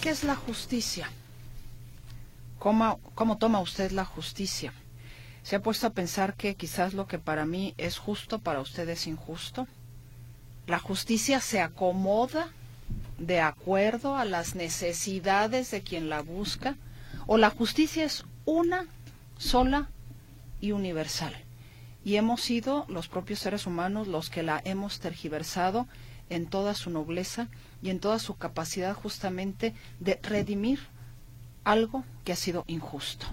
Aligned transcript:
¿qué 0.00 0.08
es 0.08 0.24
la 0.24 0.34
justicia? 0.34 1.10
¿Cómo, 2.58 2.98
¿Cómo, 3.14 3.36
toma 3.36 3.60
usted 3.60 3.90
la 3.90 4.04
justicia? 4.04 4.72
¿Se 5.42 5.56
ha 5.56 5.62
puesto 5.62 5.86
a 5.86 5.90
pensar 5.90 6.34
que 6.34 6.54
quizás 6.54 6.94
lo 6.94 7.06
que 7.06 7.18
para 7.18 7.44
mí 7.44 7.74
es 7.76 7.98
justo, 7.98 8.38
para 8.38 8.60
usted 8.60 8.88
es 8.88 9.06
injusto? 9.06 9.66
¿La 10.66 10.78
justicia 10.78 11.40
se 11.40 11.60
acomoda 11.60 12.48
de 13.18 13.40
acuerdo 13.40 14.16
a 14.16 14.24
las 14.24 14.54
necesidades 14.54 15.70
de 15.70 15.82
quien 15.82 16.08
la 16.08 16.22
busca? 16.22 16.76
¿O 17.26 17.36
la 17.36 17.50
justicia 17.50 18.04
es 18.04 18.24
una 18.46 18.86
sola 19.38 19.88
y 20.60 20.72
universal? 20.72 21.34
Y 22.04 22.16
hemos 22.16 22.40
sido 22.40 22.86
los 22.88 23.08
propios 23.08 23.40
seres 23.40 23.66
humanos 23.66 24.08
los 24.08 24.30
que 24.30 24.42
la 24.42 24.62
hemos 24.64 25.00
tergiversado 25.00 25.86
en 26.30 26.46
toda 26.46 26.74
su 26.74 26.88
nobleza 26.88 27.48
y 27.82 27.90
en 27.90 28.00
toda 28.00 28.18
su 28.18 28.36
capacidad 28.36 28.94
justamente 28.94 29.74
de 29.98 30.18
redimir 30.22 30.80
algo 31.64 32.04
que 32.24 32.32
ha 32.32 32.36
sido 32.36 32.64
injusto. 32.66 33.26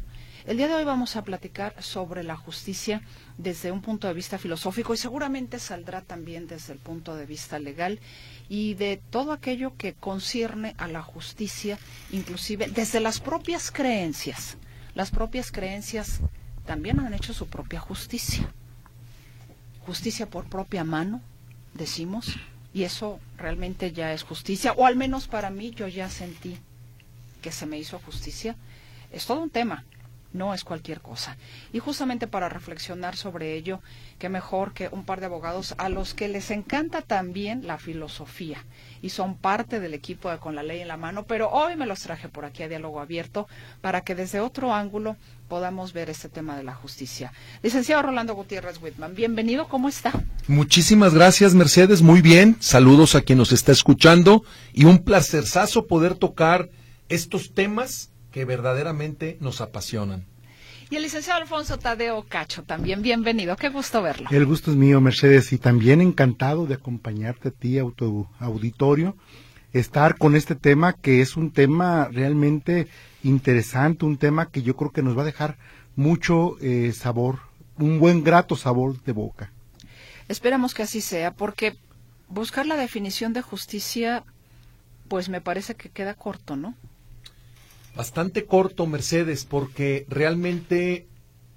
El 0.47 0.55
día 0.55 0.69
de 0.69 0.75
hoy 0.75 0.85
vamos 0.85 1.17
a 1.17 1.25
platicar 1.25 1.75
sobre 1.83 2.23
la 2.23 2.37
justicia 2.37 3.01
desde 3.37 3.73
un 3.73 3.81
punto 3.81 4.07
de 4.07 4.13
vista 4.13 4.37
filosófico 4.37 4.93
y 4.93 4.97
seguramente 4.97 5.59
saldrá 5.59 6.01
también 6.01 6.47
desde 6.47 6.71
el 6.71 6.79
punto 6.79 7.17
de 7.17 7.25
vista 7.25 7.59
legal 7.59 7.99
y 8.47 8.75
de 8.75 9.01
todo 9.09 9.33
aquello 9.33 9.75
que 9.75 9.93
concierne 9.93 10.73
a 10.77 10.87
la 10.87 11.01
justicia, 11.01 11.77
inclusive 12.11 12.69
desde 12.69 13.01
las 13.01 13.19
propias 13.19 13.71
creencias. 13.71 14.55
Las 14.95 15.11
propias 15.11 15.51
creencias 15.51 16.21
también 16.65 17.01
han 17.01 17.13
hecho 17.13 17.33
su 17.33 17.47
propia 17.47 17.81
justicia. 17.81 18.49
Justicia 19.85 20.29
por 20.29 20.45
propia 20.45 20.85
mano, 20.85 21.21
decimos, 21.73 22.37
y 22.77 22.83
eso 22.83 23.19
realmente 23.39 23.91
ya 23.91 24.13
es 24.13 24.21
justicia, 24.21 24.73
o 24.73 24.85
al 24.85 24.95
menos 24.95 25.27
para 25.27 25.49
mí 25.49 25.71
yo 25.71 25.87
ya 25.87 26.11
sentí 26.11 26.59
que 27.41 27.51
se 27.51 27.65
me 27.65 27.79
hizo 27.79 27.97
justicia. 27.97 28.55
Es 29.11 29.25
todo 29.25 29.41
un 29.41 29.49
tema, 29.49 29.83
no 30.37 30.53
es 30.53 30.63
cualquier 30.63 31.01
cosa. 31.01 31.37
Y 31.73 31.79
justamente 31.79 32.27
para 32.27 32.49
reflexionar 32.49 33.15
sobre 33.15 33.55
ello, 33.55 33.81
qué 34.19 34.29
mejor 34.29 34.73
que 34.73 34.89
un 34.89 35.03
par 35.03 35.19
de 35.19 35.25
abogados 35.25 35.75
a 35.77 35.89
los 35.89 36.13
que 36.13 36.27
les 36.27 36.51
encanta 36.51 37.01
también 37.01 37.67
la 37.67 37.77
filosofía 37.77 38.63
y 39.01 39.09
son 39.09 39.35
parte 39.35 39.79
del 39.79 39.93
equipo 39.93 40.29
de 40.29 40.37
Con 40.37 40.55
la 40.55 40.63
Ley 40.63 40.81
en 40.81 40.87
la 40.87 40.97
Mano, 40.97 41.25
pero 41.25 41.49
hoy 41.49 41.75
me 41.75 41.85
los 41.85 42.01
traje 42.01 42.29
por 42.29 42.45
aquí 42.45 42.63
a 42.63 42.67
diálogo 42.67 42.99
abierto 42.99 43.47
para 43.81 44.01
que 44.01 44.15
desde 44.15 44.39
otro 44.39 44.73
ángulo 44.73 45.17
podamos 45.47 45.93
ver 45.93 46.09
este 46.09 46.29
tema 46.29 46.57
de 46.57 46.63
la 46.63 46.73
justicia. 46.73 47.31
Licenciado 47.63 48.03
Rolando 48.03 48.35
Gutiérrez 48.35 48.81
Whitman, 48.81 49.15
bienvenido, 49.15 49.67
¿cómo 49.67 49.87
está? 49.87 50.11
Muchísimas 50.47 51.13
gracias, 51.13 51.53
Mercedes, 51.53 52.01
muy 52.01 52.21
bien. 52.21 52.57
Saludos 52.59 53.15
a 53.15 53.21
quien 53.21 53.37
nos 53.37 53.51
está 53.51 53.71
escuchando 53.71 54.43
y 54.73 54.85
un 54.85 54.99
placerzazo 54.99 55.87
poder 55.87 56.15
tocar 56.15 56.69
estos 57.09 57.53
temas 57.53 58.09
que 58.37 58.45
verdaderamente 58.45 59.35
nos 59.41 59.61
apasionan. 59.61 60.23
Y 60.91 60.95
el 60.95 61.01
licenciado 61.01 61.41
Alfonso 61.41 61.79
Tadeo 61.79 62.23
Cacho 62.29 62.61
también, 62.61 63.01
bienvenido, 63.01 63.55
qué 63.55 63.69
gusto 63.69 64.03
verlo. 64.03 64.29
El 64.29 64.45
gusto 64.45 64.69
es 64.69 64.77
mío, 64.77 65.01
Mercedes, 65.01 65.51
y 65.53 65.57
también 65.57 66.01
encantado 66.01 66.67
de 66.67 66.75
acompañarte 66.75 67.47
a 67.47 67.51
ti, 67.51 67.79
a 67.79 67.85
tu 67.95 68.27
auditorio, 68.39 69.17
estar 69.73 70.19
con 70.19 70.35
este 70.35 70.53
tema 70.53 70.93
que 70.93 71.21
es 71.21 71.35
un 71.35 71.49
tema 71.49 72.09
realmente 72.11 72.87
interesante, 73.23 74.05
un 74.05 74.19
tema 74.19 74.51
que 74.51 74.61
yo 74.61 74.75
creo 74.75 74.91
que 74.91 75.01
nos 75.01 75.17
va 75.17 75.23
a 75.23 75.31
dejar 75.33 75.57
mucho 75.95 76.57
eh, 76.61 76.91
sabor, 76.93 77.39
un 77.79 77.99
buen 77.99 78.23
grato 78.23 78.55
sabor 78.55 79.01
de 79.01 79.13
boca. 79.13 79.51
Esperamos 80.27 80.75
que 80.75 80.83
así 80.83 81.01
sea, 81.01 81.33
porque 81.33 81.75
buscar 82.29 82.67
la 82.67 82.75
definición 82.75 83.33
de 83.33 83.41
justicia, 83.41 84.23
pues 85.07 85.27
me 85.27 85.41
parece 85.41 85.73
que 85.73 85.89
queda 85.89 86.13
corto, 86.13 86.55
¿no? 86.55 86.75
Bastante 87.97 88.45
corto, 88.45 88.85
Mercedes, 88.85 89.43
porque 89.43 90.05
realmente 90.07 91.07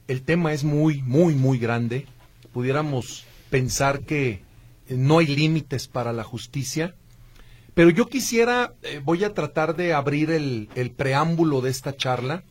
el 0.09 0.23
tema 0.23 0.55
es 0.55 0.65
muy, 0.65 1.03
muy, 1.03 1.35
muy 1.35 1.59
grande. 1.59 2.07
Pudiéramos 2.55 3.27
pensar 3.51 4.01
que 4.01 4.41
no 4.89 5.19
hay 5.19 5.27
límites 5.27 5.87
para 5.87 6.15
la 6.15 6.25
justicia. 6.25 6.95
Pero 7.75 7.91
yo 7.91 8.09
quisiera, 8.09 8.73
eh, 8.85 9.03
voy 9.05 9.23
a 9.25 9.35
tratar 9.35 9.77
de 9.77 9.93
abrir 9.93 10.31
el, 10.31 10.69
preámbulo 10.97 11.61
de 11.61 11.69
esta 11.69 11.95
charla 11.95 12.43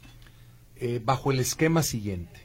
eh, 0.76 1.02
bajo 1.04 1.32
el 1.32 1.40
esquema 1.40 1.82
siguiente. 1.82 2.42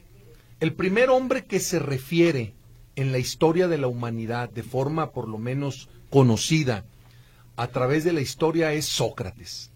El 0.61 0.72
primer 0.72 1.11
hombre 1.11 1.44
que 1.44 1.61
se 1.61 1.78
refiere 1.78 2.55
en 2.97 3.12
la 3.12 3.19
historia 3.19 3.69
de 3.69 3.76
la 3.76 3.87
humanidad 3.87 4.49
de 4.49 4.62
forma 4.62 5.11
por 5.11 5.28
lo 5.28 5.37
menos 5.37 5.91
conocida 6.09 6.87
a 7.56 7.66
través 7.66 8.03
de 8.03 8.15
la 8.15 8.22
historia 8.22 8.72
es 8.72 8.87
Sócrates. 8.87 9.74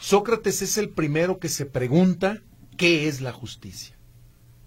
Sócrates 0.00 0.62
es 0.62 0.78
el 0.78 0.88
primero 0.88 1.38
que 1.38 1.48
se 1.48 1.66
pregunta 1.66 2.42
qué 2.76 3.06
es 3.06 3.20
la 3.20 3.32
justicia. 3.32 3.96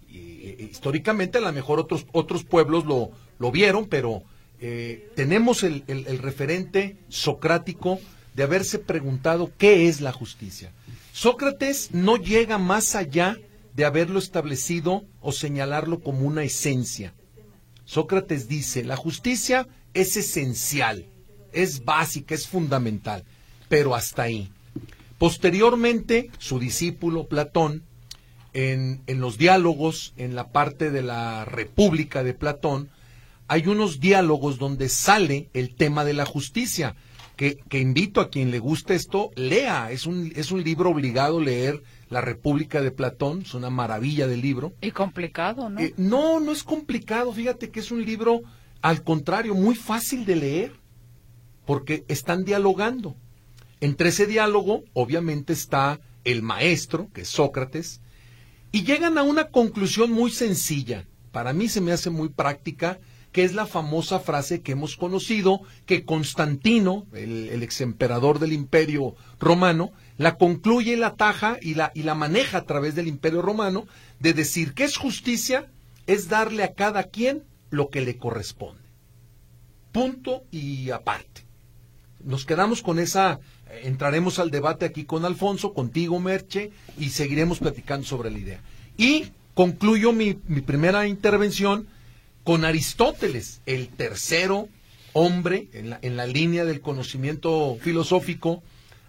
Y, 0.08 0.18
eh, 0.18 0.68
históricamente 0.70 1.38
a 1.38 1.40
lo 1.40 1.52
mejor 1.52 1.80
otros, 1.80 2.06
otros 2.12 2.44
pueblos 2.44 2.84
lo, 2.84 3.10
lo 3.38 3.50
vieron, 3.50 3.86
pero 3.86 4.22
eh, 4.60 5.10
tenemos 5.16 5.64
el, 5.64 5.82
el, 5.88 6.18
referente 6.18 6.96
socrático 7.08 7.98
de 8.34 8.44
haberse 8.44 8.78
preguntado 8.78 9.50
qué 9.58 9.88
es 9.88 10.00
la 10.00 10.12
justicia. 10.12 10.72
Sócrates 11.12 11.90
no 11.92 12.16
llega 12.16 12.58
más 12.58 12.94
allá 12.94 13.36
de 13.74 13.84
haberlo 13.84 14.20
establecido 14.20 15.04
o 15.20 15.32
señalarlo 15.32 16.00
como 16.00 16.26
una 16.26 16.44
esencia. 16.44 17.12
Sócrates 17.84 18.46
dice, 18.48 18.84
la 18.84 18.96
justicia 18.96 19.66
es 19.92 20.16
esencial, 20.16 21.06
es 21.52 21.84
básica, 21.84 22.34
es 22.34 22.46
fundamental, 22.46 23.24
pero 23.68 23.94
hasta 23.94 24.22
ahí. 24.22 24.50
Posteriormente, 25.18 26.30
su 26.38 26.58
discípulo 26.58 27.26
Platón, 27.26 27.84
en, 28.54 29.02
los 29.08 29.36
diálogos, 29.36 30.14
en 30.16 30.34
la 30.34 30.50
parte 30.50 30.90
de 30.90 31.02
la 31.02 31.44
República 31.44 32.22
de 32.22 32.34
Platón, 32.34 32.88
hay 33.48 33.66
unos 33.66 34.00
diálogos 34.00 34.58
donde 34.58 34.88
sale 34.88 35.50
el 35.52 35.74
tema 35.74 36.04
de 36.04 36.14
la 36.14 36.24
justicia, 36.24 36.94
que, 37.36 37.58
invito 37.72 38.20
a 38.20 38.30
quien 38.30 38.52
le 38.52 38.60
guste 38.60 38.94
esto, 38.94 39.30
lea. 39.34 39.90
Es 39.90 40.06
un, 40.06 40.32
es 40.36 40.52
un 40.52 40.62
libro 40.62 40.90
obligado 40.90 41.40
leer 41.40 41.82
La 42.08 42.20
República 42.20 42.80
de 42.80 42.92
Platón, 42.92 43.42
es 43.42 43.54
una 43.54 43.70
maravilla 43.70 44.28
de 44.28 44.36
libro. 44.36 44.72
Y 44.80 44.92
complicado, 44.92 45.68
¿no? 45.68 45.80
Eh, 45.80 45.94
no, 45.96 46.38
no 46.38 46.52
es 46.52 46.62
complicado, 46.62 47.32
fíjate 47.32 47.70
que 47.70 47.80
es 47.80 47.90
un 47.90 48.04
libro, 48.04 48.42
al 48.82 49.02
contrario, 49.02 49.54
muy 49.54 49.74
fácil 49.74 50.24
de 50.24 50.36
leer, 50.36 50.72
porque 51.66 52.04
están 52.06 52.44
dialogando. 52.44 53.16
Entre 53.80 54.08
ese 54.10 54.26
diálogo, 54.26 54.84
obviamente, 54.92 55.52
está 55.52 56.00
el 56.24 56.42
maestro, 56.42 57.10
que 57.12 57.22
es 57.22 57.28
Sócrates, 57.28 58.00
y 58.72 58.84
llegan 58.84 59.18
a 59.18 59.22
una 59.22 59.48
conclusión 59.48 60.10
muy 60.10 60.30
sencilla. 60.30 61.06
Para 61.32 61.52
mí 61.52 61.68
se 61.68 61.80
me 61.80 61.92
hace 61.92 62.10
muy 62.10 62.28
práctica, 62.28 62.98
que 63.32 63.44
es 63.44 63.52
la 63.52 63.66
famosa 63.66 64.20
frase 64.20 64.62
que 64.62 64.72
hemos 64.72 64.96
conocido, 64.96 65.60
que 65.86 66.04
Constantino, 66.04 67.06
el, 67.12 67.48
el 67.48 67.62
ex 67.62 67.80
emperador 67.80 68.38
del 68.38 68.52
imperio 68.52 69.16
romano, 69.40 69.92
la 70.18 70.36
concluye, 70.36 70.96
la 70.96 71.16
taja 71.16 71.58
y 71.60 71.74
la, 71.74 71.90
y 71.94 72.04
la 72.04 72.14
maneja 72.14 72.58
a 72.58 72.64
través 72.64 72.94
del 72.94 73.08
imperio 73.08 73.42
romano, 73.42 73.86
de 74.20 74.32
decir 74.32 74.72
que 74.74 74.84
es 74.84 74.96
justicia, 74.96 75.70
es 76.06 76.28
darle 76.28 76.62
a 76.62 76.74
cada 76.74 77.04
quien 77.04 77.44
lo 77.70 77.90
que 77.90 78.00
le 78.00 78.16
corresponde. 78.16 78.82
Punto 79.92 80.44
y 80.50 80.90
aparte. 80.90 81.43
Nos 82.24 82.44
quedamos 82.44 82.82
con 82.82 82.98
esa 82.98 83.40
entraremos 83.82 84.38
al 84.38 84.50
debate 84.50 84.84
aquí 84.84 85.04
con 85.04 85.24
Alfonso, 85.24 85.72
contigo, 85.72 86.20
Merche, 86.20 86.70
y 86.98 87.10
seguiremos 87.10 87.58
platicando 87.58 88.06
sobre 88.06 88.30
la 88.30 88.38
idea. 88.38 88.60
Y 88.96 89.26
concluyo 89.54 90.12
mi, 90.12 90.34
primera 90.34 91.06
intervención 91.06 91.86
con 92.42 92.64
Aristóteles, 92.64 93.60
el 93.66 93.88
tercero 93.88 94.68
hombre 95.12 95.68
en 95.72 95.90
la, 95.90 95.98
en 96.02 96.16
la 96.16 96.26
línea 96.26 96.64
del 96.64 96.80
conocimiento 96.80 97.76
filosófico. 97.80 98.62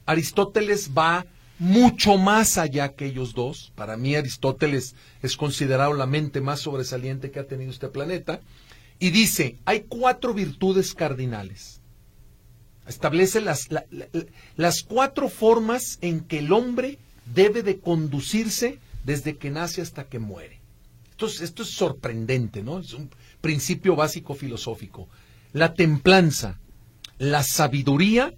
Aristóteles 0.06 0.91
va 0.97 1.25
mucho 1.57 2.18
más 2.18 2.57
allá 2.57 2.94
que 2.94 3.06
ellos 3.07 3.33
dos. 3.33 3.71
Para 3.75 3.97
mí 3.97 4.15
Aristóteles 4.15 4.95
es 5.21 5.35
considerado 5.35 5.94
la 5.94 6.06
mente 6.06 6.41
más 6.41 6.59
sobresaliente 6.59 7.31
que 7.31 7.39
ha 7.39 7.47
tenido 7.47 7.71
este 7.71 7.89
planeta. 7.89 8.39
Y 9.00 9.09
dice, 9.09 9.57
hay 9.65 9.81
cuatro 9.89 10.33
virtudes 10.33 10.94
cardinales 10.94 11.81
Establece 12.87 13.41
las, 13.41 13.69
las 14.55 14.83
cuatro 14.83 15.29
formas 15.29 15.97
en 16.01 16.21
que 16.21 16.39
el 16.39 16.53
hombre 16.53 16.99
debe 17.33 17.63
de 17.63 17.79
conducirse 17.79 18.79
desde 19.03 19.37
que 19.37 19.49
nace 19.49 19.81
hasta 19.81 20.05
que 20.05 20.19
muere. 20.19 20.59
Esto 21.19 21.63
es 21.63 21.69
sorprendente, 21.69 22.61
¿no? 22.61 22.79
Es 22.79 22.93
un 22.93 23.09
principio 23.41 23.95
básico 23.95 24.35
filosófico. 24.35 25.07
La 25.53 25.73
templanza, 25.73 26.59
la 27.17 27.43
sabiduría, 27.43 28.33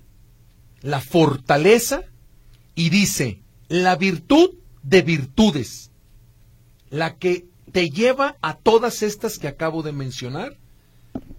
la 0.81 1.01
fortaleza 1.01 2.03
y 2.75 2.89
dice, 2.89 3.41
la 3.67 3.95
virtud 3.95 4.51
de 4.83 5.01
virtudes, 5.01 5.91
la 6.89 7.15
que 7.15 7.45
te 7.71 7.89
lleva 7.89 8.37
a 8.41 8.55
todas 8.55 9.01
estas 9.01 9.39
que 9.39 9.47
acabo 9.47 9.83
de 9.83 9.91
mencionar, 9.91 10.57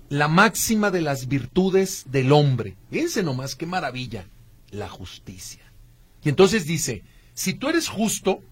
la 0.08 0.28
máxima 0.28 0.90
de 0.90 1.02
las 1.02 1.28
virtudes 1.28 2.04
del 2.08 2.32
hombre. 2.32 2.76
Fíjense 2.90 3.22
nomás 3.22 3.54
qué 3.54 3.66
maravilla, 3.66 4.26
la 4.70 4.88
justicia. 4.88 5.62
Y 6.22 6.28
entonces 6.28 6.66
dice, 6.66 7.02
si 7.34 7.54
tú 7.54 7.68
eres 7.68 7.88
justo, 7.88 8.42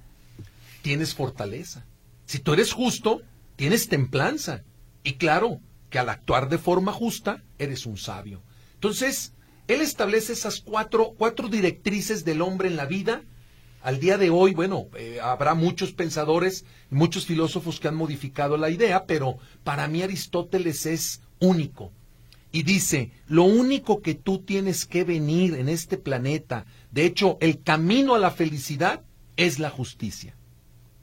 tienes 0.83 1.15
fortaleza. 1.15 1.85
Si 2.27 2.39
tú 2.39 2.53
eres 2.53 2.73
justo, 2.73 3.23
tienes 3.57 3.89
templanza. 3.89 4.63
Y 5.03 5.15
claro, 5.15 5.61
que 5.91 5.99
al 5.99 6.09
actuar 6.09 6.49
de 6.49 6.59
forma 6.59 6.93
justa, 6.93 7.43
eres 7.59 7.87
un 7.87 7.97
sabio. 7.97 8.43
Entonces, 8.75 9.33
él 9.69 9.81
establece 9.81 10.33
esas 10.33 10.61
cuatro, 10.61 11.15
cuatro 11.17 11.49
directrices 11.49 12.25
del 12.25 12.43
hombre 12.43 12.69
en 12.69 12.77
la 12.77 12.87
vida. 12.87 13.23
Al 13.83 13.99
día 13.99 14.19
de 14.19 14.31
hoy, 14.31 14.53
bueno, 14.53 14.89
eh, 14.97 15.21
habrá 15.23 15.55
muchos 15.55 15.93
pensadores, 15.93 16.65
muchos 16.91 17.25
filósofos 17.27 17.81
que 17.81 17.89
han 17.89 17.95
modificado 17.95 18.57
la 18.57 18.71
idea, 18.71 19.07
pero 19.07 19.39
para 19.65 19.89
mí 19.89 20.03
Aristóteles 20.03 20.87
es 20.87 21.21
único. 21.41 21.93
Y 22.53 22.63
dice, 22.63 23.11
lo 23.27 23.45
único 23.45 24.01
que 24.01 24.15
tú 24.15 24.39
tienes 24.39 24.87
que 24.87 25.05
venir 25.05 25.55
en 25.55 25.69
este 25.69 25.99
planeta, 25.99 26.65
de 26.91 27.05
hecho, 27.05 27.37
el 27.41 27.63
camino 27.63 28.15
a 28.15 28.19
la 28.19 28.31
felicidad 28.31 29.03
es 29.37 29.59
la 29.59 29.71
justicia. 29.71 30.35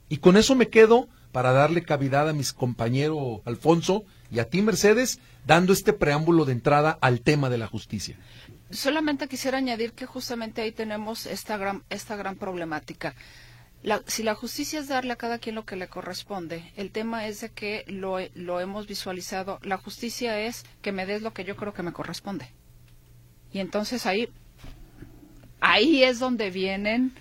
Y 0.08 0.18
con 0.18 0.36
eso 0.36 0.54
me 0.54 0.68
quedo 0.68 1.08
para 1.32 1.52
darle 1.52 1.82
cavidad 1.82 2.28
a 2.28 2.32
mis 2.32 2.52
compañeros 2.52 3.40
Alfonso 3.44 4.04
y 4.30 4.38
a 4.38 4.48
ti, 4.48 4.62
Mercedes, 4.62 5.20
dando 5.46 5.72
este 5.72 5.92
preámbulo 5.92 6.44
de 6.44 6.52
entrada 6.52 6.98
al 7.00 7.20
tema 7.20 7.50
de 7.50 7.58
la 7.58 7.66
justicia. 7.66 8.16
Solamente 8.70 9.28
quisiera 9.28 9.58
añadir 9.58 9.92
que 9.92 10.06
justamente 10.06 10.62
ahí 10.62 10.72
tenemos 10.72 11.26
esta 11.26 11.56
gran, 11.56 11.84
esta 11.90 12.16
gran 12.16 12.36
problemática. 12.36 13.14
Si 14.06 14.22
la 14.22 14.34
justicia 14.34 14.80
es 14.80 14.88
darle 14.88 15.12
a 15.12 15.16
cada 15.16 15.38
quien 15.38 15.54
lo 15.54 15.64
que 15.64 15.76
le 15.76 15.88
corresponde, 15.88 16.72
el 16.76 16.90
tema 16.90 17.26
es 17.26 17.40
de 17.40 17.50
que 17.50 17.84
lo, 17.86 18.18
lo 18.34 18.60
hemos 18.60 18.86
visualizado. 18.86 19.58
La 19.62 19.76
justicia 19.76 20.40
es 20.40 20.64
que 20.82 20.92
me 20.92 21.06
des 21.06 21.22
lo 21.22 21.32
que 21.32 21.44
yo 21.44 21.56
creo 21.56 21.74
que 21.74 21.82
me 21.82 21.92
corresponde. 21.92 22.48
Y 23.52 23.60
entonces 23.60 24.06
ahí, 24.06 24.28
ahí 25.60 26.02
es 26.02 26.18
donde 26.18 26.50
vienen 26.50 27.12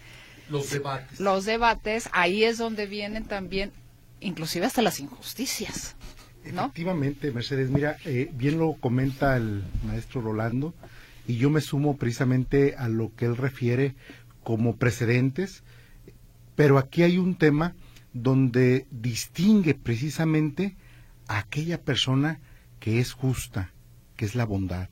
los 0.49 0.69
debates. 0.69 1.19
Los 1.19 1.45
debates, 1.45 2.09
ahí 2.11 2.43
es 2.43 2.57
donde 2.57 2.85
vienen 2.85 3.25
también, 3.25 3.71
inclusive 4.19 4.65
hasta 4.65 4.81
las 4.81 4.99
injusticias. 4.99 5.95
Efectivamente, 6.45 7.31
Mercedes, 7.31 7.69
mira, 7.69 7.97
eh, 8.05 8.29
bien 8.33 8.57
lo 8.57 8.73
comenta 8.73 9.37
el 9.37 9.63
maestro 9.85 10.21
Rolando, 10.21 10.73
y 11.25 11.37
yo 11.37 11.49
me 11.49 11.61
sumo 11.61 11.97
precisamente 11.97 12.75
a 12.77 12.89
lo 12.89 13.11
que 13.15 13.25
él 13.25 13.37
refiere 13.37 13.95
como 14.43 14.75
precedentes, 14.75 15.63
pero 16.55 16.77
aquí 16.77 17.03
hay 17.03 17.17
un 17.17 17.35
tema 17.35 17.75
donde 18.13 18.87
distingue 18.91 19.73
precisamente 19.73 20.75
a 21.27 21.39
aquella 21.39 21.81
persona 21.81 22.39
que 22.79 22.99
es 22.99 23.13
justa, 23.13 23.71
que 24.15 24.25
es 24.25 24.35
la 24.35 24.45
bondad. 24.45 24.89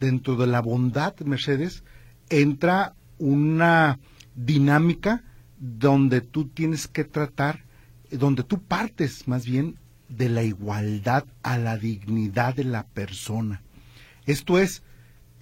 Dentro 0.00 0.36
de 0.36 0.46
la 0.46 0.60
bondad, 0.60 1.18
Mercedes, 1.20 1.84
entra 2.28 2.94
una 3.18 3.98
dinámica 4.34 5.24
donde 5.58 6.20
tú 6.20 6.48
tienes 6.48 6.86
que 6.86 7.04
tratar, 7.04 7.64
donde 8.10 8.42
tú 8.42 8.62
partes 8.62 9.26
más 9.26 9.46
bien 9.46 9.78
de 10.08 10.28
la 10.28 10.42
igualdad 10.42 11.24
a 11.42 11.58
la 11.58 11.76
dignidad 11.76 12.54
de 12.54 12.64
la 12.64 12.86
persona. 12.86 13.62
Esto 14.24 14.58
es, 14.58 14.82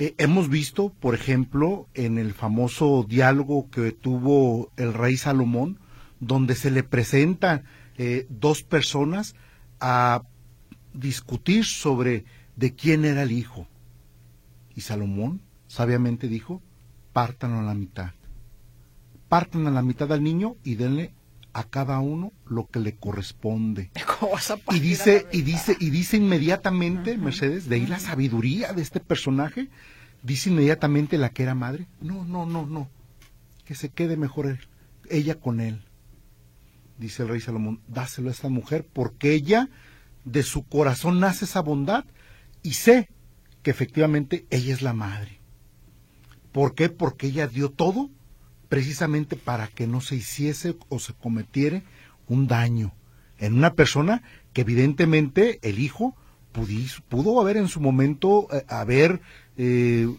eh, 0.06 0.14
hemos 0.18 0.48
visto, 0.48 0.90
por 0.90 1.14
ejemplo, 1.14 1.88
en 1.94 2.18
el 2.18 2.32
famoso 2.32 3.04
diálogo 3.08 3.70
que 3.70 3.92
tuvo 3.92 4.72
el 4.76 4.92
rey 4.92 5.16
Salomón, 5.16 5.78
donde 6.20 6.54
se 6.54 6.70
le 6.70 6.82
presentan 6.82 7.64
eh, 7.96 8.26
dos 8.28 8.62
personas 8.62 9.34
a 9.80 10.22
discutir 10.92 11.64
sobre 11.64 12.24
de 12.56 12.74
quién 12.74 13.04
era 13.04 13.22
el 13.22 13.32
hijo. 13.32 13.68
Y 14.74 14.82
Salomón 14.82 15.40
sabiamente 15.66 16.28
dijo, 16.28 16.62
pártanlo 17.12 17.58
a 17.58 17.62
la 17.62 17.74
mitad 17.74 18.12
partan 19.34 19.66
a 19.66 19.70
la 19.72 19.82
mitad 19.82 20.12
al 20.12 20.22
niño 20.22 20.54
y 20.62 20.76
denle 20.76 21.12
a 21.54 21.62
cada 21.62 22.00
uno 22.00 22.32
lo 22.46 22.66
que 22.66 22.80
le 22.80 22.96
corresponde. 22.96 23.90
Y 24.72 24.80
dice, 24.80 25.26
y 25.32 25.42
dice, 25.42 25.76
y 25.78 25.90
dice 25.90 26.16
inmediatamente, 26.16 27.16
Mercedes, 27.16 27.68
de 27.68 27.76
ahí 27.76 27.86
la 27.86 28.00
sabiduría 28.00 28.72
de 28.72 28.82
este 28.82 29.00
personaje, 29.00 29.68
dice 30.22 30.50
inmediatamente 30.50 31.16
la 31.16 31.30
que 31.30 31.44
era 31.44 31.54
madre, 31.54 31.86
no, 32.00 32.24
no, 32.24 32.44
no, 32.44 32.66
no, 32.66 32.90
que 33.64 33.74
se 33.74 33.90
quede 33.90 34.16
mejor 34.16 34.58
ella 35.08 35.36
con 35.36 35.60
él. 35.60 35.82
Dice 36.98 37.22
el 37.22 37.28
rey 37.28 37.40
Salomón, 37.40 37.80
dáselo 37.86 38.28
a 38.28 38.32
esta 38.32 38.48
mujer, 38.48 38.86
porque 38.92 39.32
ella, 39.32 39.68
de 40.24 40.42
su 40.42 40.66
corazón 40.66 41.20
nace 41.20 41.44
esa 41.44 41.60
bondad, 41.60 42.04
y 42.62 42.72
sé 42.72 43.08
que 43.62 43.70
efectivamente 43.70 44.46
ella 44.50 44.74
es 44.74 44.82
la 44.82 44.92
madre. 44.92 45.40
¿Por 46.50 46.74
qué? 46.74 46.88
Porque 46.88 47.28
ella 47.28 47.46
dio 47.46 47.70
todo 47.70 48.10
precisamente 48.74 49.36
para 49.36 49.68
que 49.68 49.86
no 49.86 50.00
se 50.00 50.16
hiciese 50.16 50.74
o 50.88 50.98
se 50.98 51.12
cometiera 51.12 51.84
un 52.26 52.48
daño 52.48 52.92
en 53.38 53.54
una 53.54 53.74
persona 53.74 54.24
que 54.52 54.62
evidentemente 54.62 55.60
el 55.62 55.78
hijo 55.78 56.16
pudo 57.08 57.40
haber 57.40 57.56
en 57.56 57.68
su 57.68 57.80
momento 57.80 58.48
eh, 58.52 58.64
haber 58.66 59.20
eh, 59.56 60.12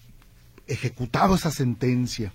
ejecutado 0.68 1.36
esa 1.36 1.52
sentencia. 1.52 2.32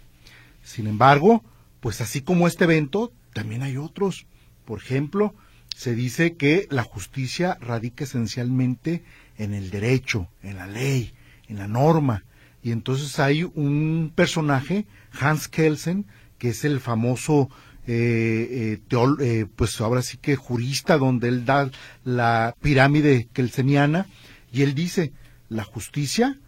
Sin 0.63 0.87
embargo, 0.89 1.43
pues 1.81 2.03
así 2.03 2.21
como 2.21 2.47
este 2.47 2.65
evento, 2.65 3.13
también 3.33 3.63
hay 3.63 3.79
otros. 3.79 4.27
Por 4.67 4.79
ejemplo, 4.79 5.35
se 5.75 5.95
dice 5.95 6.35
que 6.35 6.69
la 6.71 6.83
justicia 6.83 7.57
radica 7.63 8.05
esencialmente 8.05 9.05
en 9.39 9.55
el 9.55 9.71
derecho, 9.71 10.29
en 10.43 10.57
la 10.57 10.67
ley, 10.67 11.15
en 11.49 11.57
la 11.57 11.67
norma. 11.67 12.25
Y 12.63 12.73
entonces 12.73 13.19
hay 13.19 13.45
un 13.45 14.13
personaje 14.15 14.85
Hans 15.19 15.49
Kelsen, 15.49 16.07
que 16.41 16.49
es 16.49 16.65
el 16.65 16.81
famoso 16.81 17.51
eh, 17.87 18.81
eh, 18.91 18.97
eh, 19.21 19.47
pues 19.55 19.81
ahora 19.81 20.01
sí 20.01 20.17
que 20.17 20.37
jurista, 20.37 20.97
donde 20.97 21.29
él 21.29 21.45
da 21.45 21.71
la 22.03 22.57
pirámide 22.61 23.29
kelseniana, 23.33 24.07
y 24.51 24.63
él 24.63 24.75
dice, 24.75 25.13
la 25.49 25.65
justicia 25.65 26.41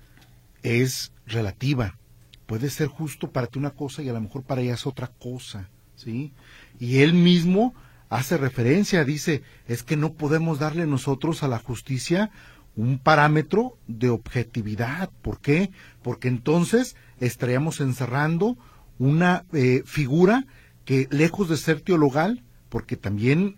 es 0.63 1.13
relativa, 1.27 1.99
puede 2.47 2.71
ser 2.71 2.89
justo 2.89 3.31
para 3.31 3.47
ti 3.49 3.59
una 3.59 3.71
cosa 3.71 4.03
y 4.03 4.09
a 4.09 4.15
lo 4.15 4.21
mejor 4.21 4.45
para 4.45 4.63
ella 4.63 4.75
es 4.75 4.87
otra 4.87 5.09
cosa, 5.09 5.69
¿sí? 5.95 6.33
Y 6.81 7.01
él 7.01 7.13
mismo 7.13 7.75
hace 8.09 8.39
referencia, 8.39 9.05
dice, 9.05 9.43
es 9.69 9.83
que 9.83 9.97
no 9.97 10.15
podemos 10.15 10.59
darle 10.59 10.87
nosotros 10.87 11.43
a 11.43 11.49
la 11.49 11.59
justicia 11.59 12.31
un 12.77 12.99
parámetro 12.99 13.77
de 13.87 14.09
objetividad. 14.09 15.11
¿Por 15.21 15.41
qué? 15.41 15.71
Porque 16.03 16.29
entonces 16.29 16.97
estaríamos 17.21 17.81
encerrando 17.81 18.57
una 18.99 19.45
eh, 19.53 19.83
figura 19.85 20.47
que 20.85 21.09
lejos 21.11 21.49
de 21.49 21.57
ser 21.57 21.81
teologal, 21.81 22.43
porque 22.69 22.97
también 22.97 23.57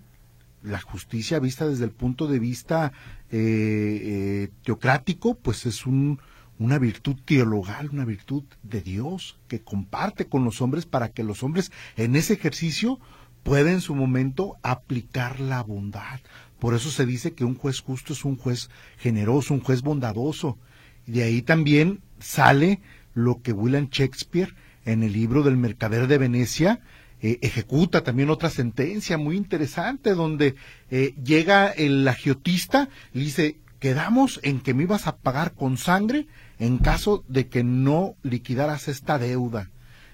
la 0.63 0.81
justicia 0.81 1.39
vista 1.39 1.69
desde 1.69 1.85
el 1.85 1.91
punto 1.91 2.27
de 2.27 2.39
vista 2.39 2.93
eh, 3.31 4.01
eh, 4.03 4.49
teocrático, 4.63 5.35
pues 5.35 5.67
es 5.67 5.87
un, 5.87 6.21
una 6.59 6.79
virtud 6.79 7.17
teologal, 7.25 7.91
una 7.91 8.05
virtud 8.05 8.45
de 8.63 8.81
Dios 8.81 9.39
que 9.49 9.61
comparte 9.61 10.27
con 10.27 10.45
los 10.45 10.61
hombres 10.63 10.87
para 10.87 11.11
que 11.11 11.23
los 11.23 11.43
hombres 11.43 11.71
en 11.97 12.17
ese 12.17 12.35
ejercicio 12.35 12.99
puedan 13.43 13.75
en 13.75 13.81
su 13.81 13.95
momento 13.95 14.57
aplicar 14.63 15.39
la 15.39 15.63
bondad. 15.63 16.21
Por 16.59 16.75
eso 16.75 16.91
se 16.91 17.05
dice 17.05 17.35
que 17.35 17.45
un 17.45 17.57
juez 17.57 17.81
justo 17.81 18.15
es 18.15 18.25
un 18.25 18.37
juez 18.37 18.71
generoso, 18.97 19.53
un 19.53 19.61
juez 19.61 19.83
bondadoso. 19.83 20.59
Y 21.07 21.13
de 21.13 21.25
ahí 21.25 21.43
también 21.43 22.01
sale 22.19 22.81
lo 23.13 23.43
que 23.43 23.53
William 23.53 23.89
Shakespeare 23.91 24.55
en 24.85 25.03
el 25.03 25.13
libro 25.13 25.43
del 25.43 25.57
Mercader 25.57 26.07
de 26.07 26.19
Venecia 26.19 26.81
eh, 27.21 27.39
ejecuta 27.41 28.03
también 28.03 28.29
otra 28.29 28.51
sentencia 28.51 29.17
muy 29.17 29.37
interesante 29.37 30.15
donde 30.15 30.57
eh, 30.91 31.15
llega 31.25 31.69
el 31.69 32.07
agiotista 32.07 32.91
y 33.15 33.21
dice, 33.21 33.57
quedamos 33.79 34.41
en 34.43 34.61
que 34.61 34.75
me 34.75 34.83
ibas 34.83 35.07
a 35.07 35.17
pagar 35.17 35.55
con 35.55 35.79
sangre 35.79 36.27
en 36.59 36.77
caso 36.77 37.25
de 37.29 37.49
que 37.49 37.65
no 37.65 38.17
liquidaras 38.23 38.89
esta 38.89 39.19
deuda. 39.19 39.71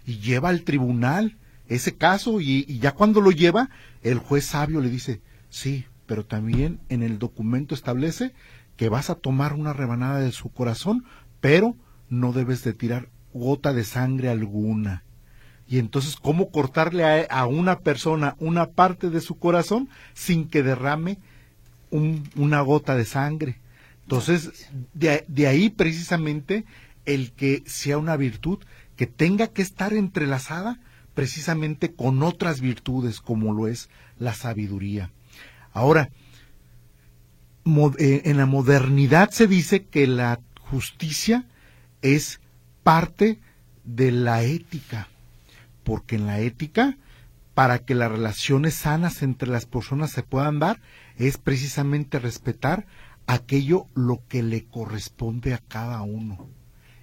Y 0.07 0.19
lleva 0.19 0.51
al 0.51 0.63
tribunal 0.63 1.37
ese 1.69 1.97
caso 1.97 2.41
y, 2.41 2.65
y 2.69 2.79
ya 2.79 2.93
cuando 2.93 3.21
lo 3.21 3.33
lleva, 3.33 3.71
el 4.03 4.19
juez 4.19 4.47
sabio 4.47 4.81
le 4.81 4.89
dice, 4.89 5.21
sí, 5.49 5.87
pero 6.07 6.25
también 6.25 6.79
en 6.91 7.03
el 7.03 7.19
documento 7.19 7.75
establece 7.75 8.35
que 8.77 8.89
vas 8.89 9.11
a 9.11 9.17
tomar 9.17 9.55
una 9.55 9.73
rebanada 9.73 10.21
de 10.21 10.31
su 10.31 10.49
corazón, 10.51 11.05
pero 11.41 11.77
no 12.09 12.33
debes 12.33 12.63
de 12.63 12.73
tirar 12.73 13.09
gota 13.33 13.73
de 13.73 13.85
sangre 13.85 14.29
alguna. 14.29 15.05
Y 15.69 15.79
entonces, 15.79 16.17
¿cómo 16.17 16.51
cortarle 16.51 17.27
a, 17.31 17.47
una 17.47 17.79
persona 17.79 18.35
una 18.41 18.71
parte 18.71 19.09
de 19.11 19.21
su 19.21 19.39
corazón 19.39 19.89
sin 20.15 20.49
que 20.49 20.63
derrame 20.63 21.19
una 21.91 22.61
gota 22.63 22.97
de 22.97 23.05
sangre? 23.05 23.59
Entonces, 24.03 24.69
de, 24.95 25.25
de 25.29 25.47
ahí 25.47 25.71
precisamente 25.71 26.65
el 27.05 27.33
que 27.33 27.63
sea 27.67 27.99
una 27.99 28.17
virtud 28.17 28.59
que 28.97 29.07
tenga 29.07 29.47
que 29.47 29.63
estar 29.63 29.93
entrelazada 29.93 30.81
precisamente 31.15 31.93
con 31.93 32.23
otras 32.23 32.61
virtudes 32.61 33.21
como 33.21 33.53
lo 33.53 33.69
es 33.69 33.89
la 34.19 34.35
sabiduría. 34.35 35.11
Ahora, 35.73 36.11
eh, 37.99 38.23
en 38.25 38.39
la 38.39 38.47
modernidad 38.47 39.31
se 39.31 39.47
dice 39.47 39.85
que 39.85 40.07
la 40.07 40.41
justicia 40.61 41.47
es 42.03 42.41
parte 42.83 43.41
de 43.85 44.13
la 44.13 44.43
ética, 44.43 45.09
porque 45.85 46.17
en 46.17 46.27
la 46.27 46.41
ética, 46.41 46.99
para 47.55 47.81
que 47.81 47.95
las 47.95 48.11
relaciones 48.11 48.75
sanas 48.75 49.23
entre 49.23 49.49
las 49.49 49.67
personas 49.67 50.11
se 50.11 50.23
puedan 50.23 50.59
dar, 50.59 50.81
es 51.17 51.39
precisamente 51.39 52.19
respetar 52.19 52.87
aquello 53.27 53.87
lo 53.95 54.23
que 54.29 54.43
le 54.43 54.65
corresponde 54.65 55.55
a 55.55 55.59
cada 55.59 56.03
uno. 56.03 56.49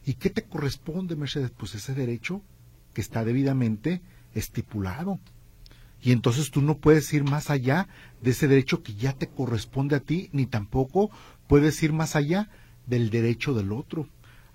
¿Y 0.05 0.15
qué 0.15 0.29
te 0.29 0.43
corresponde, 0.43 1.15
Mercedes? 1.15 1.51
Pues 1.51 1.75
ese 1.75 1.93
derecho 1.93 2.41
que 2.93 3.01
está 3.01 3.23
debidamente 3.23 4.01
estipulado. 4.33 5.19
Y 6.01 6.11
entonces 6.11 6.51
tú 6.51 6.61
no 6.61 6.77
puedes 6.77 7.11
ir 7.13 7.23
más 7.23 7.49
allá 7.49 7.87
de 8.21 8.31
ese 8.31 8.47
derecho 8.47 8.83
que 8.83 8.93
ya 8.95 9.13
te 9.13 9.27
corresponde 9.27 9.95
a 9.95 9.99
ti, 9.99 10.29
ni 10.31 10.45
tampoco 10.45 11.11
puedes 11.47 11.81
ir 11.83 11.91
más 11.91 12.15
allá 12.15 12.49
del 12.85 13.09
derecho 13.09 13.53
del 13.53 13.71
otro. 13.71 14.07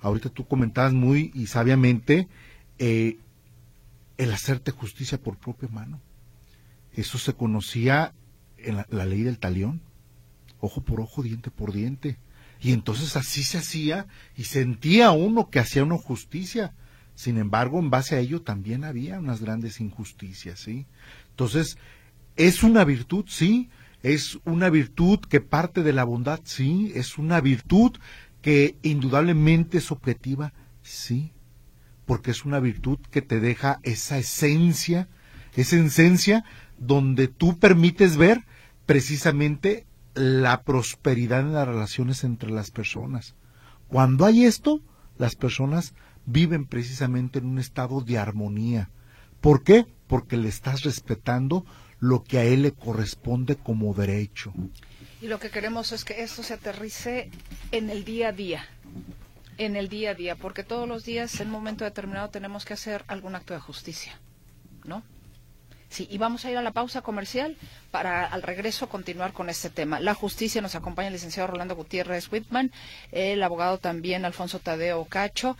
Ahorita 0.03 0.29
tú 0.29 0.47
comentabas 0.47 0.93
muy 0.93 1.31
y 1.33 1.47
sabiamente 1.47 2.29
eh, 2.79 3.19
el 4.19 4.33
hacerte 4.33 4.73
justicia 4.73 5.19
por 5.19 5.39
propia 5.39 5.69
mano. 5.69 6.01
Eso 6.93 7.19
se 7.19 7.33
conocía 7.33 8.13
en 8.59 8.77
la, 8.77 8.87
la, 8.91 9.07
ley 9.07 9.23
del 9.23 9.39
talión, 9.39 9.81
ojo 10.61 10.83
por 10.83 11.01
ojo, 11.01 11.23
diente 11.23 11.51
por 11.51 11.73
diente. 11.73 12.19
Y 12.61 12.73
entonces 12.73 13.17
así 13.17 13.43
se 13.43 13.59
hacía 13.59 14.07
y 14.37 14.45
sentía 14.45 15.11
uno 15.13 15.51
que 15.51 15.59
hacía 15.59 15.85
una 15.85 15.99
justicia. 15.99 16.75
Sin 17.15 17.39
embargo, 17.39 17.79
en 17.79 17.91
base 17.91 18.17
a 18.17 18.21
ello 18.21 18.43
también 18.43 18.85
había 18.85 19.19
unas 19.19 19.41
grandes 19.41 19.81
injusticias, 19.81 20.61
¿sí? 20.61 20.87
Entonces, 21.31 21.79
¿es 22.37 22.63
una 22.63 22.85
virtud? 22.85 23.25
Sí. 23.29 23.71
¿Es 24.03 24.39
una 24.45 24.69
virtud 24.71 25.21
que 25.21 25.41
parte 25.41 25.83
de 25.83 25.93
la 25.93 26.05
bondad? 26.05 26.41
Sí. 26.45 26.93
¿Es 26.95 27.19
una 27.19 27.41
virtud 27.41 27.93
que 28.43 28.77
indudablemente 28.83 29.79
es 29.79 29.91
objetiva? 29.91 30.53
Sí. 30.83 31.33
Porque 32.05 32.33
es 32.33 32.45
una 32.45 32.61
virtud 32.61 32.99
que 33.11 33.23
te 33.23 33.41
deja 33.41 33.81
esa 33.83 34.19
esencia, 34.19 35.09
esa 35.55 35.77
esencia 35.77 36.45
donde 36.77 37.29
tú 37.29 37.59
permites 37.59 38.17
ver 38.17 38.45
precisamente 38.85 39.87
la 40.15 40.63
prosperidad 40.63 41.41
en 41.41 41.55
las 41.55 41.67
relaciones 41.67 42.25
entre 42.25 42.51
las 42.51 42.71
personas. 42.71 43.35
Cuando 43.89 44.27
hay 44.27 44.45
esto, 44.45 44.83
las 45.17 45.37
personas 45.37 45.95
viven 46.27 46.67
precisamente 46.67 47.39
en 47.39 47.47
un 47.47 47.59
estado 47.59 48.03
de 48.03 48.19
armonía. 48.19 48.91
¿Por 49.41 49.63
qué? 49.63 49.87
porque 50.13 50.37
le 50.37 50.51
estás 50.51 50.83
respetando 50.83 51.65
lo 51.99 52.23
que 52.23 52.37
a 52.37 52.45
él 52.45 52.61
le 52.61 52.73
corresponde 52.73 53.57
como 53.57 53.95
derecho. 53.95 54.53
Y 55.23 55.29
lo 55.29 55.39
que 55.39 55.51
queremos 55.51 55.93
es 55.93 56.05
que 56.05 56.21
esto 56.25 56.43
se 56.43 56.55
aterrice 56.55 57.31
en 57.71 57.91
el 57.91 58.05
día 58.05 58.31
a 58.31 58.33
día, 58.33 58.67
en 59.57 59.77
el 59.77 59.89
día 59.89 60.11
a 60.11 60.15
día, 60.15 60.35
porque 60.35 60.65
todos 60.65 60.89
los 60.89 61.05
días 61.05 61.39
en 61.39 61.47
un 61.47 61.53
momento 61.53 61.85
determinado 61.85 62.31
tenemos 62.31 62.65
que 62.65 62.75
hacer 62.75 63.05
algún 63.07 63.37
acto 63.37 63.55
de 63.55 63.61
justicia, 63.61 64.19
¿no? 64.85 65.05
Sí, 65.91 66.09
y 66.11 66.19
vamos 66.19 66.45
a 66.45 66.51
ir 66.51 66.57
a 66.57 66.63
la 66.63 66.73
pausa 66.73 67.03
comercial 67.03 67.57
para 67.93 68.27
al 68.27 68.43
regreso 68.43 68.89
continuar 68.89 69.33
con 69.33 69.49
este 69.49 69.71
tema. 69.71 70.01
La 70.01 70.15
justicia 70.15 70.61
nos 70.61 70.75
acompaña 70.75 71.07
el 71.07 71.15
licenciado 71.15 71.47
Rolando 71.47 71.77
Gutiérrez 71.77 72.27
Whitman, 72.33 72.73
el 73.13 73.45
abogado 73.45 73.79
también 73.79 74.25
Alfonso 74.25 74.59
Tadeo 74.59 75.05
Cacho. 75.05 75.57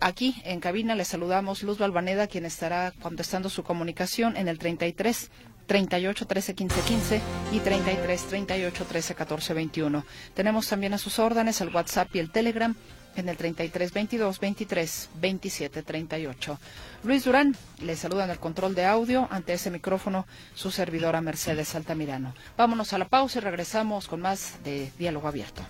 Aquí 0.00 0.42
en 0.44 0.58
cabina 0.58 0.96
le 0.96 1.04
saludamos 1.04 1.62
Luz 1.62 1.78
Balvaneda, 1.78 2.26
quien 2.26 2.44
estará 2.44 2.90
contestando 3.00 3.48
su 3.48 3.62
comunicación 3.62 4.36
en 4.36 4.48
el 4.48 4.58
33 4.58 5.30
38 5.68 6.26
13 6.26 6.54
15 6.54 6.80
15 6.80 7.20
y 7.52 7.60
33 7.60 8.22
38 8.24 8.84
13 8.84 9.14
14 9.14 9.54
21. 9.54 10.04
Tenemos 10.34 10.66
también 10.66 10.94
a 10.94 10.98
sus 10.98 11.20
órdenes 11.20 11.60
el 11.60 11.68
WhatsApp 11.72 12.08
y 12.16 12.18
el 12.18 12.30
Telegram 12.32 12.74
en 13.14 13.28
el 13.28 13.36
33 13.36 13.92
22 13.92 14.40
23 14.40 15.10
27 15.20 15.82
38. 15.82 16.58
Luis 17.04 17.24
Durán 17.24 17.54
le 17.82 17.96
saluda 17.96 18.24
en 18.24 18.30
el 18.30 18.38
control 18.38 18.74
de 18.74 18.86
audio 18.86 19.28
ante 19.30 19.52
ese 19.52 19.70
micrófono 19.70 20.26
su 20.54 20.70
servidora 20.70 21.20
Mercedes 21.20 21.74
Altamirano. 21.74 22.34
Vámonos 22.56 22.92
a 22.92 22.98
la 22.98 23.08
pausa 23.08 23.38
y 23.38 23.42
regresamos 23.42 24.08
con 24.08 24.20
más 24.20 24.56
de 24.64 24.90
Diálogo 24.98 25.28
Abierto. 25.28 25.62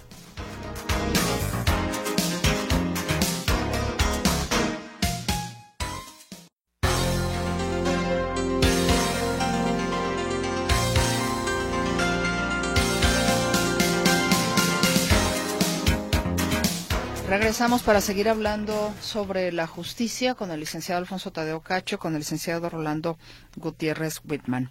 Regresamos 17.28 17.82
para 17.82 18.00
seguir 18.00 18.30
hablando 18.30 18.94
sobre 19.02 19.52
la 19.52 19.66
justicia 19.66 20.34
con 20.34 20.50
el 20.50 20.60
licenciado 20.60 20.98
Alfonso 20.98 21.30
Tadeo 21.30 21.60
Cacho, 21.60 21.98
con 21.98 22.14
el 22.14 22.20
licenciado 22.20 22.70
Rolando 22.70 23.18
Gutiérrez 23.56 24.22
Whitman. 24.26 24.70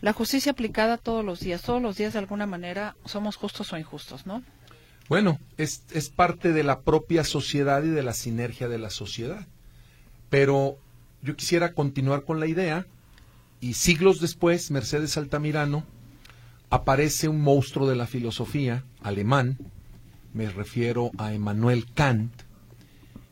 La 0.00 0.12
justicia 0.12 0.50
aplicada 0.50 0.98
todos 0.98 1.24
los 1.24 1.38
días, 1.38 1.62
todos 1.62 1.80
los 1.80 1.96
días 1.96 2.12
de 2.12 2.18
alguna 2.18 2.44
manera 2.44 2.96
somos 3.04 3.36
justos 3.36 3.72
o 3.72 3.78
injustos, 3.78 4.26
¿no? 4.26 4.42
Bueno, 5.08 5.38
es, 5.58 5.84
es 5.92 6.10
parte 6.10 6.52
de 6.52 6.64
la 6.64 6.80
propia 6.80 7.22
sociedad 7.22 7.84
y 7.84 7.90
de 7.90 8.02
la 8.02 8.14
sinergia 8.14 8.66
de 8.66 8.78
la 8.78 8.90
sociedad. 8.90 9.46
Pero 10.28 10.78
yo 11.22 11.36
quisiera 11.36 11.72
continuar 11.72 12.24
con 12.24 12.40
la 12.40 12.48
idea 12.48 12.84
y 13.60 13.74
siglos 13.74 14.20
después, 14.20 14.72
Mercedes 14.72 15.16
Altamirano, 15.16 15.84
aparece 16.68 17.28
un 17.28 17.42
monstruo 17.42 17.88
de 17.88 17.94
la 17.94 18.08
filosofía 18.08 18.82
alemán, 19.02 19.56
me 20.32 20.48
refiero 20.48 21.10
a 21.18 21.32
Emmanuel 21.32 21.86
Kant, 21.92 22.32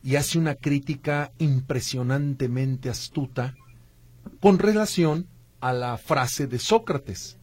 y 0.03 0.17
hace 0.17 0.39
una 0.39 0.55
crítica 0.55 1.33
impresionantemente 1.39 2.89
astuta 2.89 3.55
con 4.41 4.59
relación 4.59 5.27
a 5.61 5.73
la 5.73 5.99
frase 5.99 6.47
de 6.47 6.59
Sócrates, 6.59 7.37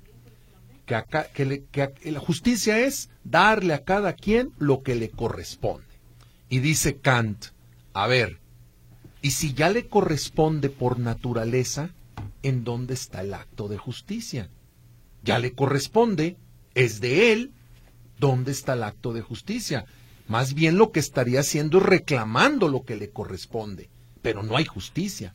que, 0.85 0.95
acá, 0.95 1.27
que, 1.33 1.65
la 2.05 2.19
justicia 2.19 2.79
es 2.79 3.09
darle 3.23 3.73
a 3.73 3.83
cada 3.83 4.13
quien 4.13 4.51
lo 4.57 4.81
que 4.81 4.95
le 4.95 5.09
corresponde. 5.09 5.85
Y 6.49 6.59
dice 6.59 6.97
Kant, 6.97 7.47
a 7.93 8.07
ver, 8.07 8.39
y 9.21 9.31
si 9.31 9.53
ya 9.53 9.69
le 9.69 9.87
corresponde 9.87 10.69
por 10.69 10.99
naturaleza, 10.99 11.89
¿en 12.41 12.63
dónde 12.63 12.93
está 12.93 13.21
el 13.21 13.33
acto 13.33 13.67
de 13.67 13.77
justicia? 13.77 14.49
Ya 15.23 15.39
le 15.39 15.53
corresponde, 15.53 16.37
es 16.73 17.01
de 17.01 17.33
él, 17.33 17.51
¿dónde 18.19 18.51
está 18.51 18.73
el 18.73 18.83
acto 18.83 19.13
de 19.13 19.21
justicia? 19.21 19.85
Más 20.27 20.53
bien 20.53 20.77
lo 20.77 20.91
que 20.91 20.99
estaría 20.99 21.39
haciendo 21.39 21.77
es 21.77 21.85
reclamando 21.85 22.67
lo 22.67 22.83
que 22.83 22.97
le 22.97 23.09
corresponde, 23.09 23.89
pero 24.21 24.43
no 24.43 24.57
hay 24.57 24.65
justicia. 24.65 25.33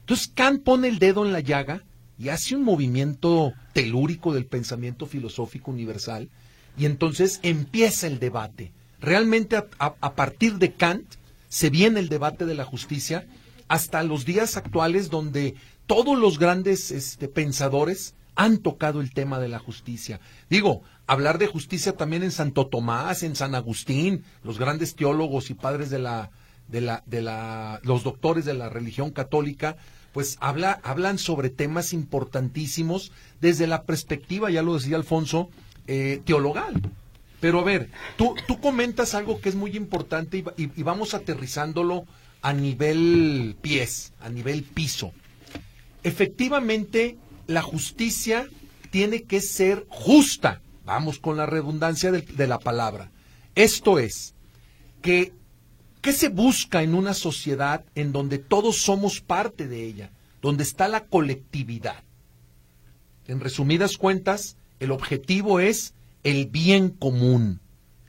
Entonces 0.00 0.30
Kant 0.34 0.62
pone 0.62 0.88
el 0.88 0.98
dedo 0.98 1.24
en 1.24 1.32
la 1.32 1.40
llaga 1.40 1.82
y 2.18 2.28
hace 2.28 2.54
un 2.54 2.62
movimiento 2.62 3.54
telúrico 3.72 4.32
del 4.32 4.46
pensamiento 4.46 5.06
filosófico 5.06 5.70
universal 5.70 6.28
y 6.76 6.84
entonces 6.84 7.40
empieza 7.42 8.06
el 8.06 8.18
debate. 8.18 8.72
Realmente 9.00 9.56
a, 9.56 10.14
partir 10.14 10.58
de 10.58 10.74
Kant 10.74 11.06
se 11.48 11.70
viene 11.70 11.98
el 11.98 12.08
debate 12.08 12.44
de 12.44 12.54
la 12.54 12.64
justicia 12.64 13.26
hasta 13.68 14.02
los 14.02 14.24
días 14.24 14.56
actuales 14.56 15.10
donde 15.10 15.54
todos 15.86 16.18
los 16.18 16.38
grandes 16.38 16.90
este, 16.90 17.26
pensadores 17.26 18.14
han 18.34 18.58
tocado 18.58 19.00
el 19.00 19.12
tema 19.12 19.38
de 19.38 19.48
la 19.48 19.58
justicia. 19.58 20.20
Digo, 20.48 20.82
hablar 21.10 21.38
de 21.38 21.48
justicia 21.48 21.96
también 21.96 22.22
en 22.22 22.30
Santo 22.30 22.68
Tomás, 22.68 23.24
en 23.24 23.34
San 23.34 23.56
Agustín, 23.56 24.22
los 24.44 24.60
grandes 24.60 24.94
teólogos 24.94 25.50
y 25.50 25.54
padres 25.54 25.90
de 25.90 25.98
la, 25.98 26.30
de 26.68 26.80
la, 26.80 27.02
de 27.04 27.20
la, 27.20 27.80
los 27.82 28.04
doctores 28.04 28.44
de 28.44 28.54
la 28.54 28.68
religión 28.68 29.10
católica, 29.10 29.76
pues 30.12 30.36
habla, 30.40 30.80
hablan 30.84 31.18
sobre 31.18 31.50
temas 31.50 31.92
importantísimos 31.92 33.10
desde 33.40 33.66
la 33.66 33.82
perspectiva, 33.82 34.52
ya 34.52 34.62
lo 34.62 34.74
decía 34.74 34.94
Alfonso, 34.94 35.50
eh, 35.88 36.22
teologal. 36.24 36.80
Pero 37.40 37.58
a 37.58 37.64
ver, 37.64 37.90
tú, 38.16 38.36
tú 38.46 38.60
comentas 38.60 39.16
algo 39.16 39.40
que 39.40 39.48
es 39.48 39.56
muy 39.56 39.76
importante 39.76 40.38
y, 40.38 40.44
y 40.76 40.82
vamos 40.84 41.14
aterrizándolo 41.14 42.04
a 42.40 42.52
nivel 42.52 43.56
pies, 43.60 44.12
a 44.20 44.28
nivel 44.28 44.62
piso. 44.62 45.12
Efectivamente, 46.04 47.18
la 47.48 47.62
justicia 47.62 48.46
tiene 48.90 49.24
que 49.24 49.40
ser 49.40 49.86
justa. 49.88 50.60
Vamos 50.90 51.20
con 51.20 51.36
la 51.36 51.46
redundancia 51.46 52.10
de, 52.10 52.46
la 52.48 52.58
palabra. 52.58 53.12
Esto 53.54 54.00
es, 54.00 54.34
que 55.02 55.32
¿Qué 56.02 56.12
se 56.12 56.30
busca 56.30 56.82
en 56.82 56.96
una 56.96 57.14
sociedad 57.14 57.84
en 57.94 58.10
donde 58.10 58.38
todos 58.38 58.82
somos 58.82 59.20
parte 59.20 59.68
de 59.68 59.84
ella, 59.84 60.10
donde 60.42 60.64
está 60.64 60.88
la 60.88 61.04
colectividad? 61.04 62.02
En 63.28 63.38
resumidas 63.38 63.98
cuentas, 63.98 64.56
el 64.80 64.90
objetivo 64.90 65.60
es 65.60 65.94
el 66.24 66.46
bien 66.46 66.88
común. 66.88 67.60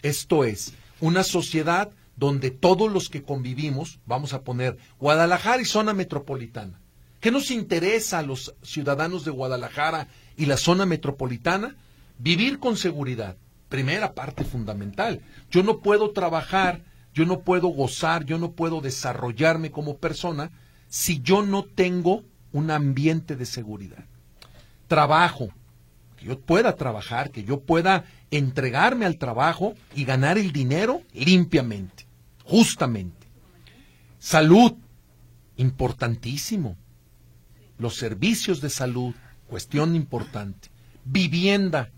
Esto 0.01 0.43
es, 0.43 0.73
una 1.01 1.23
sociedad 1.23 1.91
donde 2.15 2.49
todos 2.49 2.91
los 2.91 3.09
que 3.09 3.21
convivimos, 3.21 3.99
vamos 4.07 4.33
a 4.33 4.41
poner 4.41 4.79
Guadalajara 4.99 5.61
y 5.61 5.65
zona 5.65 5.93
metropolitana. 5.93 6.81
¿Qué 7.19 7.29
nos 7.29 7.51
interesa 7.51 8.17
a 8.17 8.23
los 8.23 8.55
ciudadanos 8.63 9.23
de 9.23 9.29
Guadalajara 9.29 10.07
y 10.35 10.47
la 10.47 10.57
zona 10.57 10.87
metropolitana? 10.87 11.75
Vivir 12.21 12.59
con 12.59 12.77
seguridad. 12.77 13.35
Primera 13.69 14.13
parte 14.13 14.43
fundamental. 14.43 15.21
Yo 15.49 15.63
no 15.63 15.79
puedo 15.79 16.11
trabajar 16.11 16.81
yo 17.13 17.25
no 17.25 17.41
puedo 17.41 17.67
gozar, 17.67 18.25
yo 18.25 18.37
no 18.37 18.53
puedo 18.53 18.81
desarrollarme 18.81 19.71
como 19.71 19.97
persona 19.97 20.51
si 20.87 21.21
yo 21.21 21.43
no 21.43 21.63
tengo 21.63 22.23
un 22.53 22.71
ambiente 22.71 23.35
de 23.35 23.45
seguridad. 23.45 24.05
Trabajo, 24.87 25.49
que 26.17 26.25
yo 26.25 26.39
pueda 26.39 26.75
trabajar, 26.75 27.31
que 27.31 27.43
yo 27.43 27.61
pueda 27.61 28.05
entregarme 28.29 29.05
al 29.05 29.17
trabajo 29.17 29.73
y 29.95 30.05
ganar 30.05 30.37
el 30.37 30.51
dinero 30.51 31.01
limpiamente, 31.13 32.05
justamente. 32.45 33.27
Salud, 34.19 34.73
importantísimo. 35.57 36.77
Los 37.77 37.95
servicios 37.95 38.61
de 38.61 38.69
salud, 38.69 39.15
cuestión 39.47 39.95
importante. 39.95 40.69
Vivienda, 41.03 41.89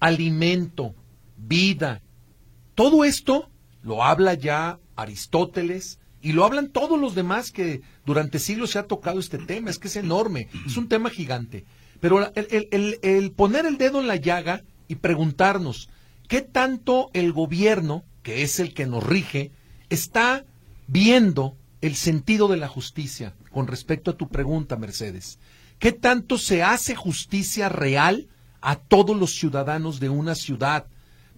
alimento, 0.00 0.94
vida. 1.36 2.02
Todo 2.74 3.04
esto 3.04 3.50
lo 3.82 4.04
habla 4.04 4.34
ya 4.34 4.78
Aristóteles 4.96 5.98
y 6.22 6.32
lo 6.32 6.44
hablan 6.44 6.70
todos 6.70 6.98
los 6.98 7.14
demás 7.14 7.52
que 7.52 7.82
durante 8.04 8.38
siglos 8.38 8.70
se 8.70 8.78
ha 8.78 8.86
tocado 8.86 9.20
este 9.20 9.38
tema. 9.38 9.70
Es 9.70 9.78
que 9.78 9.88
es 9.88 9.96
enorme, 9.96 10.48
es 10.66 10.76
un 10.76 10.88
tema 10.88 11.10
gigante. 11.10 11.64
Pero 12.00 12.32
el, 12.34 13.32
poner 13.32 13.66
el 13.66 13.78
dedo 13.78 14.00
en 14.00 14.06
la 14.06 14.16
llaga 14.16 14.62
y 14.88 14.96
preguntarnos 14.96 15.88
qué 16.28 16.42
tanto 16.42 17.10
el 17.12 17.32
gobierno, 17.32 18.04
que 18.22 18.42
es 18.42 18.60
el 18.60 18.74
que 18.74 18.86
nos 18.86 19.04
rige, 19.04 19.52
está 19.88 20.44
viendo 20.88 21.56
el 21.80 21.94
sentido 21.94 22.48
de 22.48 22.56
la 22.56 22.68
justicia 22.68 23.34
con 23.50 23.66
respecto 23.66 24.10
a 24.10 24.16
tu 24.16 24.28
pregunta, 24.28 24.76
Mercedes. 24.76 25.38
¿Qué 25.78 25.92
tanto 25.92 26.38
se 26.38 26.62
hace 26.62 26.94
justicia 26.94 27.68
real 27.68 28.28
a 28.66 28.74
todos 28.74 29.16
los 29.16 29.36
ciudadanos 29.36 30.00
de 30.00 30.08
una 30.08 30.34
ciudad? 30.34 30.86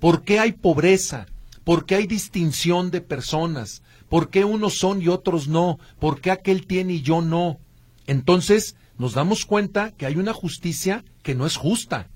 ¿Por 0.00 0.22
qué 0.22 0.38
hay 0.38 0.52
pobreza? 0.52 1.26
¿Por 1.62 1.84
qué 1.84 1.96
hay 1.96 2.06
distinción 2.06 2.90
de 2.90 3.02
personas? 3.02 3.82
¿Por 4.08 4.30
qué 4.30 4.46
unos 4.46 4.78
son 4.78 5.02
y 5.02 5.08
otros 5.08 5.46
no? 5.46 5.78
¿Por 6.00 6.22
qué 6.22 6.30
aquel 6.30 6.66
tiene 6.66 6.94
y 6.94 7.02
yo 7.02 7.20
no? 7.20 7.60
Entonces 8.06 8.76
nos 8.96 9.12
damos 9.12 9.44
cuenta 9.44 9.90
que 9.90 10.06
hay 10.06 10.16
una 10.16 10.32
justicia 10.32 11.04
que 11.22 11.34
no 11.34 11.44
es 11.44 11.56
justa. 11.56 12.08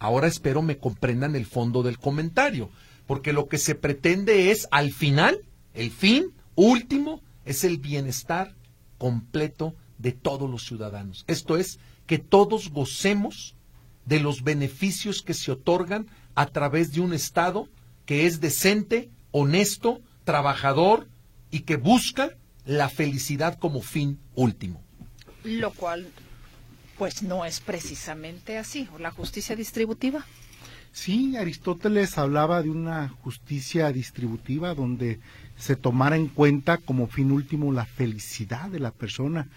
Ahora 0.00 0.26
espero 0.26 0.60
me 0.60 0.76
comprendan 0.76 1.36
el 1.36 1.46
fondo 1.46 1.84
del 1.84 2.00
comentario, 2.00 2.68
porque 3.06 3.32
lo 3.32 3.46
que 3.46 3.58
se 3.58 3.76
pretende 3.76 4.50
es, 4.50 4.66
al 4.72 4.90
final, 4.90 5.38
el 5.72 5.92
fin 5.92 6.32
último, 6.56 7.20
es 7.44 7.62
el 7.62 7.78
bienestar 7.78 8.56
completo 8.98 9.76
de 9.98 10.10
todos 10.10 10.50
los 10.50 10.66
ciudadanos. 10.66 11.24
Esto 11.28 11.56
es, 11.56 11.78
que 12.06 12.18
todos 12.18 12.70
gocemos 12.70 13.54
de 14.06 14.20
los 14.20 14.42
beneficios 14.42 15.22
que 15.22 15.34
se 15.34 15.52
otorgan 15.52 16.06
a 16.34 16.46
través 16.46 16.92
de 16.92 17.00
un 17.00 17.12
Estado 17.12 17.68
que 18.06 18.26
es 18.26 18.40
decente, 18.40 19.10
honesto, 19.30 20.00
trabajador 20.24 21.08
y 21.50 21.60
que 21.60 21.76
busca 21.76 22.30
la 22.64 22.88
felicidad 22.88 23.58
como 23.58 23.80
fin 23.82 24.18
último. 24.34 24.82
Lo 25.44 25.72
cual, 25.72 26.08
pues 26.98 27.22
no 27.22 27.44
es 27.44 27.60
precisamente 27.60 28.58
así, 28.58 28.88
la 28.98 29.10
justicia 29.10 29.56
distributiva. 29.56 30.24
Sí, 30.92 31.36
Aristóteles 31.36 32.18
hablaba 32.18 32.62
de 32.62 32.68
una 32.68 33.08
justicia 33.08 33.90
distributiva 33.92 34.74
donde 34.74 35.20
se 35.56 35.74
tomara 35.74 36.16
en 36.16 36.28
cuenta 36.28 36.76
como 36.76 37.06
fin 37.06 37.32
último 37.32 37.72
la 37.72 37.86
felicidad 37.86 38.68
de 38.68 38.78
la 38.78 38.90
persona 38.90 39.48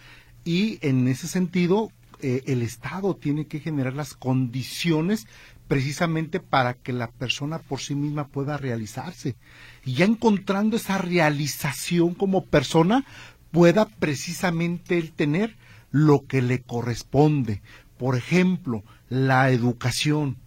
y 0.46 0.80
en 0.82 1.08
ese 1.08 1.28
sentido 1.28 1.92
eh, 2.22 2.44
el 2.48 2.62
Estado 2.62 3.16
tiene 3.16 3.48
que 3.48 3.60
generar 3.60 3.94
las 3.94 4.14
condiciones 4.14 5.28
precisamente 5.68 6.40
para 6.40 6.76
que 6.76 6.94
la 6.94 7.10
persona 7.10 7.60
por 7.60 7.80
sí 7.80 7.96
misma 7.96 8.28
pueda 8.28 8.58
realizarse. 8.58 9.36
Y 9.84 9.96
ya 9.96 10.06
encontrando 10.06 10.76
esa 10.76 10.98
realización 10.98 12.14
como 12.14 12.46
persona, 12.46 13.06
pueda 13.52 13.86
precisamente 13.86 14.98
él 14.98 15.12
tener 15.12 15.56
lo 15.92 16.26
que 16.28 16.42
le 16.42 16.62
corresponde. 16.62 17.62
Por 17.98 18.16
ejemplo, 18.16 18.84
la 19.10 19.50
educación. 19.50 20.38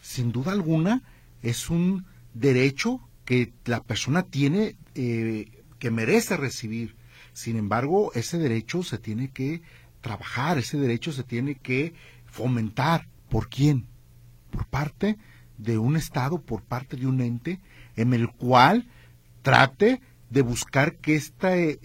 Sin 0.00 0.32
duda 0.32 0.52
alguna, 0.52 1.02
es 1.42 1.70
un 1.70 2.06
derecho 2.34 3.00
que 3.24 3.52
la 3.66 3.82
persona 3.82 4.22
tiene, 4.22 4.76
eh, 4.94 5.50
que 5.78 5.90
merece 5.90 6.36
recibir. 6.36 6.96
Sin 7.34 7.56
embargo, 7.56 8.12
ese 8.14 8.38
derecho 8.38 8.82
se 8.82 8.98
tiene 8.98 9.30
que 9.30 9.62
trabajar, 10.00 10.58
ese 10.58 10.78
derecho 10.78 11.12
se 11.12 11.24
tiene 11.24 11.54
que 11.56 11.94
fomentar. 12.26 13.06
¿Por 13.28 13.48
quién? 13.48 13.86
por 14.50 14.66
parte 14.66 15.18
de 15.56 15.78
un 15.78 15.96
Estado, 15.96 16.40
por 16.40 16.62
parte 16.62 16.96
de 16.96 17.06
un 17.06 17.20
ente, 17.20 17.60
en 17.96 18.14
el 18.14 18.28
cual 18.30 18.86
trate 19.42 20.00
de 20.30 20.42
buscar 20.42 20.96
que, 20.96 21.20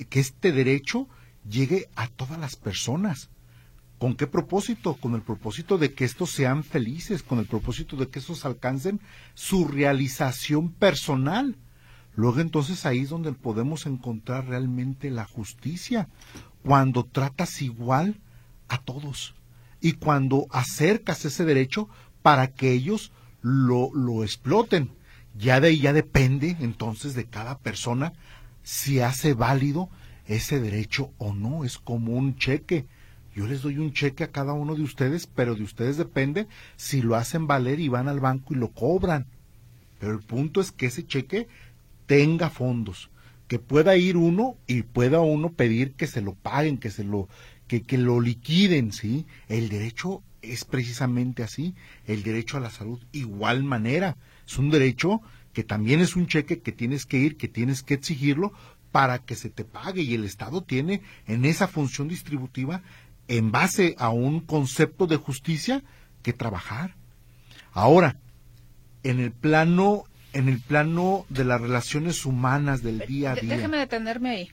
que 0.09 0.19
este 0.19 0.51
derecho 0.51 1.07
llegue 1.47 1.87
a 1.95 2.07
todas 2.07 2.39
las 2.39 2.55
personas. 2.55 3.29
¿Con 3.97 4.15
qué 4.15 4.27
propósito? 4.27 4.95
Con 4.95 5.15
el 5.15 5.21
propósito 5.21 5.77
de 5.77 5.93
que 5.93 6.03
estos 6.03 6.31
sean 6.31 6.63
felices, 6.63 7.23
con 7.23 7.39
el 7.39 7.45
propósito 7.45 7.95
de 7.95 8.09
que 8.09 8.19
estos 8.19 8.45
alcancen 8.45 8.99
su 9.33 9.67
realización 9.67 10.69
personal. 10.71 11.55
Luego 12.15 12.41
entonces 12.41 12.85
ahí 12.85 12.99
es 12.99 13.09
donde 13.09 13.31
podemos 13.31 13.85
encontrar 13.85 14.47
realmente 14.47 15.09
la 15.09 15.25
justicia, 15.25 16.09
cuando 16.63 17.03
tratas 17.03 17.61
igual 17.61 18.19
a 18.69 18.79
todos 18.79 19.35
y 19.81 19.93
cuando 19.93 20.47
acercas 20.49 21.25
ese 21.25 21.45
derecho 21.45 21.89
para 22.21 22.47
que 22.47 22.71
ellos 22.71 23.11
lo, 23.41 23.93
lo 23.93 24.23
exploten. 24.23 24.89
Ya 25.37 25.59
de 25.59 25.69
ahí 25.69 25.79
ya 25.79 25.93
depende 25.93 26.55
entonces 26.61 27.15
de 27.15 27.25
cada 27.25 27.57
persona 27.57 28.13
si 28.63 29.01
hace 29.01 29.33
válido 29.33 29.89
ese 30.25 30.59
derecho 30.59 31.11
o 31.17 31.33
no. 31.33 31.65
Es 31.65 31.77
como 31.77 32.13
un 32.13 32.37
cheque. 32.37 32.85
Yo 33.35 33.47
les 33.47 33.61
doy 33.61 33.77
un 33.77 33.93
cheque 33.93 34.23
a 34.23 34.31
cada 34.31 34.53
uno 34.53 34.75
de 34.75 34.83
ustedes, 34.83 35.27
pero 35.27 35.55
de 35.55 35.63
ustedes 35.63 35.97
depende 35.97 36.47
si 36.77 37.01
lo 37.01 37.15
hacen 37.15 37.47
valer 37.47 37.79
y 37.79 37.89
van 37.89 38.07
al 38.07 38.19
banco 38.19 38.53
y 38.53 38.57
lo 38.57 38.69
cobran. 38.69 39.25
Pero 39.99 40.13
el 40.13 40.19
punto 40.19 40.61
es 40.61 40.71
que 40.71 40.85
ese 40.85 41.05
cheque 41.05 41.47
tenga 42.05 42.49
fondos, 42.49 43.09
que 43.53 43.59
pueda 43.59 43.95
ir 43.97 44.17
uno 44.17 44.57
y 44.65 44.81
pueda 44.81 45.19
uno 45.19 45.51
pedir 45.51 45.93
que 45.93 46.07
se 46.07 46.21
lo 46.21 46.33
paguen, 46.33 46.79
que 46.79 46.89
se 46.89 47.03
lo 47.03 47.29
que, 47.67 47.83
que 47.83 47.99
lo 47.99 48.19
liquiden, 48.19 48.91
¿sí? 48.91 49.27
El 49.47 49.69
derecho 49.69 50.23
es 50.41 50.65
precisamente 50.65 51.43
así, 51.43 51.75
el 52.07 52.23
derecho 52.23 52.57
a 52.57 52.61
la 52.61 52.71
salud 52.71 52.99
igual 53.11 53.63
manera, 53.63 54.17
es 54.47 54.57
un 54.57 54.71
derecho 54.71 55.21
que 55.53 55.63
también 55.63 55.99
es 55.99 56.15
un 56.15 56.25
cheque 56.25 56.61
que 56.61 56.71
tienes 56.71 57.05
que 57.05 57.19
ir, 57.19 57.37
que 57.37 57.47
tienes 57.47 57.83
que 57.83 57.93
exigirlo 57.93 58.53
para 58.91 59.19
que 59.19 59.35
se 59.35 59.51
te 59.51 59.65
pague 59.65 60.01
y 60.01 60.15
el 60.15 60.23
Estado 60.23 60.63
tiene 60.63 61.03
en 61.27 61.45
esa 61.45 61.67
función 61.67 62.07
distributiva 62.07 62.81
en 63.27 63.51
base 63.51 63.93
a 63.99 64.09
un 64.09 64.39
concepto 64.39 65.05
de 65.05 65.17
justicia 65.17 65.83
que 66.23 66.33
trabajar. 66.33 66.95
Ahora, 67.71 68.17
en 69.03 69.19
el 69.19 69.31
plano 69.31 70.05
en 70.33 70.49
el 70.49 70.59
plano 70.59 71.25
de 71.29 71.45
las 71.45 71.61
relaciones 71.61 72.25
humanas 72.25 72.83
del 72.83 72.99
día 72.99 73.31
a 73.31 73.35
día. 73.35 73.55
Déjeme 73.55 73.77
detenerme 73.77 74.29
ahí. 74.29 74.51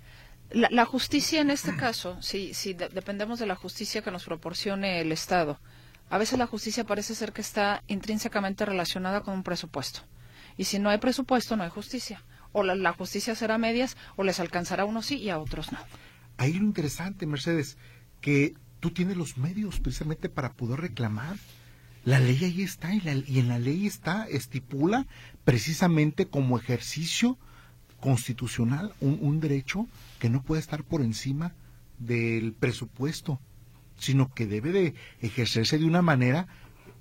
La, 0.52 0.84
justicia 0.84 1.40
en 1.40 1.50
este 1.50 1.76
caso, 1.76 2.20
si, 2.20 2.54
si 2.54 2.74
dependemos 2.74 3.38
de 3.38 3.46
la 3.46 3.54
justicia 3.54 4.02
que 4.02 4.10
nos 4.10 4.24
proporcione 4.24 5.00
el 5.00 5.12
Estado, 5.12 5.60
a 6.10 6.18
veces 6.18 6.38
la 6.40 6.46
justicia 6.46 6.84
parece 6.84 7.14
ser 7.14 7.32
que 7.32 7.40
está 7.40 7.84
intrínsecamente 7.86 8.66
relacionada 8.66 9.20
con 9.20 9.34
un 9.34 9.42
presupuesto. 9.44 10.00
Y 10.56 10.64
si 10.64 10.80
no 10.80 10.90
hay 10.90 10.98
presupuesto, 10.98 11.56
no 11.56 11.62
hay 11.62 11.70
justicia. 11.70 12.24
O 12.52 12.64
la, 12.64 12.92
justicia 12.92 13.36
será 13.36 13.58
medias, 13.58 13.96
o 14.16 14.24
les 14.24 14.40
alcanzará 14.40 14.82
a 14.82 14.86
unos 14.86 15.06
sí 15.06 15.18
y 15.18 15.30
a 15.30 15.38
otros 15.38 15.70
no. 15.70 15.78
Ahí 16.36 16.54
lo 16.54 16.64
interesante, 16.64 17.26
Mercedes, 17.26 17.78
que 18.20 18.54
tú 18.80 18.90
tienes 18.90 19.16
los 19.16 19.38
medios 19.38 19.78
precisamente 19.78 20.28
para 20.28 20.54
poder 20.54 20.80
reclamar. 20.80 21.36
La 22.04 22.18
ley 22.18 22.44
ahí 22.44 22.62
está 22.62 22.92
y, 22.92 23.02
y 23.28 23.38
en 23.38 23.48
la 23.48 23.60
ley 23.60 23.86
está, 23.86 24.26
estipula 24.26 25.06
precisamente 25.44 26.26
como 26.26 26.59
ejercicio 26.59 27.38
constitucional 28.00 28.94
un, 29.00 29.18
un 29.20 29.40
derecho 29.40 29.87
que 30.18 30.31
no 30.31 30.42
puede 30.42 30.61
estar 30.61 30.85
por 30.85 31.03
encima 31.03 31.53
del 31.98 32.53
presupuesto 32.53 33.40
sino 34.00 34.33
que 34.35 34.46
debe 34.46 34.72
de 34.72 34.94
ejercerse 35.20 35.79
de 35.79 35.85
una 35.85 36.03
manera, 36.03 36.48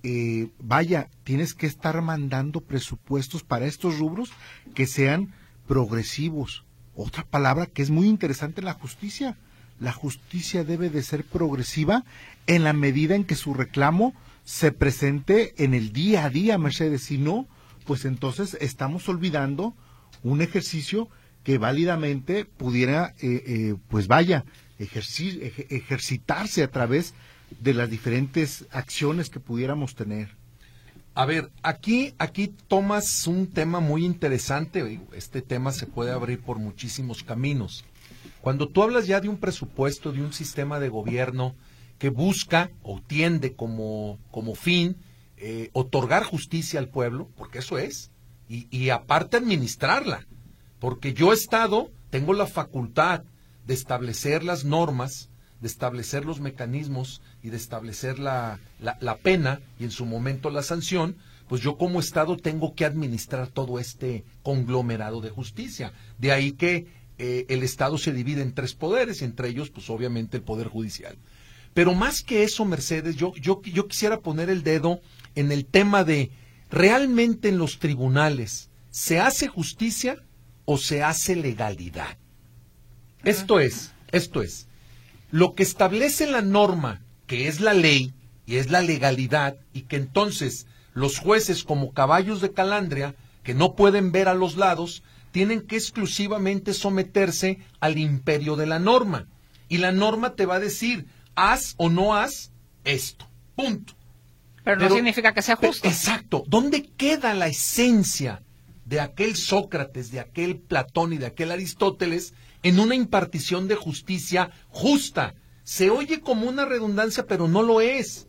eh, 0.04 0.49
vaya, 0.60 1.10
tienes 1.23 1.54
que 1.54 1.65
estar 1.65 1.99
mandando 2.02 2.62
presupuestos 2.62 3.43
para 3.43 3.65
estos 3.65 3.97
rubros 3.97 4.32
que 4.75 4.86
sean 4.86 5.34
progresivos, 5.67 6.65
otra 6.95 7.23
palabra 7.23 7.65
que 7.65 7.82
es 7.82 7.89
muy 7.89 8.08
interesante 8.08 8.62
la 8.62 8.73
justicia. 8.73 9.38
La 9.80 9.93
justicia 9.93 10.65
debe 10.65 10.89
de 10.89 11.02
ser 11.02 11.23
progresiva 11.23 12.04
en 12.47 12.65
la 12.65 12.73
medida 12.73 13.15
en 13.15 13.23
que 13.23 13.36
su 13.36 13.54
reclamo 13.54 14.13
se 14.43 14.73
presente 14.73 15.54
en 15.63 15.73
el 15.73 15.93
día 15.93 16.25
a 16.25 16.30
día, 16.30 16.58
Mercedes. 16.58 17.04
Si 17.04 17.17
no, 17.17 17.47
pues 17.89 18.06
entonces 18.06 18.56
estamos 18.62 19.10
olvidando 19.10 19.73
un 20.21 20.43
ejercicio 20.43 21.10
que 21.43 21.58
válidamente 21.58 22.45
pudiera, 22.45 23.15
eh, 23.19 23.43
eh, 23.47 23.75
pues 23.88 24.08
vaya, 24.08 24.45
ejercitarse 24.78 26.62
a 26.62 26.69
través 26.69 27.15
de 27.60 27.73
las 27.73 27.89
diferentes 27.89 28.67
acciones 28.69 29.32
que 29.32 29.39
pudiéramos 29.39 29.95
tener. 29.95 30.38
A 31.15 31.25
ver, 31.25 31.49
aquí, 31.63 32.13
aquí 32.19 32.54
tomas 32.67 33.25
un 33.25 33.47
tema 33.47 33.80
muy 33.80 34.06
interesante. 34.06 35.02
Este 35.13 35.41
tema 35.41 35.71
se 35.71 35.88
puede 35.88 36.12
abrir 36.12 36.41
por 36.41 36.60
muchísimos 36.60 37.23
caminos. 37.23 37.86
Cuando 38.41 38.69
tú 38.69 38.84
hablas 38.84 39.08
ya 39.08 39.19
de 39.19 39.30
un 39.30 39.38
presupuesto, 39.38 40.12
de 40.12 40.21
un 40.21 40.32
sistema 40.32 40.80
de 40.80 40.89
gobierno 40.89 41.56
que 41.97 42.10
busca 42.10 42.69
o 42.84 43.02
tiende 43.02 43.56
como, 43.56 44.19
como 44.30 44.54
fin 44.54 44.95
eh, 45.39 45.69
otorgar 45.73 46.23
justicia 46.23 46.80
al 46.80 46.89
pueblo, 46.89 47.30
porque 47.36 47.60
eso 47.60 47.78
es, 47.78 48.12
y, 48.47 48.67
y 48.75 48.89
aparte 48.89 49.38
administrarla, 49.38 50.28
porque 50.80 51.13
yo 51.13 51.34
Estado 51.34 51.91
tengo 52.10 52.34
la 52.34 52.47
facultad 52.47 53.23
de 53.65 53.73
establecer 53.73 54.43
las 54.43 54.65
normas, 54.65 55.30
de 55.62 55.67
establecer 55.67 56.25
los 56.25 56.39
mecanismos 56.39 57.21
y 57.43 57.49
de 57.49 57.58
establecer 57.58 58.19
la, 58.19 58.60
la, 58.80 59.17
pena 59.17 59.62
y 59.80 59.84
en 59.84 59.91
su 59.91 60.06
momento 60.06 60.49
la 60.49 60.63
sanción, 60.63 61.17
pues 61.47 61.62
yo 61.62 61.78
como 61.78 61.99
Estado 61.99 62.38
tengo 62.38 62.73
que 62.75 62.86
administrar 62.86 63.47
todo 63.47 63.80
este 63.80 64.23
conglomerado 64.43 65.21
de 65.21 65.30
justicia. 65.30 65.93
De 66.17 66.32
ahí 66.32 66.54
que 66.54 66.88
eh, 67.17 67.45
el 67.49 67.63
Estado 67.63 67.97
se 67.97 68.13
divide 68.13 68.41
en 68.41 68.54
tres 68.54 68.73
poderes, 68.73 69.21
entre 69.21 69.49
ellos, 69.49 69.69
pues 69.69 69.89
obviamente 69.89 70.38
el 70.38 70.43
Poder 70.43 70.67
Judicial. 70.67 71.17
Pero 71.73 71.93
más 71.93 72.23
que 72.23 72.43
eso, 72.43 72.65
Mercedes, 72.65 73.15
yo, 73.15 73.34
yo, 73.36 73.62
yo 73.62 73.88
quisiera 73.88 74.19
poner 74.21 74.49
el 74.49 74.63
dedo 74.63 75.02
en 75.39 75.52
el 75.52 75.65
tema 75.65 76.04
de, 76.04 76.32
¿realmente 76.69 77.49
en 77.49 77.58
los 77.58 77.80
tribunales 77.80 78.69
se 78.89 79.19
hace 79.19 79.47
justicia 79.47 80.17
o 80.65 80.78
se 80.78 81.02
hace 81.02 81.36
legalidad? 81.36 82.17
Esto 83.23 83.60
es, 83.60 83.93
esto 84.12 84.41
es, 84.41 84.67
lo 85.32 85.56
que 85.56 85.63
establece 85.63 86.28
la 86.28 86.41
norma, 86.41 87.02
que 87.25 87.47
es 87.47 87.62
la 87.62 87.73
ley 87.73 88.13
y 88.45 88.58
es 88.58 88.69
la 88.69 88.82
legalidad, 88.82 89.58
y 89.73 89.84
que 89.84 89.95
entonces 89.95 90.67
los 90.93 91.19
jueces 91.19 91.63
como 91.63 91.93
caballos 91.93 92.41
de 92.41 92.52
calandria, 92.52 93.15
que 93.43 93.54
no 93.54 93.75
pueden 93.75 94.12
ver 94.12 94.28
a 94.28 94.34
los 94.34 94.58
lados, 94.58 95.04
tienen 95.32 95.62
que 95.62 95.78
exclusivamente 95.78 96.73
someterse 96.73 97.60
al 97.80 97.97
imperio 97.97 98.56
de 98.56 98.65
la 98.65 98.80
norma. 98.80 99.28
Y 99.69 99.78
la 99.78 99.91
norma 99.91 100.34
te 100.34 100.45
va 100.45 100.56
a 100.56 100.60
decir, 100.60 101.06
haz 101.36 101.75
o 101.78 101.89
no 101.89 102.15
haz 102.15 102.52
esto. 102.84 103.28
Punto. 103.56 103.98
Pero, 104.63 104.78
no 104.78 104.89
significa 104.89 105.34
que 105.34 105.41
sea 105.41 105.56
justo. 105.56 105.88
Exacto. 105.88 106.43
¿Dónde 106.48 106.84
queda 106.84 107.34
la 107.34 107.48
esencia 107.48 108.41
de 108.89 109.00
aquel 109.00 109.36
Sócrates, 109.36 110.12
de 110.12 110.19
aquel 110.19 110.58
Platón 110.58 111.13
y 111.13 111.19
de 111.19 111.28
aquel 111.28 111.52
Aristóteles 111.52 112.34
en 112.63 112.80
una 112.80 112.95
impartición 112.95 113.67
de 113.67 113.76
justicia 113.76 114.50
justa. 114.69 115.36
Se 115.63 115.91
oye 115.91 116.22
como 116.22 116.50
una 116.50 116.65
redundancia, 116.65 117.28
pero 117.28 117.48
no 117.48 117.62
lo 117.62 117.82
es. 117.82 118.28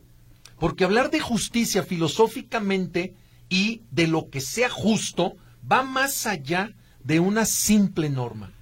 Porque 0.58 0.84
hablar 0.84 1.10
de 1.10 1.18
justicia 1.18 1.82
filosóficamente 1.82 3.14
y 3.48 3.82
de 3.90 4.06
lo 4.06 4.28
que 4.28 4.42
sea 4.42 4.68
justo 4.68 5.36
va 5.70 5.82
más 5.82 6.26
allá 6.26 6.74
de 7.02 7.20
una 7.20 7.46
simple 7.46 8.10
norma. 8.10 8.52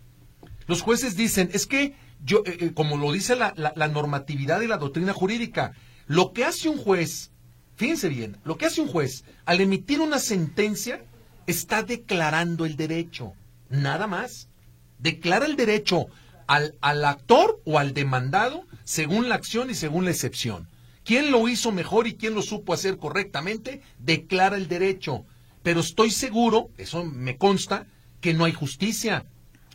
Los 0.68 0.82
jueces 0.82 1.16
dicen, 1.16 1.50
es 1.52 1.66
que 1.66 1.96
yo, 2.24 2.44
eh, 2.46 2.58
eh, 2.60 2.72
como 2.74 2.96
lo 2.96 3.10
dice 3.10 3.34
la, 3.34 3.52
la 3.56 3.88
normatividad 3.88 4.60
y 4.60 4.68
la 4.68 4.76
doctrina 4.76 5.12
jurídica, 5.12 5.72
lo 6.06 6.32
que 6.32 6.44
hace 6.44 6.68
un 6.68 6.78
juez, 6.78 7.32
fíjense 7.78 8.10
bien, 8.10 8.36
lo 8.44 8.58
que 8.58 8.66
hace 8.66 8.82
un 8.82 8.88
juez 8.88 9.24
al 9.46 9.62
emitir 9.62 10.00
una 10.00 10.18
sentencia 10.18 11.02
está 11.46 11.82
declarando 11.82 12.66
el 12.66 12.76
derecho, 12.76 13.32
nada 13.70 14.06
más 14.06 14.48
declara 14.98 15.46
el 15.46 15.56
derecho 15.56 16.08
al, 16.46 16.74
al 16.80 17.04
actor 17.04 17.60
o 17.64 17.78
al 17.78 17.94
demandado 17.94 18.64
según 18.84 19.28
la 19.28 19.36
acción 19.36 19.70
y 19.70 19.74
según 19.74 20.04
la 20.04 20.10
excepción. 20.10 20.68
¿Quién 21.04 21.30
lo 21.30 21.48
hizo 21.48 21.72
mejor 21.72 22.06
y 22.06 22.16
quién 22.16 22.34
lo 22.34 22.42
supo 22.42 22.74
hacer 22.74 22.98
correctamente? 22.98 23.80
Declara 23.98 24.56
el 24.56 24.68
derecho. 24.68 25.24
Pero 25.62 25.80
estoy 25.80 26.10
seguro, 26.10 26.68
eso 26.76 27.04
me 27.04 27.38
consta, 27.38 27.86
que 28.20 28.34
no 28.34 28.44
hay 28.44 28.52
justicia. 28.52 29.24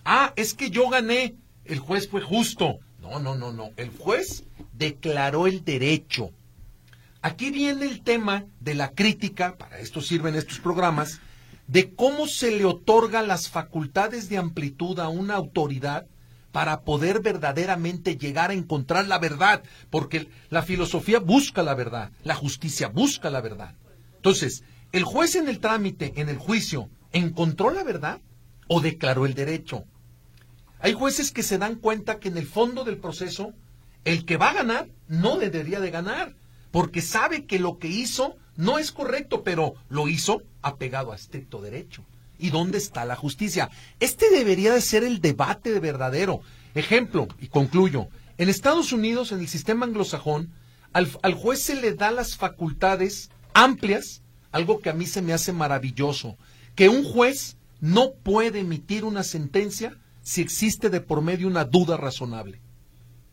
Ah, 0.06 0.34
es 0.36 0.54
que 0.54 0.70
yo 0.70 0.89
gané, 0.89 1.36
el 1.66 1.80
juez 1.80 2.08
fue 2.10 2.22
justo. 2.22 2.80
No, 3.02 3.20
no, 3.20 3.36
no, 3.36 3.52
no. 3.52 3.72
El 3.78 3.89
juez 3.89 4.44
declaró 4.74 5.48
el 5.48 5.63
derecho. 5.63 6.32
Aquí 7.24 7.52
viene 7.52 7.86
el 7.86 8.02
tema 8.02 8.44
de 8.60 8.76
la 8.76 8.92
crítica, 8.92 9.56
para 9.58 9.80
esto 9.80 10.02
sirven 10.02 10.36
estos 10.36 10.60
programas, 10.60 11.22
de 11.68 11.96
cómo 11.96 12.28
se 12.28 12.52
le 12.52 12.66
otorga 12.66 13.22
las 13.22 13.48
facultades 13.50 14.28
de 14.28 14.38
amplitud 14.38 15.00
a 15.00 15.08
una 15.08 15.36
autoridad 15.36 16.06
para 16.52 16.82
poder 16.82 17.22
verdaderamente 17.22 18.18
llegar 18.18 18.52
a 18.52 18.56
encontrar 18.56 19.08
la 19.08 19.20
verdad, 19.20 19.64
porque 19.90 20.28
la 20.50 20.64
filosofía 20.64 21.20
busca 21.20 21.64
la 21.64 21.76
verdad, 21.76 22.12
la 22.26 22.36
justicia 22.36 22.90
busca 22.90 23.30
la 23.30 23.40
verdad. 23.40 23.74
Entonces, 24.18 24.66
¿el 24.92 25.06
juez 25.06 25.36
en 25.36 25.48
el 25.48 25.60
trámite, 25.60 26.12
en 26.18 26.28
el 26.28 26.38
juicio, 26.38 26.90
encontró 27.14 27.70
la 27.70 27.86
verdad 27.86 28.20
o 28.68 28.82
declaró 28.82 29.26
el 29.26 29.34
derecho? 29.34 29.86
Hay 30.80 30.92
jueces 30.92 31.32
que 31.32 31.42
se 31.42 31.58
dan 31.58 31.76
cuenta 31.76 32.20
que 32.20 32.28
en 32.28 32.38
el 32.38 32.48
fondo 32.48 32.84
del 32.84 32.98
proceso, 32.98 33.54
el 34.04 34.26
que 34.26 34.36
va 34.36 34.50
a 34.50 34.56
ganar 34.56 34.90
no 35.08 35.38
debería 35.38 35.80
de 35.80 35.90
ganar, 35.90 36.36
porque 36.74 37.04
sabe 37.04 37.46
que 37.46 37.60
lo 37.60 37.78
que 37.78 37.88
hizo 37.88 38.36
no 38.58 38.80
es 38.80 38.92
correcto, 38.92 39.44
pero 39.44 39.76
lo 39.90 40.08
hizo 40.08 40.42
apegado 40.64 41.12
a 41.12 41.16
estricto 41.16 41.62
derecho. 41.62 42.04
¿Y 42.40 42.50
dónde 42.50 42.80
está 42.80 43.06
la 43.06 43.16
justicia? 43.16 43.70
Este 44.00 44.32
debería 44.32 44.74
de 44.74 44.82
ser 44.82 45.04
el 45.04 45.22
debate 45.22 45.72
de 45.72 45.80
verdadero. 45.80 46.42
Ejemplo, 46.74 47.28
y 47.40 47.50
concluyo, 47.50 48.08
en 48.40 48.50
Estados 48.50 48.92
Unidos, 48.92 49.32
en 49.32 49.42
el 49.42 49.48
sistema 49.48 49.86
anglosajón, 49.86 50.52
al, 50.94 51.08
al 51.22 51.36
juez 51.36 51.62
se 51.62 51.76
le 51.76 51.94
da 51.94 52.10
las 52.10 52.38
facultades 52.38 53.30
amplias, 53.54 54.24
algo 54.52 54.80
que 54.80 54.90
a 54.90 54.94
mí 54.94 55.06
se 55.06 55.22
me 55.22 55.34
hace 55.34 55.54
maravilloso, 55.54 56.38
que 56.74 56.90
un 56.90 57.04
juez 57.04 57.56
no 57.82 58.14
puede 58.14 58.62
emitir 58.62 59.06
una 59.06 59.22
sentencia 59.22 59.96
si 60.24 60.42
existe 60.42 60.90
de 60.90 61.02
por 61.02 61.22
medio 61.22 61.48
una 61.48 61.66
duda 61.66 61.98
razonable. 61.98 62.62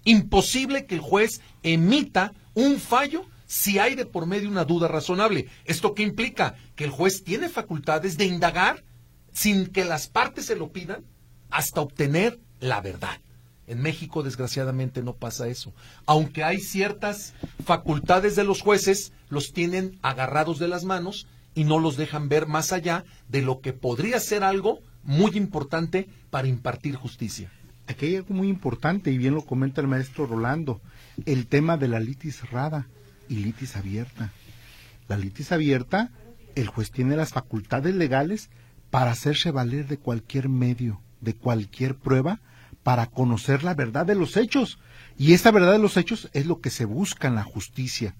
Imposible 0.05 0.87
que 0.87 0.97
el 0.97 1.01
juez 1.01 1.41
emita 1.63 2.33
un 2.55 2.79
fallo 2.79 3.27
si 3.47 3.79
hay 3.79 3.97
de 3.97 4.07
por 4.07 4.27
medio 4.27 4.49
una 4.49 4.65
duda 4.65 4.89
razonable. 4.89 5.49
¿Esto 5.65 5.95
qué 5.95 6.03
implica? 6.03 6.55
Que 6.77 6.85
el 6.85 6.91
juez 6.91 7.25
tiene 7.25 7.49
facultades 7.49 8.17
de 8.17 8.27
indagar 8.27 8.85
sin 9.33 9.67
que 9.67 9.85
las 9.85 10.07
partes 10.07 10.47
se 10.47 10.57
lo 10.57 10.73
pidan 10.73 11.05
hasta 11.51 11.81
obtener 11.81 12.39
la 12.61 12.81
verdad. 12.81 13.19
En 13.67 13.81
México, 13.83 14.23
desgraciadamente, 14.23 15.03
no 15.03 15.15
pasa 15.15 15.49
eso. 15.49 15.73
Aunque 16.07 16.43
hay 16.43 16.59
ciertas 16.59 17.35
facultades 17.65 18.35
de 18.37 18.45
los 18.45 18.63
jueces, 18.63 19.13
los 19.29 19.53
tienen 19.53 19.99
agarrados 20.03 20.59
de 20.59 20.69
las 20.69 20.85
manos 20.85 21.27
y 21.55 21.65
no 21.65 21.79
los 21.79 21.97
dejan 21.97 22.29
ver 22.29 22.47
más 22.47 22.73
allá 22.73 23.05
de 23.29 23.43
lo 23.43 23.61
que 23.61 23.73
podría 23.73 24.19
ser 24.21 24.45
algo 24.45 24.81
muy 25.03 25.37
importante 25.37 26.09
para 26.31 26.49
impartir 26.49 26.97
justicia. 26.97 27.51
Aquí 27.91 28.07
hay 28.07 28.17
algo 28.17 28.35
muy 28.35 28.49
importante, 28.49 29.11
y 29.11 29.19
bien 29.19 29.35
lo 29.35 29.45
comenta 29.45 29.81
el 29.81 29.89
maestro 29.89 30.25
Rolando, 30.25 30.81
el 31.27 31.49
tema 31.49 31.77
de 31.77 31.89
la 31.89 31.99
litis 31.99 32.49
rada 32.49 32.87
y 33.29 33.35
litis 33.35 33.75
abierta. 33.75 34.33
La 35.09 35.17
litis 35.17 35.51
abierta, 35.51 36.11
el 36.55 36.69
juez 36.69 36.93
tiene 36.93 37.17
las 37.17 37.31
facultades 37.31 37.97
legales 37.97 38.49
para 38.91 39.11
hacerse 39.11 39.51
valer 39.51 39.89
de 39.89 39.99
cualquier 39.99 40.49
medio, 40.49 41.01
de 41.21 41.35
cualquier 41.35 41.97
prueba, 41.97 42.39
para 42.85 43.07
conocer 43.07 43.65
la 43.65 43.75
verdad 43.75 44.07
de 44.07 44.15
los 44.15 44.37
hechos. 44.37 44.79
Y 45.19 45.33
esa 45.33 45.51
verdad 45.51 45.73
de 45.73 45.81
los 45.81 45.97
hechos 45.97 46.31
es 46.33 46.47
lo 46.47 46.61
que 46.61 46.71
se 46.71 46.85
busca 46.85 47.27
en 47.27 47.35
la 47.35 47.43
justicia. 47.43 48.15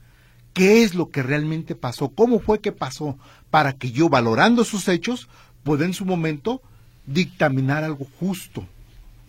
¿Qué 0.53 0.83
es 0.83 0.97
lo 0.97 1.11
que 1.11 1.23
realmente 1.23 1.77
pasó? 1.77 2.09
¿Cómo 2.09 2.41
fue 2.41 2.61
que 2.61 2.73
pasó? 2.73 3.19
Para 3.51 3.75
que 3.75 3.93
yo, 3.93 4.09
valorando 4.09 4.65
sus 4.65 4.89
hechos, 4.89 5.29
pueda 5.63 5.85
en 5.85 5.95
su 5.95 6.05
momento 6.05 6.61
dictaminar 7.07 7.85
algo 7.85 8.09
justo 8.19 8.67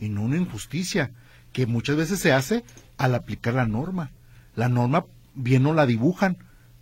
y 0.01 0.09
no 0.09 0.23
una 0.23 0.37
injusticia, 0.37 1.11
que 1.53 1.67
muchas 1.67 1.95
veces 1.95 2.19
se 2.19 2.33
hace 2.33 2.65
al 2.97 3.15
aplicar 3.15 3.53
la 3.53 3.67
norma. 3.67 4.11
La 4.55 4.67
norma 4.67 5.05
bien 5.35 5.63
no 5.63 5.73
la 5.73 5.85
dibujan. 5.85 6.37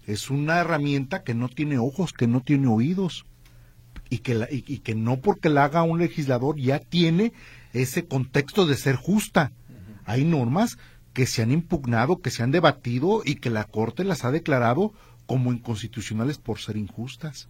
Es 0.07 0.31
una 0.31 0.59
herramienta 0.59 1.21
que 1.21 1.35
no 1.35 1.49
tiene 1.49 1.77
ojos, 1.77 2.13
que 2.13 2.27
no 2.27 2.41
tiene 2.41 2.67
oídos. 2.67 3.25
Y 4.09 4.19
que, 4.19 4.47
y, 4.49 4.79
que 4.79 4.95
no 4.95 5.17
porque 5.17 5.49
la 5.49 5.65
haga 5.65 5.83
un 5.83 5.99
legislador 5.99 6.57
ya 6.57 6.79
tiene 6.79 7.31
ese 7.73 8.05
contexto 8.05 8.65
de 8.65 8.75
ser 8.75 8.95
justa. 8.95 9.51
Hay 10.05 10.23
normas 10.23 10.79
que 11.13 11.27
se 11.27 11.43
han 11.43 11.51
impugnado, 11.51 12.21
que 12.21 12.31
se 12.31 12.41
han 12.41 12.49
debatido 12.49 13.21
y 13.23 13.35
que 13.35 13.51
la 13.51 13.65
Corte 13.65 14.03
las 14.03 14.25
ha 14.25 14.31
declarado 14.31 14.93
como 15.27 15.51
inconstitucionales 15.51 16.39
por 16.39 16.59
ser 16.59 16.77
injustas. 16.77 17.49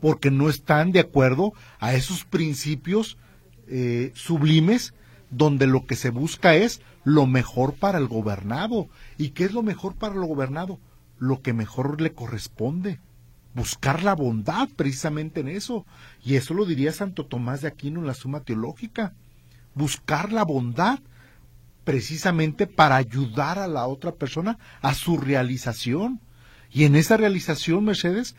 Porque 0.00 0.30
no 0.30 0.48
están 0.48 0.92
de 0.92 1.00
acuerdo 1.00 1.54
a 1.80 1.94
esos 1.94 2.24
principios 2.24 3.16
eh, 3.68 4.12
sublimes 4.14 4.94
donde 5.30 5.66
lo 5.66 5.86
que 5.86 5.96
se 5.96 6.10
busca 6.10 6.54
es 6.54 6.80
lo 7.02 7.26
mejor 7.26 7.74
para 7.74 7.98
el 7.98 8.06
gobernado. 8.06 8.88
¿Y 9.18 9.30
qué 9.30 9.44
es 9.44 9.52
lo 9.52 9.62
mejor 9.62 9.94
para 9.94 10.14
el 10.14 10.26
gobernado? 10.26 10.78
Lo 11.18 11.42
que 11.42 11.52
mejor 11.52 12.00
le 12.00 12.12
corresponde. 12.12 13.00
Buscar 13.54 14.02
la 14.02 14.14
bondad 14.14 14.68
precisamente 14.76 15.40
en 15.40 15.48
eso. 15.48 15.86
Y 16.24 16.34
eso 16.34 16.54
lo 16.54 16.64
diría 16.64 16.92
Santo 16.92 17.26
Tomás 17.26 17.62
de 17.62 17.68
Aquino 17.68 18.00
en 18.00 18.06
la 18.06 18.14
Suma 18.14 18.40
Teológica. 18.40 19.12
Buscar 19.74 20.32
la 20.32 20.44
bondad 20.44 21.00
precisamente 21.84 22.66
para 22.66 22.96
ayudar 22.96 23.58
a 23.58 23.68
la 23.68 23.86
otra 23.86 24.12
persona 24.12 24.58
a 24.80 24.94
su 24.94 25.18
realización. 25.18 26.20
Y 26.70 26.84
en 26.84 26.96
esa 26.96 27.16
realización, 27.16 27.84
Mercedes, 27.84 28.34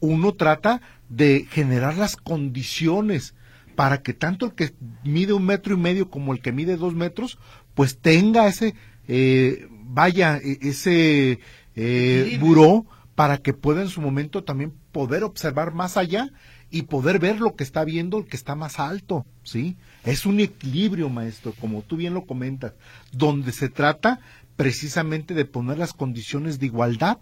uno 0.00 0.34
trata 0.34 0.80
de 1.08 1.46
generar 1.50 1.96
las 1.96 2.16
condiciones 2.16 3.34
para 3.80 4.02
que 4.02 4.12
tanto 4.12 4.44
el 4.44 4.52
que 4.52 4.74
mide 5.04 5.32
un 5.32 5.46
metro 5.46 5.72
y 5.72 5.78
medio 5.78 6.10
como 6.10 6.34
el 6.34 6.42
que 6.42 6.52
mide 6.52 6.76
dos 6.76 6.92
metros, 6.92 7.38
pues 7.72 7.96
tenga 7.96 8.46
ese, 8.46 8.74
eh, 9.08 9.68
vaya, 9.70 10.36
e, 10.36 10.58
ese 10.60 11.40
eh, 11.76 12.38
buró 12.42 12.84
para 13.14 13.38
que 13.38 13.54
pueda 13.54 13.80
en 13.80 13.88
su 13.88 14.02
momento 14.02 14.44
también 14.44 14.74
poder 14.92 15.24
observar 15.24 15.72
más 15.72 15.96
allá 15.96 16.28
y 16.70 16.82
poder 16.82 17.18
ver 17.20 17.40
lo 17.40 17.56
que 17.56 17.64
está 17.64 17.82
viendo 17.82 18.18
el 18.18 18.26
que 18.26 18.36
está 18.36 18.54
más 18.54 18.78
alto, 18.78 19.24
¿sí? 19.44 19.78
Es 20.04 20.26
un 20.26 20.40
equilibrio, 20.40 21.08
maestro, 21.08 21.54
como 21.58 21.80
tú 21.80 21.96
bien 21.96 22.12
lo 22.12 22.26
comentas, 22.26 22.74
donde 23.12 23.50
se 23.50 23.70
trata 23.70 24.20
precisamente 24.56 25.32
de 25.32 25.46
poner 25.46 25.78
las 25.78 25.94
condiciones 25.94 26.58
de 26.58 26.66
igualdad 26.66 27.16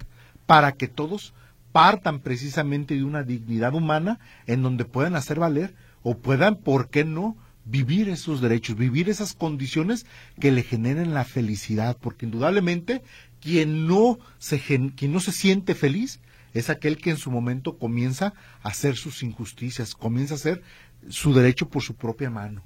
para 0.47 0.73
que 0.73 0.89
todos 0.89 1.35
partan 1.71 2.19
precisamente 2.19 2.97
de 2.97 3.05
una 3.05 3.23
dignidad 3.23 3.75
humana 3.75 4.19
en 4.49 4.65
donde 4.65 4.85
puedan 4.85 5.15
hacer 5.15 5.39
valer 5.39 5.73
o 6.03 6.19
puedan, 6.19 6.57
¿por 6.57 6.91
qué 6.91 7.05
no?, 7.05 7.37
vivir 7.65 8.09
esos 8.09 8.41
derechos, 8.41 8.77
vivir 8.77 9.11
esas 9.11 9.35
condiciones 9.35 10.07
que 10.41 10.51
le 10.51 10.63
generen 10.63 11.13
la 11.13 11.25
felicidad, 11.25 11.99
porque 12.01 12.25
indudablemente 12.25 13.03
quien 13.41 13.87
no 13.87 14.19
se, 14.39 14.59
quien 14.59 15.13
no 15.13 15.21
se 15.21 15.33
siente 15.33 15.75
feliz 15.75 16.21
es 16.55 16.71
aquel 16.71 16.97
que 16.97 17.11
en 17.11 17.19
su 17.19 17.31
momento 17.31 17.77
comienza 17.77 18.33
a 18.63 18.69
hacer 18.69 18.97
sus 18.97 19.23
injusticias, 19.23 19.95
comienza 19.95 20.35
a 20.35 20.37
hacer 20.37 20.63
su 21.09 21.33
derecho 21.33 21.69
por 21.69 21.83
su 21.83 21.95
propia 21.95 22.31
mano. 22.31 22.63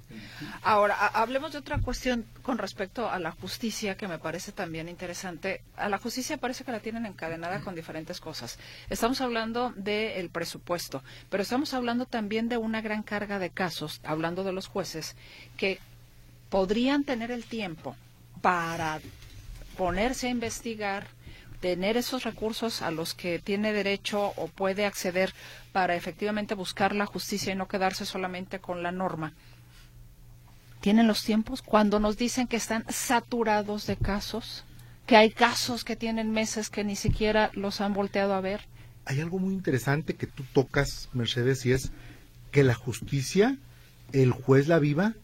Ahora, 0.63 0.95
hablemos 0.95 1.53
de 1.53 1.59
otra 1.59 1.79
cuestión 1.79 2.25
con 2.43 2.59
respecto 2.59 3.11
a 3.11 3.19
la 3.19 3.33
justicia 3.33 3.97
que 3.97 4.09
me 4.09 4.19
parece 4.19 4.53
también 4.53 4.89
interesante. 4.89 5.63
A 5.77 5.89
la 5.89 5.99
justicia 5.99 6.39
parece 6.39 6.65
que 6.65 6.73
la 6.73 6.81
tienen 6.81 7.07
encadenada 7.07 7.61
con 7.61 7.75
diferentes 7.75 8.21
cosas. 8.21 8.59
Estamos 8.89 9.21
hablando 9.21 9.73
del 9.77 10.31
presupuesto, 10.31 11.03
pero 11.31 11.43
estamos 11.43 11.75
hablando 11.75 12.07
también 12.07 12.49
de 12.49 12.57
una 12.57 12.81
gran 12.81 13.03
carga 13.03 13.39
de 13.39 13.51
casos, 13.51 14.01
hablando 14.05 14.45
de 14.45 14.53
los 14.53 14.69
jueces, 14.69 15.17
que 15.57 15.79
podrían 16.49 17.05
tener 17.05 17.31
el 17.31 17.45
tiempo 17.45 17.97
para 18.41 19.01
ponerse 19.77 20.27
a 20.29 20.31
investigar, 20.31 21.07
tener 21.63 21.97
esos 21.97 22.25
recursos 22.25 22.83
a 22.83 22.91
los 22.91 23.15
que 23.15 23.39
tiene 23.39 23.73
derecho 23.73 24.33
o 24.37 24.49
puede 24.49 24.85
acceder 24.85 25.33
para 25.71 25.95
efectivamente 25.95 26.57
buscar 26.57 26.93
la 26.93 27.07
justicia 27.07 27.53
y 27.53 27.57
no 27.57 27.69
quedarse 27.69 28.05
solamente 28.05 28.59
con 28.59 28.83
la 28.83 28.91
norma. 28.91 29.33
¿Tienen 30.81 31.07
los 31.07 31.23
tiempos? 31.23 31.63
Cuando 31.63 32.01
nos 32.01 32.17
dicen 32.17 32.49
que 32.49 32.57
están 32.57 32.85
saturados 32.89 33.87
de 33.87 33.97
casos, 33.97 34.65
que 35.07 35.17
hay 35.17 35.31
casos 35.31 35.85
que 35.85 35.95
tienen 35.95 36.33
meses 36.33 36.69
que 36.69 36.83
ni 36.83 36.97
siquiera 36.97 37.53
los 37.55 37.81
han 37.81 37.95
volteado 37.95 38.35
a 38.35 38.41
ver. 38.41 38.63
Hay 39.05 39.21
algo 39.21 39.39
muy 39.39 39.55
interesante 39.55 40.15
que 40.15 40.27
tú 40.27 40.43
tocas, 40.53 41.09
Mercedes, 41.13 41.65
y 41.65 41.73
es 41.73 41.93
que 42.51 42.65
la 42.65 42.75
justicia, 42.75 43.57
el 44.13 44.33
juez 44.33 44.67
la 44.67 44.81
viva 44.81 45.15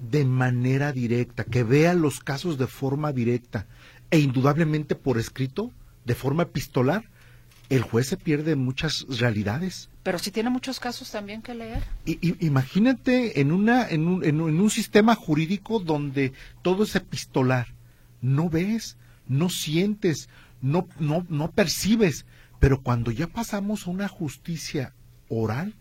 de 0.00 0.24
manera 0.24 0.92
directa, 0.92 1.42
que 1.42 1.64
vea 1.64 1.92
los 1.94 2.20
casos 2.20 2.56
de 2.56 2.68
forma 2.68 3.12
directa 3.12 3.66
e 4.12 4.20
indudablemente 4.20 4.94
por 4.94 5.18
escrito 5.18 5.72
de 6.08 6.14
forma 6.14 6.44
epistolar, 6.44 7.04
el 7.68 7.82
juez 7.82 8.06
se 8.06 8.16
pierde 8.16 8.56
muchas 8.56 9.04
realidades. 9.20 9.90
Pero 10.02 10.18
si 10.18 10.30
tiene 10.30 10.48
muchos 10.48 10.80
casos 10.80 11.10
también 11.10 11.42
que 11.42 11.54
leer. 11.54 11.84
Y, 12.06 12.44
imagínate 12.44 13.40
en, 13.42 13.52
una, 13.52 13.86
en, 13.86 14.08
un, 14.08 14.24
en, 14.24 14.40
un, 14.40 14.70
sistema 14.70 15.14
jurídico 15.14 15.80
donde 15.80 16.32
todo 16.62 16.84
es 16.84 16.96
epistolar. 16.96 17.74
No 18.22 18.48
ves, 18.48 18.96
no 19.26 19.50
sientes, 19.50 20.30
no, 20.62 20.88
no, 20.98 21.26
no 21.28 21.50
percibes. 21.50 22.24
Pero 22.58 22.82
cuando 22.82 23.10
ya 23.10 23.26
pasamos 23.26 23.86
a 23.86 23.90
una 23.90 24.08
justicia 24.08 24.94
oral, 25.28 25.74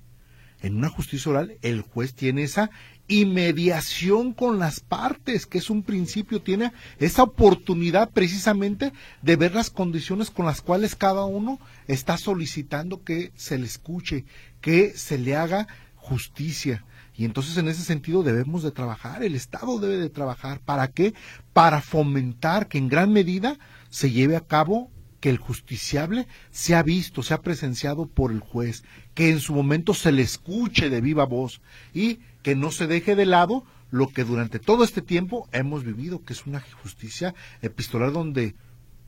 en 0.62 0.76
una 0.76 0.90
justicia 0.90 1.32
oral, 1.32 1.58
el 1.62 1.82
juez 1.82 2.14
tiene 2.14 2.44
esa 2.44 2.70
y 3.08 3.26
mediación 3.26 4.34
con 4.34 4.60
las 4.60 4.80
partes, 4.80 5.46
que 5.46 5.60
es 5.60 5.70
un 5.70 5.84
principio, 5.84 6.42
tiene 6.42 6.74
esa 7.00 7.24
oportunidad 7.24 8.10
precisamente 8.10 8.92
de 9.22 9.36
ver 9.36 9.56
las 9.56 9.70
condiciones 9.70 10.30
con 10.30 10.46
las 10.46 10.62
cuales 10.62 10.96
cada 10.96 11.26
uno 11.26 11.60
está 11.88 12.18
solicitando 12.18 13.04
que 13.04 13.32
se 13.36 13.58
le 13.58 13.66
escuche, 13.66 14.26
que 14.60 14.92
se 14.98 15.18
le 15.18 15.36
haga 15.36 15.68
justicia. 15.96 16.84
Y 17.16 17.26
entonces 17.26 17.58
en 17.58 17.68
ese 17.68 17.82
sentido 17.82 18.24
debemos 18.24 18.62
de 18.62 18.72
trabajar, 18.72 19.24
el 19.24 19.36
Estado 19.36 19.80
debe 19.80 19.98
de 19.98 20.10
trabajar. 20.10 20.60
¿Para 20.60 20.90
qué? 20.90 21.14
Para 21.54 21.82
fomentar 21.82 22.68
que 22.68 22.78
en 22.78 22.90
gran 22.90 23.12
medida 23.12 23.58
se 23.90 24.12
lleve 24.12 24.36
a 24.36 24.46
cabo 24.46 24.92
que 25.20 25.30
el 25.30 25.38
justiciable 25.38 26.28
sea 26.52 26.84
visto, 26.84 27.24
sea 27.24 27.42
presenciado 27.42 28.06
por 28.06 28.32
el 28.32 28.40
juez, 28.40 28.84
que 29.14 29.30
en 29.30 29.40
su 29.40 29.54
momento 29.54 29.94
se 29.94 30.12
le 30.12 30.22
escuche 30.22 30.90
de 30.90 31.02
viva 31.02 31.26
voz 31.26 31.62
y 31.94 32.20
que 32.44 32.56
no 32.56 32.72
se 32.72 32.88
deje 32.88 33.16
de 33.16 33.26
lado 33.26 33.64
lo 33.90 34.10
que 34.10 34.24
durante 34.24 34.60
todo 34.60 34.84
este 34.84 35.02
tiempo 35.02 35.48
hemos 35.52 35.84
vivido, 35.84 36.24
que 36.24 36.34
es 36.34 36.46
una 36.46 36.62
justicia 36.84 37.34
epistolar 37.62 38.12
donde 38.12 38.56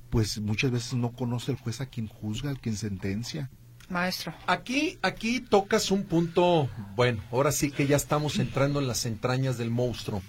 pues 0.10 0.40
muchas 0.40 0.72
veces 0.72 0.94
no 0.94 1.12
conoce 1.12 1.52
el 1.52 1.58
juez 1.58 1.82
a 1.82 1.86
quien 1.86 2.08
juzga, 2.08 2.52
a 2.52 2.56
quien 2.56 2.76
sentencia. 2.76 3.50
Maestro. 3.90 4.34
Aquí, 4.48 5.00
aquí 5.02 5.40
tocas 5.40 5.92
un 5.92 6.04
punto, 6.04 6.70
bueno, 6.96 7.24
ahora 7.32 7.52
sí 7.52 7.72
que 7.72 7.88
ya 7.88 7.96
estamos 7.96 8.38
entrando 8.38 8.80
en 8.80 8.88
las 8.88 9.06
entrañas 9.06 9.58
del 9.58 9.72
monstruo. 9.72 10.22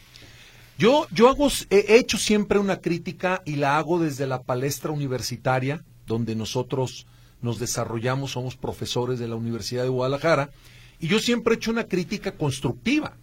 Yo, 0.80 1.06
yo 1.10 1.28
hago, 1.28 1.48
he 1.68 1.98
hecho 1.98 2.16
siempre 2.16 2.58
una 2.58 2.80
crítica 2.80 3.42
y 3.44 3.56
la 3.56 3.76
hago 3.76 3.98
desde 3.98 4.26
la 4.26 4.44
palestra 4.44 4.90
universitaria, 4.90 5.84
donde 6.06 6.34
nosotros 6.34 7.06
nos 7.42 7.58
desarrollamos, 7.58 8.30
somos 8.30 8.56
profesores 8.56 9.18
de 9.18 9.28
la 9.28 9.34
Universidad 9.34 9.82
de 9.82 9.90
Guadalajara, 9.90 10.52
y 10.98 11.06
yo 11.08 11.18
siempre 11.18 11.52
he 11.52 11.56
hecho 11.58 11.70
una 11.70 11.84
crítica 11.84 12.32
constructiva. 12.32 13.18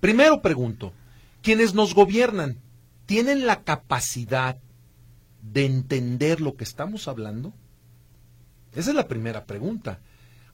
Primero 0.00 0.42
pregunto, 0.42 0.92
quienes 1.42 1.74
nos 1.74 1.94
gobiernan, 1.94 2.58
¿tienen 3.06 3.46
la 3.46 3.62
capacidad 3.62 4.58
de 5.42 5.64
entender 5.64 6.40
lo 6.40 6.56
que 6.56 6.64
estamos 6.64 7.06
hablando? 7.06 7.52
Esa 8.74 8.90
es 8.90 8.96
la 8.96 9.06
primera 9.06 9.44
pregunta. 9.44 10.00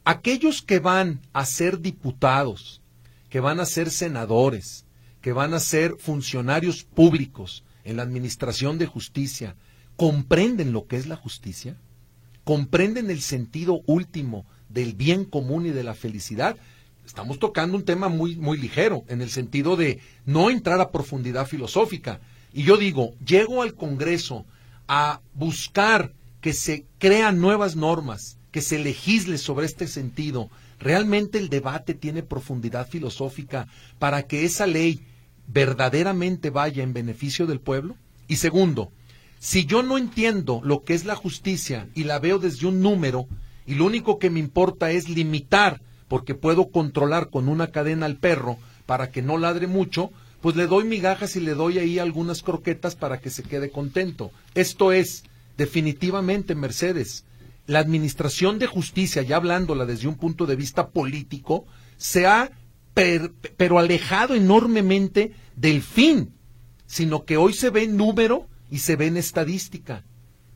Aquellos 0.04 0.60
que 0.60 0.80
van 0.80 1.22
a 1.32 1.46
ser 1.46 1.80
diputados, 1.80 2.82
que 3.30 3.40
van 3.40 3.58
a 3.58 3.64
ser 3.64 3.90
senadores, 3.90 4.84
que 5.22 5.32
van 5.32 5.54
a 5.54 5.60
ser 5.60 5.96
funcionarios 5.98 6.82
públicos 6.84 7.64
en 7.84 7.96
la 7.96 8.02
Administración 8.02 8.76
de 8.76 8.86
Justicia 8.86 9.56
comprenden 9.96 10.72
lo 10.72 10.86
que 10.86 10.96
es 10.96 11.06
la 11.06 11.16
justicia, 11.16 11.76
comprenden 12.44 13.10
el 13.10 13.20
sentido 13.20 13.82
último 13.86 14.44
del 14.68 14.94
bien 14.94 15.24
común 15.24 15.66
y 15.66 15.70
de 15.70 15.84
la 15.84 15.94
felicidad. 15.94 16.56
Estamos 17.06 17.38
tocando 17.38 17.76
un 17.76 17.84
tema 17.84 18.08
muy, 18.08 18.36
muy 18.36 18.58
ligero, 18.58 19.04
en 19.08 19.22
el 19.22 19.30
sentido 19.30 19.76
de 19.76 20.00
no 20.26 20.50
entrar 20.50 20.80
a 20.80 20.90
profundidad 20.90 21.46
filosófica. 21.46 22.20
Y 22.52 22.64
yo 22.64 22.76
digo, 22.76 23.14
llego 23.24 23.62
al 23.62 23.74
Congreso 23.74 24.44
a 24.88 25.20
buscar 25.34 26.12
que 26.40 26.52
se 26.52 26.84
crean 26.98 27.40
nuevas 27.40 27.76
normas, 27.76 28.38
que 28.50 28.60
se 28.60 28.78
legisle 28.78 29.38
sobre 29.38 29.66
este 29.66 29.86
sentido. 29.86 30.50
Realmente 30.80 31.38
el 31.38 31.48
debate 31.48 31.94
tiene 31.94 32.22
profundidad 32.22 32.88
filosófica 32.88 33.68
para 33.98 34.24
que 34.24 34.44
esa 34.44 34.66
ley 34.66 35.00
verdaderamente 35.46 36.50
vaya 36.50 36.82
en 36.82 36.92
beneficio 36.92 37.46
del 37.46 37.60
pueblo? 37.60 37.96
Y 38.28 38.36
segundo, 38.36 38.90
si 39.38 39.66
yo 39.66 39.82
no 39.82 39.98
entiendo 39.98 40.60
lo 40.64 40.84
que 40.84 40.94
es 40.94 41.04
la 41.04 41.16
justicia 41.16 41.88
y 41.94 42.04
la 42.04 42.18
veo 42.18 42.38
desde 42.38 42.66
un 42.66 42.80
número 42.80 43.26
y 43.66 43.74
lo 43.74 43.84
único 43.86 44.18
que 44.18 44.30
me 44.30 44.40
importa 44.40 44.90
es 44.90 45.08
limitar, 45.08 45.80
porque 46.08 46.34
puedo 46.34 46.70
controlar 46.70 47.30
con 47.30 47.48
una 47.48 47.68
cadena 47.68 48.06
al 48.06 48.16
perro 48.16 48.58
para 48.86 49.10
que 49.10 49.22
no 49.22 49.38
ladre 49.38 49.66
mucho, 49.66 50.10
pues 50.40 50.56
le 50.56 50.66
doy 50.66 50.84
migajas 50.84 51.36
y 51.36 51.40
le 51.40 51.54
doy 51.54 51.78
ahí 51.78 51.98
algunas 51.98 52.42
croquetas 52.42 52.96
para 52.96 53.20
que 53.20 53.30
se 53.30 53.42
quede 53.42 53.70
contento. 53.70 54.30
Esto 54.54 54.92
es, 54.92 55.24
definitivamente, 55.56 56.54
Mercedes, 56.54 57.24
la 57.66 57.78
administración 57.78 58.58
de 58.58 58.66
justicia, 58.66 59.22
ya 59.22 59.36
hablándola 59.36 59.86
desde 59.86 60.08
un 60.08 60.16
punto 60.16 60.46
de 60.46 60.56
vista 60.56 60.88
político, 60.88 61.64
se 61.96 62.26
ha 62.26 62.50
pero 62.94 63.78
alejado 63.78 64.34
enormemente 64.34 65.32
del 65.56 65.82
fin, 65.82 66.34
sino 66.86 67.24
que 67.24 67.36
hoy 67.36 67.54
se 67.54 67.70
ve 67.70 67.84
en 67.84 67.96
número 67.96 68.48
y 68.70 68.78
se 68.78 68.96
ve 68.96 69.06
en 69.06 69.16
estadística. 69.16 70.04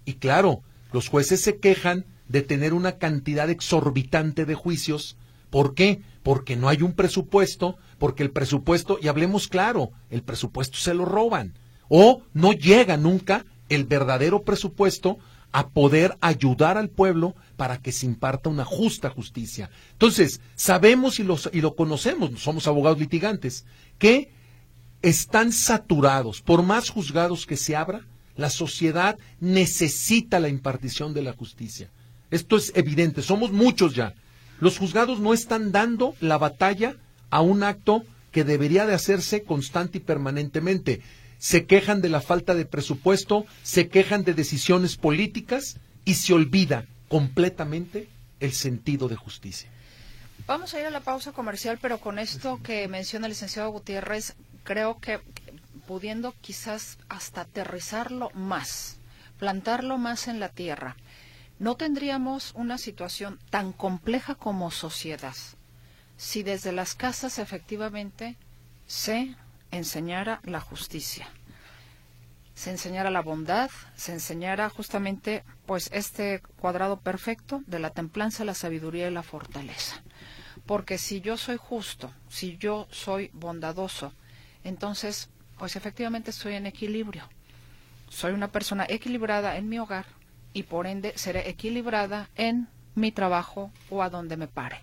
Y 0.04 0.14
claro, 0.14 0.62
los 0.92 1.08
jueces 1.08 1.40
se 1.40 1.58
quejan 1.58 2.04
de 2.28 2.42
tener 2.42 2.74
una 2.74 2.98
cantidad 2.98 3.48
exorbitante 3.50 4.44
de 4.44 4.54
juicios. 4.54 5.16
¿Por 5.50 5.74
qué? 5.74 6.02
Porque 6.22 6.56
no 6.56 6.68
hay 6.68 6.82
un 6.82 6.92
presupuesto 6.92 7.76
porque 7.98 8.22
el 8.22 8.30
presupuesto, 8.30 8.98
y 9.00 9.08
hablemos 9.08 9.48
claro, 9.48 9.90
el 10.10 10.22
presupuesto 10.22 10.76
se 10.76 10.94
lo 10.94 11.04
roban, 11.04 11.54
o 11.88 12.22
no 12.34 12.52
llega 12.52 12.96
nunca 12.96 13.46
el 13.68 13.84
verdadero 13.84 14.42
presupuesto 14.42 15.18
a 15.52 15.68
poder 15.68 16.16
ayudar 16.20 16.76
al 16.76 16.88
pueblo 16.88 17.34
para 17.56 17.78
que 17.78 17.92
se 17.92 18.06
imparta 18.06 18.50
una 18.50 18.64
justa 18.64 19.10
justicia. 19.10 19.70
Entonces, 19.92 20.40
sabemos 20.54 21.18
y, 21.18 21.26
y 21.52 21.60
lo 21.60 21.74
conocemos, 21.74 22.40
somos 22.40 22.66
abogados 22.66 22.98
litigantes, 22.98 23.64
que 23.98 24.30
están 25.02 25.52
saturados, 25.52 26.42
por 26.42 26.62
más 26.62 26.90
juzgados 26.90 27.46
que 27.46 27.56
se 27.56 27.76
abra, 27.76 28.02
la 28.36 28.50
sociedad 28.50 29.18
necesita 29.40 30.40
la 30.40 30.48
impartición 30.48 31.14
de 31.14 31.22
la 31.22 31.32
justicia. 31.32 31.90
Esto 32.30 32.56
es 32.56 32.72
evidente, 32.74 33.22
somos 33.22 33.52
muchos 33.52 33.94
ya. 33.94 34.14
Los 34.60 34.78
juzgados 34.78 35.20
no 35.20 35.32
están 35.32 35.72
dando 35.72 36.14
la 36.20 36.38
batalla 36.38 36.96
a 37.30 37.40
un 37.40 37.62
acto 37.62 38.02
que 38.32 38.44
debería 38.44 38.86
de 38.86 38.94
hacerse 38.94 39.42
constante 39.42 39.98
y 39.98 40.00
permanentemente. 40.00 41.00
Se 41.38 41.66
quejan 41.66 42.00
de 42.00 42.08
la 42.08 42.20
falta 42.20 42.54
de 42.54 42.64
presupuesto, 42.64 43.46
se 43.62 43.88
quejan 43.88 44.24
de 44.24 44.34
decisiones 44.34 44.96
políticas 44.96 45.76
y 46.04 46.14
se 46.14 46.32
olvida 46.32 46.86
completamente 47.08 48.08
el 48.40 48.52
sentido 48.52 49.08
de 49.08 49.16
justicia. 49.16 49.68
Vamos 50.46 50.74
a 50.74 50.80
ir 50.80 50.86
a 50.86 50.90
la 50.90 51.00
pausa 51.00 51.32
comercial, 51.32 51.78
pero 51.80 51.98
con 51.98 52.18
esto 52.18 52.60
que 52.62 52.86
menciona 52.88 53.26
el 53.26 53.32
licenciado 53.32 53.70
Gutiérrez, 53.70 54.34
creo 54.64 54.98
que 55.00 55.20
pudiendo 55.86 56.34
quizás 56.40 56.98
hasta 57.08 57.42
aterrizarlo 57.42 58.30
más, 58.34 58.96
plantarlo 59.38 59.98
más 59.98 60.28
en 60.28 60.40
la 60.40 60.48
tierra, 60.48 60.96
no 61.58 61.76
tendríamos 61.76 62.52
una 62.54 62.78
situación 62.78 63.38
tan 63.50 63.72
compleja 63.72 64.34
como 64.34 64.70
sociedad 64.70 65.34
si 66.16 66.42
desde 66.42 66.72
las 66.72 66.94
casas 66.94 67.38
efectivamente 67.38 68.36
se 68.86 69.34
enseñara 69.70 70.40
la 70.44 70.60
justicia, 70.60 71.28
se 72.56 72.70
enseñara 72.70 73.10
la 73.10 73.20
bondad, 73.20 73.70
se 73.96 74.12
enseñara 74.12 74.70
justamente 74.70 75.44
pues 75.66 75.90
este 75.92 76.40
cuadrado 76.58 76.98
perfecto 76.98 77.62
de 77.66 77.78
la 77.78 77.90
templanza, 77.90 78.46
la 78.46 78.54
sabiduría 78.54 79.08
y 79.08 79.12
la 79.12 79.22
fortaleza. 79.22 80.02
Porque 80.64 80.96
si 80.96 81.20
yo 81.20 81.36
soy 81.36 81.58
justo, 81.58 82.10
si 82.30 82.56
yo 82.56 82.88
soy 82.90 83.30
bondadoso, 83.34 84.14
entonces 84.64 85.28
pues 85.58 85.76
efectivamente 85.76 86.30
estoy 86.30 86.54
en 86.54 86.64
equilibrio. 86.64 87.28
Soy 88.08 88.32
una 88.32 88.48
persona 88.48 88.86
equilibrada 88.88 89.58
en 89.58 89.68
mi 89.68 89.78
hogar 89.78 90.06
y 90.54 90.62
por 90.62 90.86
ende 90.86 91.12
seré 91.16 91.50
equilibrada 91.50 92.30
en 92.36 92.68
mi 92.94 93.12
trabajo 93.12 93.70
o 93.90 94.02
a 94.02 94.08
donde 94.08 94.38
me 94.38 94.48
pare. 94.48 94.80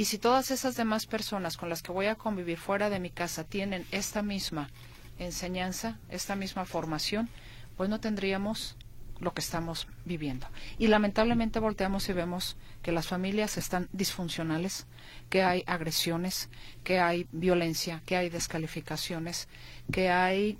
Y 0.00 0.06
si 0.06 0.16
todas 0.16 0.50
esas 0.50 0.76
demás 0.76 1.04
personas 1.04 1.58
con 1.58 1.68
las 1.68 1.82
que 1.82 1.92
voy 1.92 2.06
a 2.06 2.14
convivir 2.14 2.56
fuera 2.56 2.88
de 2.88 2.98
mi 2.98 3.10
casa 3.10 3.44
tienen 3.44 3.84
esta 3.90 4.22
misma 4.22 4.70
enseñanza, 5.18 5.98
esta 6.08 6.36
misma 6.36 6.64
formación, 6.64 7.28
pues 7.76 7.90
no 7.90 8.00
tendríamos 8.00 8.78
lo 9.18 9.34
que 9.34 9.42
estamos 9.42 9.88
viviendo. 10.06 10.46
Y 10.78 10.86
lamentablemente 10.86 11.58
volteamos 11.58 12.08
y 12.08 12.14
vemos 12.14 12.56
que 12.80 12.92
las 12.92 13.08
familias 13.08 13.58
están 13.58 13.90
disfuncionales, 13.92 14.86
que 15.28 15.42
hay 15.42 15.64
agresiones, 15.66 16.48
que 16.82 16.98
hay 16.98 17.28
violencia, 17.30 18.00
que 18.06 18.16
hay 18.16 18.30
descalificaciones, 18.30 19.48
que 19.92 20.08
hay 20.08 20.56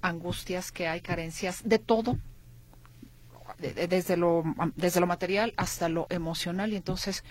angustias, 0.00 0.72
que 0.72 0.88
hay 0.88 1.02
carencias, 1.02 1.60
de 1.62 1.78
todo, 1.78 2.18
desde 3.60 4.16
lo, 4.16 4.42
desde 4.74 4.98
lo 4.98 5.06
material 5.06 5.54
hasta 5.56 5.88
lo 5.88 6.08
emocional. 6.10 6.72
Y 6.72 6.76
entonces, 6.76 7.22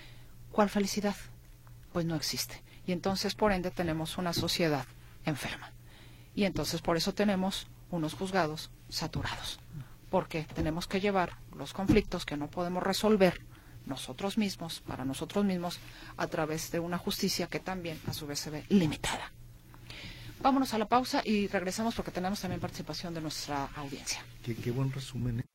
¿cuál 0.50 0.70
felicidad? 0.70 1.14
Pues 1.92 2.06
no 2.06 2.16
existe. 2.16 2.62
Y 2.86 2.92
entonces, 2.92 3.34
por 3.34 3.52
ende, 3.52 3.70
tenemos 3.70 4.18
una 4.18 4.32
sociedad 4.32 4.86
enferma. 5.24 5.72
Y 6.34 6.44
entonces, 6.44 6.80
por 6.80 6.96
eso 6.96 7.14
tenemos 7.14 7.66
unos 7.90 8.14
juzgados 8.14 8.70
saturados 8.88 9.58
porque 10.12 10.46
tenemos 10.54 10.86
que 10.86 11.00
llevar 11.00 11.38
los 11.56 11.72
conflictos 11.72 12.26
que 12.26 12.36
no 12.36 12.48
podemos 12.48 12.82
resolver 12.82 13.40
nosotros 13.86 14.36
mismos, 14.36 14.82
para 14.86 15.06
nosotros 15.06 15.42
mismos, 15.42 15.80
a 16.18 16.26
través 16.26 16.70
de 16.70 16.80
una 16.80 16.98
justicia 16.98 17.46
que 17.46 17.60
también 17.60 17.98
a 18.06 18.12
su 18.12 18.26
vez 18.26 18.38
se 18.38 18.50
ve 18.50 18.64
limitada. 18.68 19.32
Vámonos 20.42 20.74
a 20.74 20.78
la 20.78 20.86
pausa 20.86 21.22
y 21.24 21.46
regresamos 21.46 21.94
porque 21.94 22.10
tenemos 22.10 22.40
también 22.40 22.60
participación 22.60 23.14
de 23.14 23.22
nuestra 23.22 23.70
audiencia. 23.74 24.22
Qué, 24.42 24.54
qué 24.54 24.70
buen 24.70 24.92
resumen. 24.92 25.40
¿eh? 25.40 25.51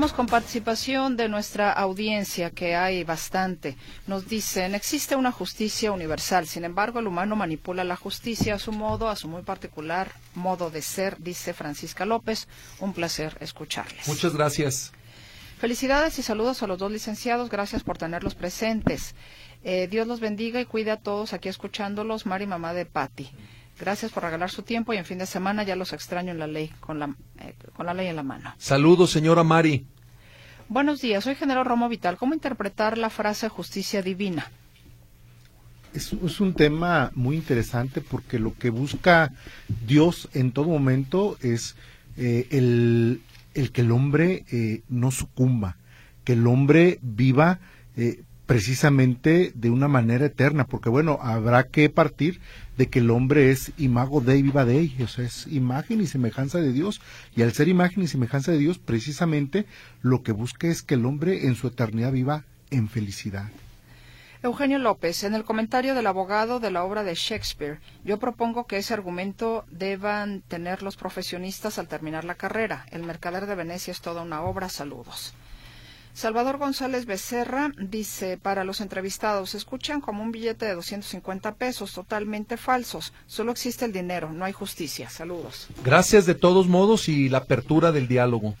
Vamos 0.00 0.14
con 0.14 0.28
participación 0.28 1.18
de 1.18 1.28
nuestra 1.28 1.70
audiencia, 1.70 2.48
que 2.48 2.74
hay 2.74 3.04
bastante. 3.04 3.76
Nos 4.06 4.26
dicen, 4.26 4.74
existe 4.74 5.14
una 5.14 5.30
justicia 5.30 5.92
universal, 5.92 6.46
sin 6.46 6.64
embargo 6.64 7.00
el 7.00 7.06
humano 7.06 7.36
manipula 7.36 7.84
la 7.84 7.96
justicia 7.96 8.54
a 8.54 8.58
su 8.58 8.72
modo, 8.72 9.10
a 9.10 9.16
su 9.16 9.28
muy 9.28 9.42
particular 9.42 10.10
modo 10.34 10.70
de 10.70 10.80
ser, 10.80 11.18
dice 11.18 11.52
Francisca 11.52 12.06
López. 12.06 12.48
Un 12.78 12.94
placer 12.94 13.36
escucharles. 13.40 14.08
Muchas 14.08 14.34
gracias. 14.34 14.90
Felicidades 15.58 16.18
y 16.18 16.22
saludos 16.22 16.62
a 16.62 16.66
los 16.66 16.78
dos 16.78 16.90
licenciados, 16.90 17.50
gracias 17.50 17.84
por 17.84 17.98
tenerlos 17.98 18.34
presentes. 18.34 19.14
Eh, 19.64 19.86
Dios 19.86 20.06
los 20.06 20.18
bendiga 20.18 20.62
y 20.62 20.64
cuide 20.64 20.92
a 20.92 20.96
todos 20.96 21.34
aquí 21.34 21.50
escuchándolos, 21.50 22.24
Mari 22.24 22.46
Mamá 22.46 22.72
de 22.72 22.86
Patti. 22.86 23.30
Gracias 23.80 24.12
por 24.12 24.22
regalar 24.22 24.50
su 24.50 24.62
tiempo 24.62 24.92
y 24.92 24.98
en 24.98 25.06
fin 25.06 25.16
de 25.16 25.24
semana 25.24 25.62
ya 25.62 25.74
los 25.74 25.94
extraño 25.94 26.32
en 26.32 26.38
la 26.38 26.46
ley, 26.46 26.70
con 26.80 26.98
la, 26.98 27.14
eh, 27.40 27.54
con 27.74 27.86
la 27.86 27.94
ley 27.94 28.08
en 28.08 28.16
la 28.16 28.22
mano. 28.22 28.52
Saludos, 28.58 29.10
señora 29.10 29.42
Mari. 29.42 29.86
Buenos 30.68 31.00
días, 31.00 31.24
soy 31.24 31.34
General 31.34 31.64
Romo 31.64 31.88
Vital. 31.88 32.18
¿Cómo 32.18 32.34
interpretar 32.34 32.98
la 32.98 33.08
frase 33.08 33.48
justicia 33.48 34.02
divina? 34.02 34.50
Es, 35.94 36.12
un 36.12 36.52
tema 36.52 37.10
muy 37.14 37.36
interesante 37.36 38.02
porque 38.02 38.38
lo 38.38 38.54
que 38.54 38.68
busca 38.68 39.32
Dios 39.86 40.28
en 40.34 40.52
todo 40.52 40.66
momento 40.66 41.38
es 41.40 41.74
eh, 42.18 42.48
el, 42.50 43.22
que 43.72 43.80
el 43.80 43.90
hombre 43.92 44.44
eh, 44.52 44.82
no 44.88 45.10
sucumba, 45.10 45.78
que 46.24 46.34
el 46.34 46.46
hombre 46.46 46.98
viva 47.00 47.58
precisamente 48.50 49.52
de 49.54 49.70
una 49.70 49.86
manera 49.86 50.26
eterna, 50.26 50.66
porque 50.66 50.88
bueno, 50.88 51.20
habrá 51.22 51.68
que 51.68 51.88
partir 51.88 52.40
de 52.76 52.88
que 52.88 52.98
el 52.98 53.12
hombre 53.12 53.52
es 53.52 53.70
imago 53.78 54.20
de 54.20 54.42
viva 54.42 54.64
de 54.64 54.80
ellos, 54.80 55.20
es 55.20 55.46
imagen 55.46 56.00
y 56.00 56.08
semejanza 56.08 56.58
de 56.58 56.72
Dios, 56.72 57.00
y 57.36 57.42
al 57.42 57.52
ser 57.52 57.68
imagen 57.68 58.02
y 58.02 58.08
semejanza 58.08 58.50
de 58.50 58.58
Dios, 58.58 58.80
precisamente 58.80 59.66
lo 60.02 60.24
que 60.24 60.32
busca 60.32 60.66
es 60.66 60.82
que 60.82 60.94
el 60.94 61.06
hombre 61.06 61.46
en 61.46 61.54
su 61.54 61.68
eternidad 61.68 62.10
viva 62.10 62.42
en 62.72 62.88
felicidad. 62.88 63.50
Eugenio 64.42 64.80
López, 64.80 65.22
en 65.22 65.34
el 65.34 65.44
comentario 65.44 65.94
del 65.94 66.08
abogado 66.08 66.58
de 66.58 66.72
la 66.72 66.82
obra 66.82 67.04
de 67.04 67.14
Shakespeare, 67.14 67.78
yo 68.04 68.18
propongo 68.18 68.66
que 68.66 68.78
ese 68.78 68.94
argumento 68.94 69.64
deban 69.70 70.42
tener 70.48 70.82
los 70.82 70.96
profesionistas 70.96 71.78
al 71.78 71.86
terminar 71.86 72.24
la 72.24 72.34
carrera. 72.34 72.84
El 72.90 73.04
mercader 73.04 73.46
de 73.46 73.54
Venecia 73.54 73.92
es 73.92 74.00
toda 74.00 74.22
una 74.22 74.42
obra. 74.42 74.68
Saludos. 74.68 75.34
Salvador 76.12 76.58
González 76.58 77.06
Becerra 77.06 77.72
dice, 77.78 78.36
para 78.36 78.64
los 78.64 78.80
entrevistados, 78.80 79.54
escuchan 79.54 80.00
como 80.00 80.22
un 80.22 80.32
billete 80.32 80.66
de 80.66 80.74
250 80.74 81.54
pesos, 81.54 81.92
totalmente 81.92 82.56
falsos. 82.56 83.12
Solo 83.26 83.52
existe 83.52 83.84
el 83.84 83.92
dinero, 83.92 84.32
no 84.32 84.44
hay 84.44 84.52
justicia. 84.52 85.08
Saludos. 85.08 85.68
Gracias 85.84 86.26
de 86.26 86.34
todos 86.34 86.66
modos 86.66 87.08
y 87.08 87.28
la 87.28 87.38
apertura 87.38 87.92
del 87.92 88.08
diálogo. 88.08 88.54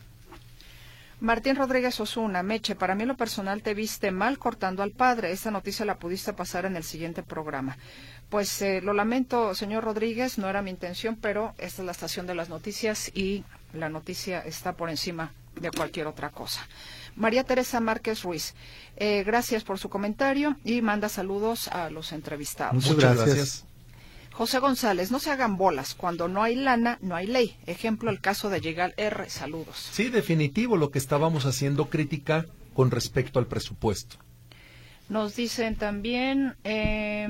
Martín 1.20 1.54
Rodríguez 1.54 2.00
Osuna, 2.00 2.42
Meche, 2.42 2.74
para 2.74 2.94
mí 2.94 3.04
lo 3.04 3.14
personal 3.14 3.62
te 3.62 3.74
viste 3.74 4.10
mal 4.10 4.38
cortando 4.38 4.82
al 4.82 4.92
padre. 4.92 5.32
Esta 5.32 5.50
noticia 5.50 5.84
la 5.84 5.98
pudiste 5.98 6.32
pasar 6.32 6.64
en 6.64 6.76
el 6.76 6.82
siguiente 6.82 7.22
programa. 7.22 7.76
Pues 8.30 8.62
eh, 8.62 8.80
lo 8.80 8.94
lamento, 8.94 9.54
señor 9.54 9.84
Rodríguez, 9.84 10.38
no 10.38 10.48
era 10.48 10.62
mi 10.62 10.70
intención, 10.70 11.18
pero 11.20 11.52
esta 11.58 11.82
es 11.82 11.86
la 11.86 11.92
estación 11.92 12.26
de 12.26 12.34
las 12.34 12.48
noticias 12.48 13.10
y 13.14 13.44
la 13.74 13.90
noticia 13.90 14.40
está 14.40 14.72
por 14.72 14.88
encima 14.88 15.32
de 15.60 15.70
cualquier 15.70 16.06
otra 16.06 16.30
cosa. 16.30 16.66
María 17.16 17.44
Teresa 17.44 17.80
Márquez 17.80 18.22
Ruiz, 18.22 18.54
eh, 18.96 19.22
gracias 19.24 19.64
por 19.64 19.78
su 19.78 19.88
comentario 19.88 20.56
y 20.64 20.82
manda 20.82 21.08
saludos 21.08 21.68
a 21.68 21.90
los 21.90 22.12
entrevistados. 22.12 22.74
Muchas 22.74 23.16
gracias. 23.16 23.64
José 24.32 24.58
González, 24.58 25.10
no 25.10 25.18
se 25.18 25.30
hagan 25.30 25.56
bolas. 25.56 25.94
Cuando 25.94 26.28
no 26.28 26.42
hay 26.42 26.54
lana, 26.54 26.98
no 27.02 27.14
hay 27.14 27.26
ley. 27.26 27.56
Ejemplo, 27.66 28.10
el 28.10 28.20
caso 28.20 28.48
de 28.48 28.60
Llegar 28.60 28.94
R. 28.96 29.28
Saludos. 29.28 29.88
Sí, 29.92 30.08
definitivo, 30.08 30.76
lo 30.76 30.90
que 30.90 30.98
estábamos 30.98 31.44
haciendo 31.44 31.90
crítica 31.90 32.46
con 32.72 32.90
respecto 32.90 33.38
al 33.38 33.46
presupuesto. 33.46 34.16
Nos 35.08 35.36
dicen 35.36 35.76
también 35.76 36.56
eh, 36.64 37.28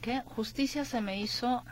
que 0.00 0.22
justicia 0.24 0.84
se 0.84 1.00
me 1.00 1.20
hizo 1.20 1.62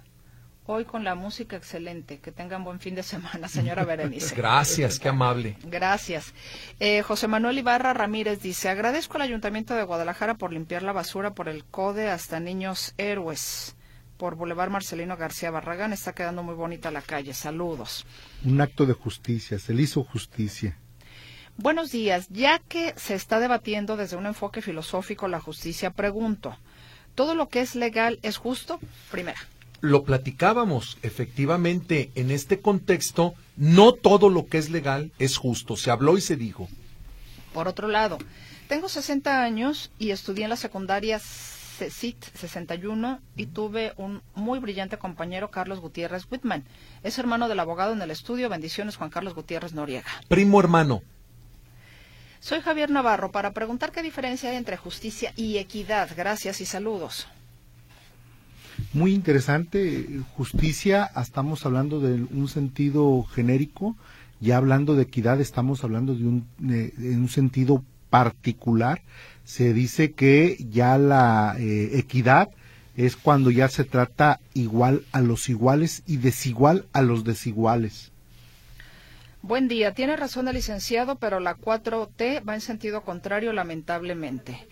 hoy 0.67 0.85
con 0.85 1.05
la 1.05 1.15
música 1.15 1.57
excelente. 1.57 2.19
Que 2.19 2.33
tengan 2.33 2.65
buen 2.65 2.81
fin 2.81 2.95
de 2.95 3.03
semana, 3.03 3.49
señora 3.49 3.85
Berenice. 3.85 4.35
Gracias, 4.37 4.99
qué 4.99 5.09
amable. 5.09 5.57
Gracias. 5.65 6.35
Eh, 6.79 7.03
José 7.03 7.29
Manuel 7.29 7.59
Ibarra 7.59 7.93
Ramírez 7.93 8.41
dice, 8.41 8.69
agradezco 8.69 9.17
al 9.17 9.23
Ayuntamiento 9.23 9.75
de 9.75 9.85
Guadalajara 9.85 10.35
por 10.35 10.53
limpiar 10.53 10.83
la 10.83 10.93
basura 10.93 11.35
por 11.35 11.49
el 11.49 11.65
CODE 11.65 12.11
hasta 12.11 12.41
Niños 12.41 12.95
Héroes. 12.99 13.77
Por 14.17 14.35
Boulevard 14.35 14.71
Marcelino 14.71 15.17
García 15.17 15.51
Barragán 15.51 15.95
está 15.95 16.13
quedando 16.13 16.43
muy 16.43 16.55
bonita 16.55 16.91
la 16.91 17.01
calle. 17.01 17.33
Saludos. 17.33 18.07
Un 18.45 18.61
acto 18.61 18.85
de 18.85 18.93
justicia, 18.93 19.59
se 19.59 19.73
le 19.73 19.83
hizo 19.83 20.05
justicia. 20.05 20.77
Buenos 21.57 21.91
días. 21.91 22.29
Ya 22.31 22.59
que 22.59 22.95
se 22.97 23.15
está 23.15 23.41
debatiendo 23.41 23.97
desde 23.97 24.17
un 24.17 24.27
enfoque 24.27 24.63
filosófico 24.63 25.29
la 25.29 25.41
justicia, 25.41 25.91
pregunto, 25.91 26.57
¿todo 27.15 27.35
lo 27.35 27.49
que 27.49 27.61
es 27.61 27.75
legal 27.75 28.19
es 28.23 28.37
justo? 28.37 28.79
Primera. 29.11 29.39
Lo 29.81 30.05
platicábamos, 30.05 30.99
efectivamente, 31.03 32.11
en 32.15 32.31
este 32.31 32.61
contexto, 32.61 33.35
no 33.57 33.93
todo 33.93 34.29
lo 34.29 34.47
que 34.47 34.59
es 34.59 34.71
legal 34.71 35.11
es 35.19 35.37
justo. 35.37 35.77
Se 35.77 35.91
habló 35.91 36.19
y 36.19 36.21
se 36.21 36.37
dijo. 36.37 36.69
Por 37.55 37.67
otro 37.67 37.89
lado, 37.89 38.19
tengo 38.69 38.89
60 38.89 39.43
años 39.43 39.91
y 39.99 40.11
estudié 40.11 40.45
en 40.45 40.51
la 40.51 40.57
secundaria 40.57 41.19
CIT 41.19 42.25
61 42.35 43.21
y 43.37 43.47
tuve 43.47 43.95
un 43.97 44.23
muy 44.35 44.59
brillante 44.59 44.99
compañero, 44.99 45.51
Carlos 45.51 45.81
Gutiérrez 45.81 46.27
Whitman. 46.31 46.65
Es 47.03 47.19
hermano 47.19 47.49
del 47.49 47.61
abogado 47.61 47.95
en 47.95 48.03
el 48.03 48.11
estudio. 48.11 48.49
Bendiciones, 48.49 48.97
Juan 48.97 49.11
Carlos 49.11 49.35
Gutiérrez 49.35 49.73
Noriega. 49.73 50.11
Primo 50.29 50.61
hermano. 50.61 51.03
Soy 52.41 52.61
Javier 52.61 52.91
Navarro 52.91 53.33
para 53.33 53.53
preguntar 53.53 53.93
qué 53.93 54.03
diferencia 54.03 54.51
hay 54.51 54.57
entre 54.57 54.77
justicia 54.77 55.33
y 55.37 55.59
equidad. 55.59 56.11
Gracias 56.17 56.61
y 56.61 56.67
saludos. 56.67 57.29
Muy 58.93 59.15
interesante. 59.15 60.21
Justicia, 60.37 61.11
estamos 61.21 61.65
hablando 61.67 62.01
de 62.01 62.23
un 62.23 62.49
sentido 62.49 63.23
genérico. 63.25 63.97
Ya 64.41 64.57
hablando 64.57 64.95
de 64.95 65.03
equidad, 65.03 65.41
estamos 65.41 65.85
hablando 65.85 66.15
de 66.15 66.25
un, 66.25 66.47
de, 66.59 66.93
un 66.99 67.29
sentido 67.29 67.85
particular. 68.09 69.03
Se 69.45 69.73
dice 69.75 70.13
que 70.13 70.57
ya 70.71 70.99
la 70.99 71.57
eh, 71.59 71.99
equidad 71.99 72.51
es 72.97 73.17
cuando 73.17 73.51
ya 73.51 73.69
se 73.69 73.85
trata 73.85 74.41
igual 74.55 75.05
a 75.13 75.21
los 75.21 75.49
iguales 75.49 76.03
y 76.07 76.17
desigual 76.17 76.87
a 76.93 77.03
los 77.03 77.25
desiguales. 77.25 78.11
Buen 79.43 79.69
día. 79.69 79.95
Tiene 79.95 80.17
razón 80.17 80.49
el 80.49 80.55
licenciado, 80.55 81.17
pero 81.17 81.41
la 81.41 81.57
4T 81.57 82.47
va 82.47 82.55
en 82.55 82.61
sentido 82.61 83.03
contrario, 83.03 83.55
lamentablemente. 83.55 84.67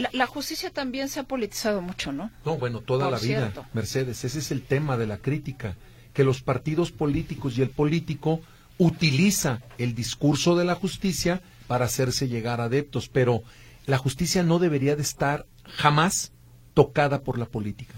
La, 0.00 0.10
la, 0.12 0.26
justicia 0.26 0.70
también 0.70 1.08
se 1.08 1.20
ha 1.20 1.24
politizado 1.24 1.82
mucho, 1.82 2.12
¿no? 2.12 2.30
No, 2.44 2.56
bueno, 2.56 2.80
toda 2.80 3.04
Por 3.04 3.12
la 3.12 3.18
vida. 3.18 3.52
Mercedes. 3.72 4.24
Ese 4.24 4.38
es 4.38 4.50
el 4.50 4.62
tema 4.62 4.96
de 4.96 5.06
la 5.06 5.18
crítica, 5.18 5.76
que 6.14 6.24
los 6.24 6.42
partidos 6.42 6.90
políticos 6.90 7.58
y 7.58 7.62
el 7.62 7.70
político 7.70 8.40
utiliza 8.78 9.60
el 9.76 9.94
discurso 9.94 10.56
de 10.56 10.64
la 10.64 10.74
justicia 10.74 11.42
para 11.66 11.84
hacerse 11.84 12.28
llegar 12.28 12.60
adeptos, 12.60 13.08
pero 13.08 13.42
la 13.86 13.98
justicia 13.98 14.42
no 14.42 14.58
debería 14.58 14.96
de 14.96 15.02
estar 15.02 15.46
jamás 15.64 16.32
tocada 16.74 17.20
por 17.20 17.38
la 17.38 17.44
política. 17.44 17.94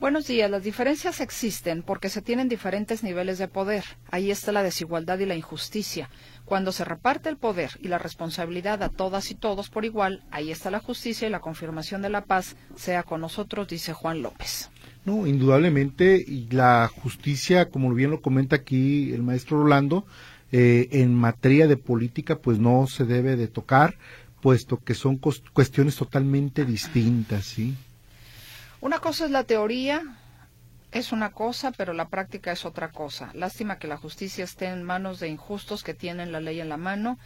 Buenos 0.00 0.28
días. 0.28 0.48
Las 0.48 0.62
diferencias 0.62 1.20
existen 1.20 1.82
porque 1.82 2.08
se 2.08 2.22
tienen 2.22 2.48
diferentes 2.48 3.02
niveles 3.02 3.38
de 3.38 3.48
poder. 3.48 3.84
Ahí 4.10 4.30
está 4.30 4.52
la 4.52 4.62
desigualdad 4.62 5.18
y 5.18 5.26
la 5.26 5.34
injusticia. 5.34 6.08
Cuando 6.48 6.72
se 6.72 6.86
reparte 6.86 7.28
el 7.28 7.36
poder 7.36 7.72
y 7.82 7.88
la 7.88 7.98
responsabilidad 7.98 8.82
a 8.82 8.88
todas 8.88 9.30
y 9.30 9.34
todos 9.34 9.68
por 9.68 9.84
igual, 9.84 10.22
ahí 10.30 10.50
está 10.50 10.70
la 10.70 10.80
justicia 10.80 11.28
y 11.28 11.30
la 11.30 11.40
confirmación 11.40 12.00
de 12.00 12.08
la 12.08 12.24
paz, 12.24 12.56
sea 12.74 13.02
con 13.02 13.20
nosotros, 13.20 13.68
dice 13.68 13.92
Juan 13.92 14.22
López. 14.22 14.70
No, 15.04 15.26
indudablemente, 15.26 16.24
y 16.26 16.48
la 16.48 16.88
justicia, 16.88 17.68
como 17.68 17.92
bien 17.92 18.10
lo 18.10 18.22
comenta 18.22 18.56
aquí 18.56 19.12
el 19.12 19.22
maestro 19.22 19.62
Rolando, 19.62 20.06
eh, 20.50 20.88
en 20.92 21.14
materia 21.14 21.66
de 21.66 21.76
política, 21.76 22.38
pues 22.38 22.58
no 22.58 22.86
se 22.86 23.04
debe 23.04 23.36
de 23.36 23.48
tocar, 23.48 23.98
puesto 24.40 24.78
que 24.78 24.94
son 24.94 25.18
cuestiones 25.18 25.96
totalmente 25.96 26.64
distintas, 26.64 27.44
¿sí? 27.44 27.74
Una 28.80 29.00
cosa 29.00 29.26
es 29.26 29.30
la 29.30 29.44
teoría, 29.44 30.17
es 30.92 31.12
una 31.12 31.32
cosa, 31.32 31.72
pero 31.72 31.92
la 31.92 32.08
práctica 32.08 32.52
es 32.52 32.64
otra 32.64 32.90
cosa. 32.90 33.30
Lástima 33.34 33.78
que 33.78 33.88
la 33.88 33.96
justicia 33.96 34.44
esté 34.44 34.66
en 34.66 34.82
manos 34.82 35.20
de 35.20 35.28
injustos 35.28 35.82
que 35.82 35.94
tienen 35.94 36.32
la 36.32 36.40
ley 36.40 36.60
en 36.60 36.68
la 36.68 36.76
mano 36.76 37.18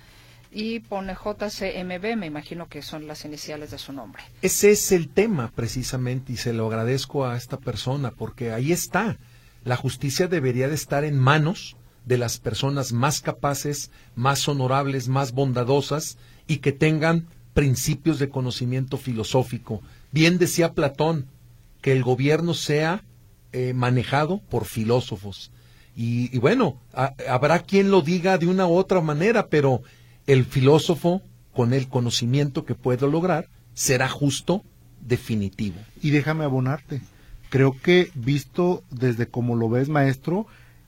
y 0.51 0.81
pone 0.81 1.15
JCMB, 1.15 2.17
me 2.17 2.27
imagino 2.27 2.69
que 2.69 2.83
son 2.83 3.07
las 3.07 3.25
iniciales 3.25 3.71
de 3.71 3.79
su 3.79 3.93
nombre. 3.93 4.23
Ese 4.43 4.71
es 4.71 4.93
el 4.93 5.09
tema 5.09 5.51
precisamente 5.55 6.33
y 6.33 6.37
se 6.37 6.53
lo 6.53 6.67
agradezco 6.67 7.25
a 7.25 7.37
esta 7.37 7.57
persona 7.57 8.11
porque 8.11 8.53
ahí 8.53 8.73
está. 8.73 9.17
La 9.65 9.77
justicia 9.77 10.27
debería 10.27 10.69
de 10.69 10.75
estar 10.75 11.05
en 11.05 11.19
manos 11.19 11.77
de 12.05 12.19
las 12.19 12.39
personas 12.39 12.93
más 12.93 13.21
capaces, 13.21 13.91
más 14.15 14.47
honorables, 14.49 15.09
más 15.09 15.33
bondadosas 15.33 16.19
y 16.47 16.59
que 16.59 16.73
tengan 16.73 17.29
principios 17.55 18.19
de 18.19 18.29
conocimiento 18.29 18.99
filosófico. 18.99 19.81
Bien 20.11 20.37
decía 20.39 20.73
Platón, 20.73 21.29
que 21.81 21.93
el 21.93 22.03
gobierno 22.03 22.55
sea 22.55 23.03
eh, 23.53 23.73
manejado 23.75 24.41
por 24.51 24.65
filósofos. 24.65 25.51
Y, 25.95 26.35
y 26.35 26.39
bueno, 26.39 26.79
habrá 27.29 27.61
quien 27.61 27.91
lo 27.91 28.01
diga 28.01 28.39
de 28.39 28.47
una 28.47 28.67
u 28.67 28.75
otra 28.75 29.01
manera, 29.01 29.49
pero 29.49 29.83
el 30.27 30.45
filósofo, 30.45 31.23
con 31.53 31.75
el 31.75 31.89
conocimiento 31.89 32.65
que 32.65 32.75
puede 32.75 33.07
lograr, 33.07 33.49
será 33.75 34.09
justo 34.09 34.65
definitivo. 35.01 35.77
Y 36.01 36.11
déjame 36.11 36.45
abonarte. 36.45 37.01
Creo 37.51 37.77
que 37.79 38.11
visto 38.15 38.83
desde 38.91 39.27
como 39.27 39.57
lo 39.57 39.69
ves, 39.69 39.89
maestro, 39.89 40.47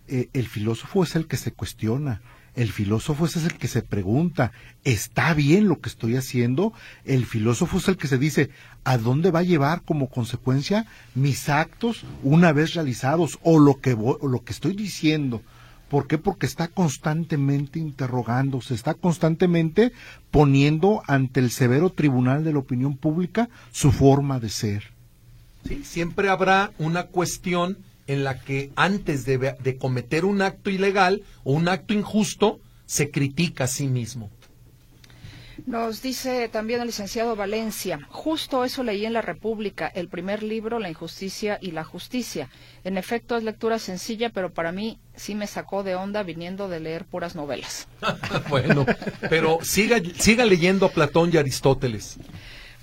eh, 0.09 0.29
el 0.33 0.47
filósofo 0.47 1.03
es 1.03 1.17
el 1.17 1.27
que 1.27 1.37
se 1.37 1.53
cuestiona. 1.53 2.23
El 2.55 2.71
filósofo 2.71 3.27
es 3.27 3.37
el 3.37 3.55
que 3.55 3.67
se 3.67 3.83
pregunta, 3.83 4.53
¿está 4.85 5.35
bien 5.35 5.67
lo 5.67 5.81
que 5.81 5.89
estoy 5.89 6.17
haciendo? 6.17 6.73
El 7.05 7.27
filósofo 7.27 7.79
es 7.79 7.89
el 7.89 7.97
que 7.97 8.07
se 8.07 8.19
dice, 8.19 8.51
¿a 8.85 8.97
dónde 8.97 9.33
va 9.33 9.41
a 9.41 9.45
llevar 9.45 9.83
como 9.83 10.09
consecuencia 10.09 10.87
mis 11.17 11.49
actos 11.49 12.05
una 12.23 12.53
vez 12.53 12.75
realizados 12.75 13.41
o 13.43 13.59
lo 13.59 13.81
que, 13.81 13.95
voy, 13.95 14.17
o 14.21 14.29
lo 14.29 14.45
que 14.45 14.53
estoy 14.53 14.75
diciendo? 14.75 15.43
¿Por 15.89 16.07
qué? 16.07 16.17
Porque 16.17 16.47
está 16.47 16.69
constantemente 16.69 17.79
interrogando, 17.79 18.61
se 18.61 18.75
está 18.75 18.95
constantemente 18.95 19.93
poniendo 20.31 21.03
ante 21.07 21.41
el 21.41 21.51
severo 21.51 21.91
tribunal 21.91 22.45
de 22.45 22.53
la 22.53 22.61
opinión 22.61 22.97
pública 22.97 23.49
su 23.73 23.91
forma 23.91 24.39
de 24.39 24.49
ser. 24.49 24.85
Sí, 25.67 25.83
siempre 25.85 26.29
habrá 26.29 26.73
una 26.79 27.05
cuestión 27.05 27.79
en 28.07 28.25
la 28.25 28.41
que 28.41 28.71
antes 28.77 29.25
de, 29.25 29.39
de, 29.39 29.77
cometer 29.77 30.25
un 30.25 30.43
acto 30.43 30.71
ilegal 30.71 31.23
o 31.43 31.53
un 31.53 31.69
acto 31.69 31.95
injusto, 31.95 32.61
se 32.87 33.11
critica 33.11 33.65
a 33.65 33.69
sí 33.69 33.89
mismo. 33.89 34.31
Nos 35.67 36.03
dice 36.03 36.49
también 36.49 36.81
el 36.81 36.89
licenciado 36.89 37.37
Valencia, 37.37 38.01
justo 38.11 38.65
eso 38.65 38.83
leí 38.83 39.07
en 39.07 39.13
La 39.13 39.23
República, 39.23 39.87
el 39.87 40.09
primer 40.09 40.43
libro, 40.43 40.79
La 40.79 40.91
injusticia 40.91 41.59
y 41.61 41.71
la 41.71 41.85
justicia. 41.85 42.51
En 42.83 42.99
efecto, 42.99 43.37
es 43.37 43.45
lectura 43.45 43.79
sencilla, 43.79 44.31
pero 44.31 44.53
para 44.53 44.73
mí 44.73 44.99
sí 45.15 45.35
me 45.35 45.47
sacó 45.47 45.83
de 45.83 45.95
onda 45.95 46.23
viniendo 46.23 46.69
de 46.69 46.81
leer 46.81 47.05
puras 47.05 47.35
novelas. 47.35 47.89
bueno, 48.49 48.85
pero 49.31 49.59
siga, 49.63 50.01
siga 50.19 50.45
leyendo 50.45 50.87
a 50.87 50.91
Platón 50.91 51.31
y 51.33 51.37
Aristóteles. 51.37 52.19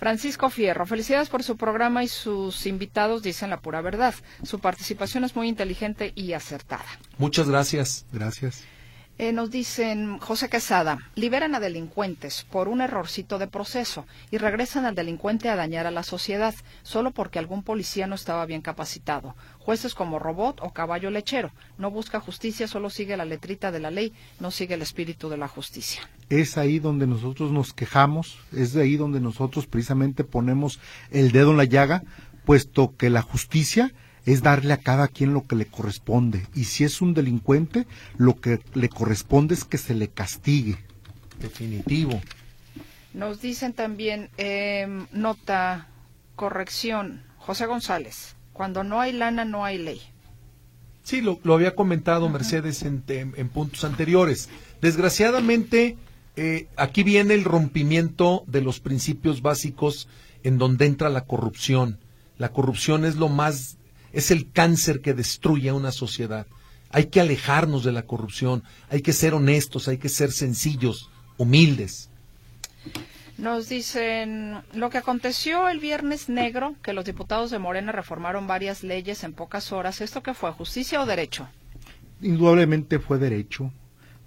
Francisco 0.02 0.50
Fierro, 0.50 0.88
felicidades 0.88 1.30
por 1.30 1.44
su 1.44 1.58
programa 1.58 2.04
y 2.04 2.08
sus 2.08 2.66
invitados 2.66 3.22
dicen 3.22 3.52
la 3.52 3.60
pura 3.60 3.82
verdad. 3.82 4.16
Su 4.42 4.58
participación 4.58 5.24
es 5.26 5.36
muy 5.36 5.48
inteligente 5.48 6.12
y 6.16 6.34
acertada. 6.34 6.88
Muchas 7.20 7.48
gracias. 7.48 8.08
Gracias. 8.12 8.64
Eh, 9.20 9.32
nos 9.32 9.52
dicen 9.52 10.18
José 10.18 10.50
Quesada, 10.50 10.98
liberan 11.14 11.54
a 11.54 11.60
delincuentes 11.60 12.48
por 12.50 12.68
un 12.68 12.82
errorcito 12.82 13.38
de 13.38 13.46
proceso 13.46 14.08
y 14.32 14.40
regresan 14.40 14.88
al 14.88 14.96
delincuente 14.96 15.50
a 15.50 15.56
dañar 15.56 15.86
a 15.86 15.92
la 15.92 16.02
sociedad 16.02 16.56
solo 16.82 17.12
porque 17.12 17.38
algún 17.38 17.62
policía 17.62 18.08
no 18.08 18.16
estaba 18.16 18.48
bien 18.48 18.62
capacitado. 18.62 19.36
Jueces 19.60 19.94
como 19.94 20.18
robot 20.18 20.62
o 20.64 20.74
caballo 20.74 21.12
lechero. 21.12 21.52
No 21.78 21.92
busca 21.92 22.20
justicia, 22.20 22.68
solo 22.68 22.90
sigue 22.90 23.18
la 23.18 23.26
letrita 23.26 23.72
de 23.72 23.80
la 23.80 23.92
ley, 23.92 24.14
no 24.40 24.50
sigue 24.50 24.74
el 24.74 24.82
espíritu 24.82 25.30
de 25.30 25.38
la 25.38 25.48
justicia. 25.48 26.02
Es 26.32 26.58
ahí 26.58 26.80
donde 26.80 27.06
nosotros 27.06 27.52
nos 27.52 27.74
quejamos, 27.74 28.40
es 28.52 28.74
de 28.74 28.82
ahí 28.82 28.96
donde 28.96 29.20
nosotros 29.20 29.68
precisamente 29.68 30.24
ponemos 30.24 30.80
el 31.12 31.32
dedo 31.32 31.52
en 31.52 31.58
la 31.58 31.66
llaga, 31.66 32.04
puesto 32.46 32.96
que 32.96 33.10
la 33.10 33.22
justicia 33.22 33.94
es 34.26 34.42
darle 34.42 34.74
a 34.74 34.78
cada 34.78 35.08
quien 35.08 35.34
lo 35.34 35.46
que 35.46 35.56
le 35.56 35.66
corresponde. 35.66 36.48
Y 36.56 36.64
si 36.64 36.84
es 36.84 37.02
un 37.02 37.14
delincuente, 37.14 37.86
lo 38.18 38.40
que 38.40 38.62
le 38.74 38.90
corresponde 38.90 39.54
es 39.56 39.66
que 39.66 39.78
se 39.78 39.94
le 39.94 40.08
castigue. 40.08 40.78
Definitivo. 41.40 42.22
Nos 43.14 43.42
dicen 43.42 43.74
también, 43.74 44.30
eh, 44.38 44.88
nota, 45.12 45.88
corrección, 46.36 47.24
José 47.38 47.66
González. 47.66 48.36
Cuando 48.54 48.84
no 48.84 49.02
hay 49.02 49.12
lana, 49.12 49.44
no 49.44 49.66
hay 49.66 49.78
ley. 49.78 50.02
Sí, 51.04 51.22
lo, 51.22 51.40
había 51.54 51.76
comentado 51.76 52.30
Mercedes 52.30 52.84
en, 52.84 53.02
puntos 53.50 53.84
anteriores. 53.84 54.50
Desgraciadamente, 54.82 55.98
eh, 56.36 56.68
aquí 56.78 57.04
viene 57.04 57.34
el 57.34 57.44
rompimiento 57.44 58.44
de 58.48 58.62
los 58.62 58.80
principios 58.80 59.42
básicos 59.42 60.08
en 60.44 60.58
donde 60.58 60.86
entra 60.86 61.10
la 61.10 61.26
corrupción. 61.26 62.00
La 62.38 62.50
corrupción 62.50 63.06
es 63.06 63.18
lo 63.18 63.30
más, 63.30 63.78
es 64.14 64.32
el 64.32 64.52
cáncer 64.52 65.02
que 65.02 65.14
destruye 65.14 65.70
a 65.70 65.74
una 65.74 65.92
sociedad. 65.92 66.48
Hay 66.90 67.06
que 67.06 67.22
alejarnos 67.22 67.84
de 67.84 67.92
la 67.92 68.04
corrupción, 68.04 68.64
hay 68.90 69.02
que 69.02 69.14
ser 69.14 69.34
honestos, 69.34 69.88
hay 69.88 69.98
que 69.98 70.10
ser 70.10 70.32
sencillos, 70.32 71.10
humildes. 71.38 72.10
Nos 73.38 73.70
dicen 73.70 74.62
lo 74.74 74.90
que 74.90 74.98
aconteció 74.98 75.70
el 75.70 75.80
viernes 75.80 76.30
negro, 76.30 76.76
que 76.84 76.94
los 76.94 77.06
diputados 77.06 77.50
de 77.50 77.60
Morena 77.60 77.92
reformaron 77.92 78.46
varias 78.46 78.84
leyes 78.84 79.24
en 79.24 79.34
pocas 79.34 79.72
horas. 79.72 80.02
¿Esto 80.02 80.22
qué 80.22 80.34
fue? 80.34 80.52
¿Justicia 80.52 81.02
o 81.02 81.06
derecho? 81.06 81.48
Indudablemente 82.22 83.00
fue 83.00 83.18
derecho. 83.18 83.72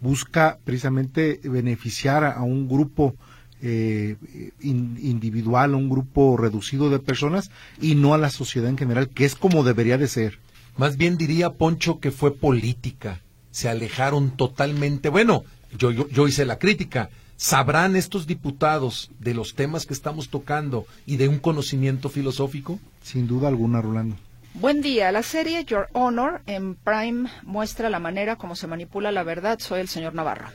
Busca 0.05 0.59
precisamente 0.64 1.40
beneficiar 1.44 2.24
a 2.24 2.42
un 2.42 2.68
grupo 2.68 3.14
eh, 3.62 4.16
individual, 4.61 5.72
a 5.72 5.76
un 5.78 5.88
grupo 5.88 6.36
reducido 6.36 6.90
de 6.90 6.98
personas 6.98 7.50
y 7.80 7.94
no 7.94 8.12
a 8.12 8.18
la 8.18 8.28
sociedad 8.28 8.68
en 8.68 8.76
general, 8.76 9.09
que 9.09 9.24
es 9.24 9.34
como 9.34 9.64
debería 9.64 9.96
de 9.96 10.07
ser. 10.07 10.38
Más 10.76 10.98
bien 10.98 11.16
diría 11.16 11.55
Poncho 11.55 12.00
que 12.00 12.11
fue 12.11 12.34
política. 12.34 13.22
Se 13.50 13.70
alejaron 13.70 14.36
totalmente. 14.36 15.09
Bueno, 15.09 15.44
yo, 15.78 15.90
yo, 15.90 16.28
hice 16.28 16.44
la 16.44 16.59
crítica. 16.59 17.09
¿Sabrán 17.38 17.96
estos 17.96 18.26
diputados 18.26 19.11
de 19.20 19.32
los 19.32 19.55
temas 19.55 19.86
que 19.86 19.94
estamos 19.94 20.28
tocando 20.28 20.84
y 21.07 21.16
de 21.16 21.28
un 21.28 21.38
conocimiento 21.38 22.11
filosófico? 22.11 22.78
Sin 23.02 23.26
duda 23.26 23.48
alguna, 23.48 23.80
Rolando. 23.80 24.16
Buen 24.55 24.82
día. 24.82 25.11
La 25.11 25.24
serie 25.24 25.64
Your 25.64 25.88
Honor 25.94 26.40
en 26.46 26.76
Prime 26.76 27.28
muestra 27.42 27.90
la 27.90 27.98
manera 27.98 28.36
como 28.36 28.55
se 28.55 28.68
manipula 28.68 29.11
la 29.11 29.24
verdad. 29.24 29.59
Soy 29.59 29.80
el 29.80 29.88
señor 29.88 30.14
Navarro. 30.14 30.48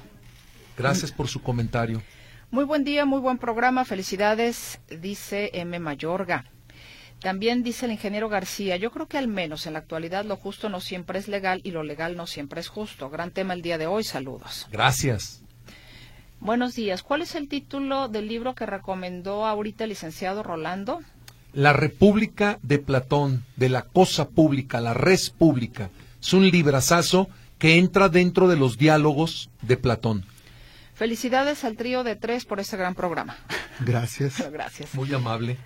Gracias 0.78 1.12
por 1.12 1.28
su 1.28 1.42
comentario. 1.42 2.02
Muy 2.50 2.64
buen 2.64 2.86
día, 2.86 3.04
muy 3.04 3.20
buen 3.20 3.38
programa. 3.38 3.84
Felicidades, 3.84 4.80
dice 5.02 5.52
M. 5.54 5.78
Mayorga. 5.80 6.46
También 7.20 7.62
dice 7.62 7.88
el 7.88 7.92
ingeniero 7.92 8.30
García, 8.30 8.78
yo 8.78 8.92
creo 8.92 9.10
que 9.10 9.18
al 9.18 9.28
menos 9.28 9.68
en 9.68 9.74
la 9.74 9.80
actualidad 9.80 10.24
lo 10.24 10.38
justo 10.38 10.70
no 10.70 10.80
siempre 10.80 11.20
es 11.20 11.28
legal 11.28 11.60
y 11.66 11.72
lo 11.72 11.84
legal 11.84 12.16
no 12.16 12.26
siempre 12.26 12.62
es 12.62 12.70
justo. 12.70 13.10
Gran 13.10 13.32
tema 13.32 13.54
el 13.54 13.62
día 13.62 13.78
de 13.78 13.88
hoy, 13.88 14.06
saludos. 14.06 14.68
Gracias. 14.72 15.44
Buenos 16.40 16.74
días. 16.74 17.04
¿Cuál 17.04 17.22
es 17.22 17.36
el 17.36 17.50
título 17.50 18.08
del 18.08 18.30
libro 18.30 18.56
que 18.56 18.66
recomendó 18.66 19.46
ahorita 19.46 19.84
el 19.84 19.90
licenciado 19.90 20.42
Rolando? 20.42 21.02
La 21.54 21.74
República 21.74 22.60
de 22.62 22.80
Platón, 22.80 23.44
de 23.56 23.70
la 23.70 23.84
cosa 23.84 24.30
pública, 24.30 24.82
la 24.82 24.94
res 24.94 25.30
pública. 25.30 25.90
Es 26.22 26.34
un 26.34 26.50
librazazo 26.50 27.30
que 27.58 27.78
entra 27.78 28.10
dentro 28.10 28.48
de 28.48 28.56
los 28.56 28.78
diálogos 28.78 29.50
de 29.62 29.78
Platón. 29.78 30.26
Felicidades 30.94 31.64
al 31.64 31.78
trío 31.78 32.04
de 32.04 32.16
tres 32.16 32.46
por 32.46 32.60
este 32.60 32.78
gran 32.78 32.96
programa. 32.96 33.38
Gracias. 33.80 34.44
Gracias. 34.52 34.94
Muy 34.96 35.14
amable. 35.14 35.58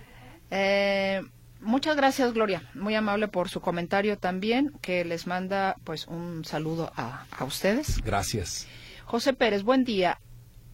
Eh, 0.51 1.21
Muchas 1.63 1.95
gracias, 1.95 2.33
Gloria. 2.33 2.61
Muy 2.73 2.93
amable 2.93 3.29
por 3.29 3.47
su 3.47 3.61
comentario 3.61 4.17
también, 4.17 4.73
que 4.81 5.05
les 5.05 5.27
manda 5.27 5.77
pues 5.85 6.07
un 6.07 6.43
saludo 6.43 6.91
a, 6.97 7.25
a 7.31 7.45
ustedes. 7.45 8.01
Gracias. 8.03 8.67
José 9.05 9.31
Pérez, 9.33 9.63
buen 9.63 9.85
día. 9.85 10.19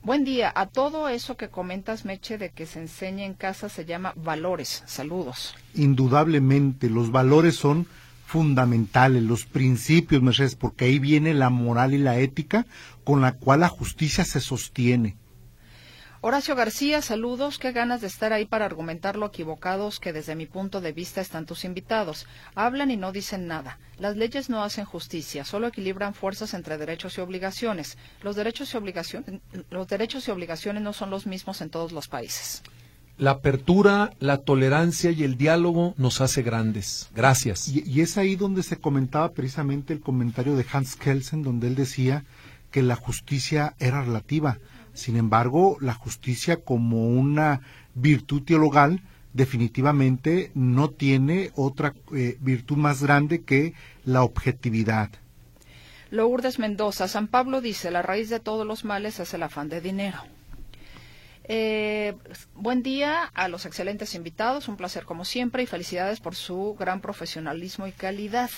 Buen 0.09 0.23
día. 0.23 0.51
A 0.55 0.65
todo 0.65 1.07
eso 1.07 1.37
que 1.37 1.49
comentas, 1.49 2.03
Meche, 2.03 2.39
de 2.39 2.49
que 2.49 2.65
se 2.65 2.79
enseña 2.79 3.25
en 3.25 3.35
casa 3.35 3.69
se 3.69 3.85
llama 3.85 4.15
valores. 4.15 4.81
Saludos. 4.87 5.53
Indudablemente, 5.75 6.89
los 6.89 7.11
valores 7.11 7.57
son 7.57 7.85
fundamentales, 8.25 9.21
los 9.21 9.45
principios, 9.45 10.23
Mercedes, 10.23 10.55
porque 10.55 10.85
ahí 10.85 10.97
viene 10.97 11.35
la 11.35 11.51
moral 11.51 11.93
y 11.93 11.99
la 11.99 12.17
ética 12.17 12.65
con 13.03 13.21
la 13.21 13.33
cual 13.33 13.59
la 13.59 13.69
justicia 13.69 14.25
se 14.25 14.39
sostiene. 14.39 15.15
Horacio 16.21 16.53
García, 16.53 17.01
saludos. 17.01 17.59
Qué 17.59 17.71
ganas 17.71 18.01
de 18.01 18.07
estar 18.07 18.33
ahí 18.33 18.43
para 18.43 18.65
argumentar 18.65 19.15
lo 19.15 19.27
equivocados 19.27 20.01
que 20.01 20.11
desde 20.11 20.35
mi 20.35 20.47
punto 20.47 20.81
de 20.81 20.91
vista 20.91 21.21
están 21.21 21.45
tus 21.45 21.63
invitados. 21.63 22.27
Hablan 22.55 22.91
y 22.91 22.97
no 22.97 23.13
dicen 23.13 23.47
nada. 23.47 23.79
Las 23.99 24.17
leyes 24.17 24.49
no 24.49 24.61
hacen 24.61 24.83
justicia, 24.83 25.45
solo 25.45 25.67
equilibran 25.67 26.13
fuerzas 26.13 26.53
entre 26.53 26.77
derechos 26.77 27.17
y 27.17 27.21
obligaciones. 27.21 27.97
Los 28.21 28.35
derechos 28.35 28.73
y, 28.73 28.77
obligaciones, 28.77 29.39
los 29.69 29.87
derechos 29.87 30.27
y 30.27 30.31
obligaciones 30.31 30.83
no 30.83 30.91
son 30.91 31.09
los 31.09 31.25
mismos 31.25 31.61
en 31.61 31.69
todos 31.69 31.93
los 31.93 32.09
países. 32.09 32.63
La 33.17 33.31
apertura, 33.31 34.11
la 34.19 34.39
tolerancia 34.39 35.11
y 35.11 35.23
el 35.23 35.37
diálogo 35.37 35.93
nos 35.95 36.19
hace 36.19 36.41
grandes. 36.41 37.09
Gracias. 37.15 37.69
Y, 37.69 37.81
y 37.89 38.01
es 38.01 38.17
ahí 38.17 38.35
donde 38.35 38.63
se 38.63 38.75
comentaba 38.75 39.31
precisamente 39.31 39.93
el 39.93 40.01
comentario 40.01 40.57
de 40.57 40.65
Hans 40.69 40.97
Kelsen, 40.97 41.43
donde 41.43 41.67
él 41.67 41.75
decía 41.75 42.25
que 42.71 42.83
la 42.83 42.97
justicia 42.97 43.73
era 43.79 44.01
relativa 44.01 44.57
sin 44.93 45.17
embargo, 45.17 45.77
la 45.79 45.93
justicia 45.93 46.57
como 46.57 47.07
una 47.07 47.61
virtud 47.95 48.43
teologal 48.43 49.01
definitivamente 49.33 50.51
no 50.55 50.89
tiene 50.89 51.51
otra 51.55 51.93
eh, 52.15 52.37
virtud 52.39 52.77
más 52.77 53.03
grande 53.03 53.43
que 53.43 53.73
la 54.05 54.23
objetividad. 54.23 55.09
Lourdes 56.11 56.57
Mendoza, 56.57 57.07
San 57.07 57.27
Pablo 57.27 57.61
dice, 57.61 57.91
la 57.91 58.01
raíz 58.01 58.29
de 58.29 58.39
todos 58.39 58.65
los 58.65 58.83
males 58.83 59.19
es 59.19 59.33
el 59.33 59.43
afán 59.43 59.69
de 59.69 59.81
dinero. 59.81 60.17
Eh, 61.43 62.15
buen 62.53 62.83
día 62.83 63.23
a 63.33 63.47
los 63.47 63.65
excelentes 63.65 64.13
invitados, 64.15 64.67
un 64.67 64.77
placer 64.77 65.05
como 65.05 65.25
siempre 65.25 65.63
y 65.63 65.67
felicidades 65.67 66.19
por 66.19 66.35
su 66.35 66.75
gran 66.77 67.01
profesionalismo 67.01 67.87
y 67.87 67.91
calidad. 67.91 68.49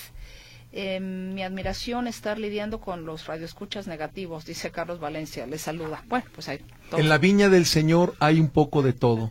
Eh, 0.74 1.00
mi 1.00 1.42
admiración 1.42 2.06
estar 2.06 2.38
lidiando 2.38 2.80
con 2.80 3.04
los 3.04 3.26
radioescuchas 3.26 3.86
negativos, 3.86 4.46
dice 4.46 4.70
Carlos 4.70 5.00
Valencia. 5.00 5.46
Le 5.46 5.58
saluda. 5.58 6.02
Bueno, 6.08 6.24
pues 6.34 6.48
hay 6.48 6.60
En 6.92 7.08
la 7.10 7.18
viña 7.18 7.50
del 7.50 7.66
Señor 7.66 8.14
hay 8.20 8.40
un 8.40 8.48
poco 8.48 8.82
de 8.82 8.94
todo. 8.94 9.30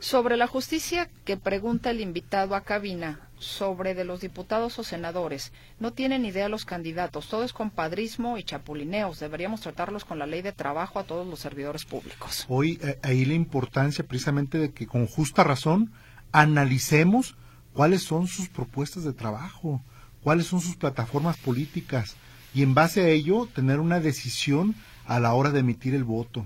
Sobre 0.00 0.36
la 0.36 0.46
justicia 0.46 1.08
que 1.24 1.36
pregunta 1.36 1.90
el 1.90 2.00
invitado 2.00 2.54
a 2.54 2.62
cabina, 2.62 3.20
sobre 3.38 3.94
de 3.94 4.04
los 4.04 4.20
diputados 4.20 4.78
o 4.78 4.84
senadores, 4.84 5.52
no 5.80 5.92
tienen 5.92 6.26
idea 6.26 6.48
los 6.48 6.64
candidatos, 6.64 7.28
todo 7.28 7.44
es 7.44 7.52
compadrismo 7.52 8.36
y 8.36 8.44
chapulineos, 8.44 9.20
deberíamos 9.20 9.62
tratarlos 9.62 10.04
con 10.04 10.18
la 10.18 10.26
ley 10.26 10.42
de 10.42 10.52
trabajo 10.52 10.98
a 10.98 11.04
todos 11.04 11.26
los 11.26 11.40
servidores 11.40 11.84
públicos. 11.86 12.44
Hoy 12.48 12.78
eh, 12.82 12.98
ahí 13.02 13.24
la 13.24 13.34
importancia 13.34 14.06
precisamente 14.06 14.58
de 14.58 14.72
que 14.72 14.86
con 14.86 15.06
justa 15.06 15.44
razón 15.44 15.92
analicemos 16.30 17.34
cuáles 17.72 18.02
son 18.02 18.26
sus 18.26 18.48
propuestas 18.48 19.04
de 19.04 19.14
trabajo 19.14 19.82
cuáles 20.26 20.48
son 20.48 20.60
sus 20.60 20.74
plataformas 20.74 21.36
políticas 21.36 22.16
y 22.52 22.64
en 22.64 22.74
base 22.74 23.00
a 23.00 23.08
ello 23.10 23.46
tener 23.54 23.78
una 23.78 24.00
decisión 24.00 24.74
a 25.06 25.20
la 25.20 25.32
hora 25.32 25.52
de 25.52 25.60
emitir 25.60 25.94
el 25.94 26.02
voto. 26.02 26.44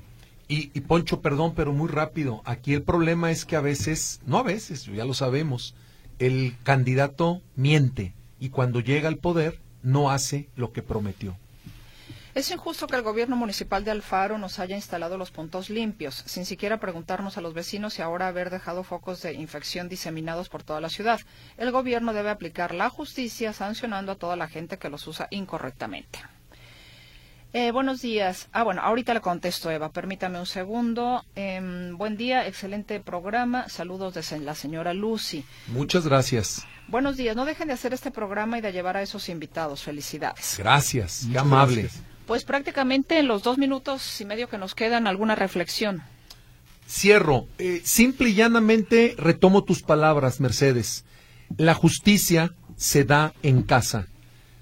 Y, 0.49 0.69
Poncho, 0.81 1.23
perdón, 1.23 1.55
pero 1.57 1.73
muy 1.73 1.89
rápido, 1.89 2.43
aquí 2.45 2.75
el 2.75 2.83
problema 2.83 3.31
es 3.31 3.47
que 3.47 3.57
a 3.57 3.63
veces, 3.63 4.21
no 4.27 4.37
a 4.37 4.43
veces, 4.43 4.85
ya 4.85 5.07
lo 5.07 5.15
sabemos, 5.15 5.75
el 6.19 6.57
candidato 6.63 7.41
miente 7.57 8.13
y 8.39 8.51
cuando 8.51 8.81
llega 8.81 9.09
al 9.09 9.17
poder 9.17 9.59
no 9.83 10.11
hace 10.11 10.51
lo 10.57 10.73
que 10.73 10.83
prometió. 10.83 11.39
Es 12.33 12.51
injusto 12.53 12.87
que 12.87 12.95
el 12.95 13.03
gobierno 13.03 13.35
municipal 13.35 13.83
de 13.85 13.91
Alfaro 13.91 14.39
nos 14.39 14.61
haya 14.61 14.77
instalado 14.77 15.19
los 15.19 15.33
puntos 15.33 15.69
limpios, 15.69 16.23
sin 16.27 16.47
siquiera 16.47 16.79
preguntarnos 16.79 17.37
a 17.37 17.41
los 17.41 17.55
vecinos 17.55 17.99
y 17.99 18.03
ahora 18.03 18.29
haber 18.29 18.51
dejado 18.51 18.85
focos 18.85 19.21
de 19.23 19.35
infección 19.35 19.89
diseminados 19.89 20.49
por 20.49 20.63
toda 20.63 20.81
la 20.81 20.91
ciudad. 20.91 21.21
El 21.57 21.73
gobierno 21.73 22.13
debe 22.13 22.31
aplicar 22.31 22.73
la 22.73 22.89
justicia 22.89 23.53
sancionando 23.53 24.13
a 24.13 24.17
toda 24.17 24.37
la 24.37 24.47
gente 24.47 24.79
que 24.79 24.91
los 24.91 25.09
usa 25.09 25.27
incorrectamente. 25.31 26.21
Eh, 27.53 27.73
buenos 27.73 28.01
días. 28.01 28.49
Ah, 28.53 28.63
bueno, 28.63 28.81
ahorita 28.81 29.13
le 29.13 29.21
contesto, 29.21 29.69
Eva. 29.73 29.91
Permítame 29.91 30.39
un 30.39 30.47
segundo. 30.47 31.25
Em, 31.35 31.99
buen 31.99 32.17
día, 32.17 32.47
excelente 32.47 33.01
programa. 33.01 33.69
Saludos 33.69 34.15
desde 34.15 34.39
la 34.39 34.55
señora 34.55 34.95
Lucy. 34.95 35.45
Muchas 35.67 36.07
gracias. 36.07 36.65
Buenos 36.87 37.17
días. 37.17 37.35
No 37.35 37.45
dejen 37.45 37.67
de 37.67 37.75
hacer 37.75 37.93
este 37.93 38.13
programa 38.13 38.59
y 38.59 38.61
de 38.61 38.71
llevar 38.71 38.97
a 38.97 39.03
esos 39.03 39.29
invitados. 39.29 39.83
Felicidades. 39.83 40.57
Gracias. 40.59 41.27
Qué 41.33 41.39
amable. 41.39 41.91
Pues 42.31 42.45
prácticamente 42.45 43.19
en 43.19 43.27
los 43.27 43.43
dos 43.43 43.59
minutos 43.59 44.21
y 44.21 44.25
medio 44.25 44.49
que 44.49 44.57
nos 44.57 44.77
quedan, 44.77 45.09
alguna 45.09 45.35
reflexión. 45.35 46.01
Cierro. 46.89 47.49
Eh, 47.59 47.83
simple 47.83 48.29
y 48.29 48.35
llanamente 48.35 49.17
retomo 49.19 49.65
tus 49.65 49.83
palabras, 49.83 50.39
Mercedes. 50.39 51.05
La 51.57 51.75
justicia 51.75 52.55
se 52.77 53.03
da 53.03 53.35
en 53.43 53.65
casa. 53.65 54.07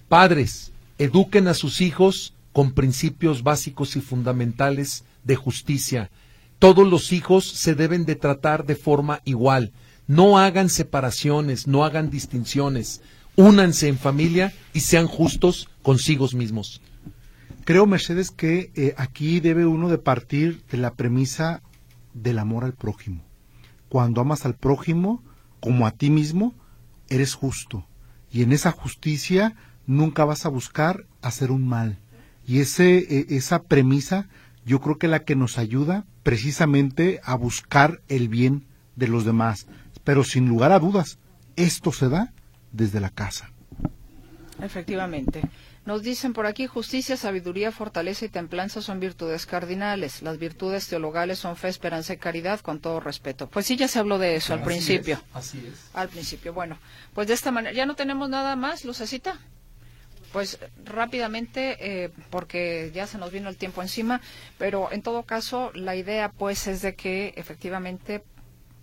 Padres, 0.09 0.73
eduquen 0.97 1.47
a 1.47 1.53
sus 1.53 1.83
hijos 1.83 2.33
con 2.55 2.73
principios 2.73 3.43
básicos 3.43 3.97
y 3.97 4.01
fundamentales 4.01 5.05
de 5.25 5.37
justicia. 5.37 6.11
Todos 6.59 6.89
los 6.89 7.13
hijos 7.13 7.47
se 7.47 7.75
deben 7.75 8.07
de 8.07 8.17
tratar 8.17 8.65
de 8.65 8.77
forma 8.77 9.21
igual. 9.27 9.73
No 10.07 10.39
hagan 10.39 10.71
separaciones, 10.71 11.67
no 11.67 11.85
hagan 11.85 12.09
distinciones. 12.09 13.03
Únanse 13.37 13.89
en 13.89 13.99
familia 13.99 14.55
y 14.73 14.81
sean 14.81 15.07
justos 15.07 15.69
consigo 15.83 16.29
mismos. 16.33 16.81
Creo, 17.69 17.85
Mercedes, 17.85 18.31
que 18.31 18.73
eh, 18.77 18.95
aquí 18.97 19.41
debe 19.41 19.67
uno 19.67 19.91
de 19.91 19.99
partir 19.99 20.65
de 20.71 20.79
la 20.79 20.95
premisa 20.95 21.61
del 22.15 22.39
amor 22.39 22.65
al 22.65 22.73
prójimo. 22.73 23.23
Cuando 23.91 24.23
amas 24.23 24.47
al 24.47 24.55
prójimo 24.55 25.23
como 25.61 25.87
a 25.87 25.91
ti 25.91 26.09
mismo, 26.09 26.55
eres 27.11 27.35
justo. 27.35 27.87
Y 28.33 28.43
en 28.43 28.53
esa 28.53 28.73
justicia 28.73 29.55
nunca 29.87 30.25
vas 30.25 30.47
a 30.47 30.49
buscar 30.49 31.05
hacer 31.21 31.51
un 31.51 31.69
mal. 31.69 31.99
Y 32.47 32.61
ese, 32.61 33.01
e, 33.01 33.37
esa 33.37 33.63
premisa 33.65 34.31
yo 34.65 34.81
creo 34.81 34.97
que 34.97 35.09
la 35.09 35.25
que 35.25 35.37
nos 35.37 35.59
ayuda 35.59 36.07
precisamente 36.23 37.21
a 37.23 37.35
buscar 37.35 38.01
el 38.09 38.31
bien 38.31 38.65
de 38.97 39.09
los 39.09 39.27
demás. 39.27 39.67
Pero 40.05 40.25
sin 40.25 40.49
lugar 40.49 40.73
a 40.73 40.79
dudas, 40.79 41.19
esto 41.57 41.93
se 41.93 42.09
da 42.09 42.33
desde 42.73 42.99
la 42.99 43.11
casa. 43.11 43.53
Efectivamente. 44.59 45.43
Nos 45.89 46.03
dicen 46.03 46.35
por 46.35 46.45
aquí, 46.45 46.67
justicia, 46.67 47.17
sabiduría, 47.17 47.73
fortaleza 47.73 48.27
y 48.27 48.29
templanza 48.29 48.83
son 48.83 49.01
virtudes 49.01 49.47
cardinales. 49.47 50.21
Las 50.21 50.39
virtudes 50.39 50.87
teologales 50.87 51.39
son 51.39 51.57
fe, 51.57 51.69
esperanza 51.69 52.13
y 52.13 52.19
caridad, 52.19 52.61
con 52.61 52.79
todo 52.79 53.01
respeto. 53.01 53.49
Pues 53.49 53.65
sí, 53.65 53.79
ya 53.79 53.89
se 53.89 53.99
habló 53.99 54.19
de 54.19 54.37
eso 54.37 54.53
al 54.53 54.63
principio. 54.63 55.19
así 55.33 55.67
es. 55.67 55.89
Al 55.95 56.11
principio. 56.11 56.53
Bueno, 56.53 56.77
pues 57.15 57.27
de 57.29 57.33
esta 57.33 57.51
manera, 57.53 57.75
¿ya 57.75 57.87
no 57.87 57.95
tenemos 57.95 58.29
nada 58.29 58.55
más, 58.55 58.85
Lucecita? 58.85 59.39
Pues 60.31 60.59
rápidamente, 60.85 61.79
eh, 61.81 62.11
porque 62.29 62.91
ya 62.95 63.07
se 63.07 63.17
nos 63.17 63.33
vino 63.33 63.49
el 63.49 63.57
tiempo 63.57 63.81
encima, 63.81 64.21
pero 64.59 64.93
en 64.93 65.01
todo 65.01 65.23
caso, 65.23 65.71
la 65.73 65.97
idea 65.97 66.31
pues 66.31 66.67
es 66.67 66.83
de 66.83 66.97
que 66.97 67.33
efectivamente 67.37 68.23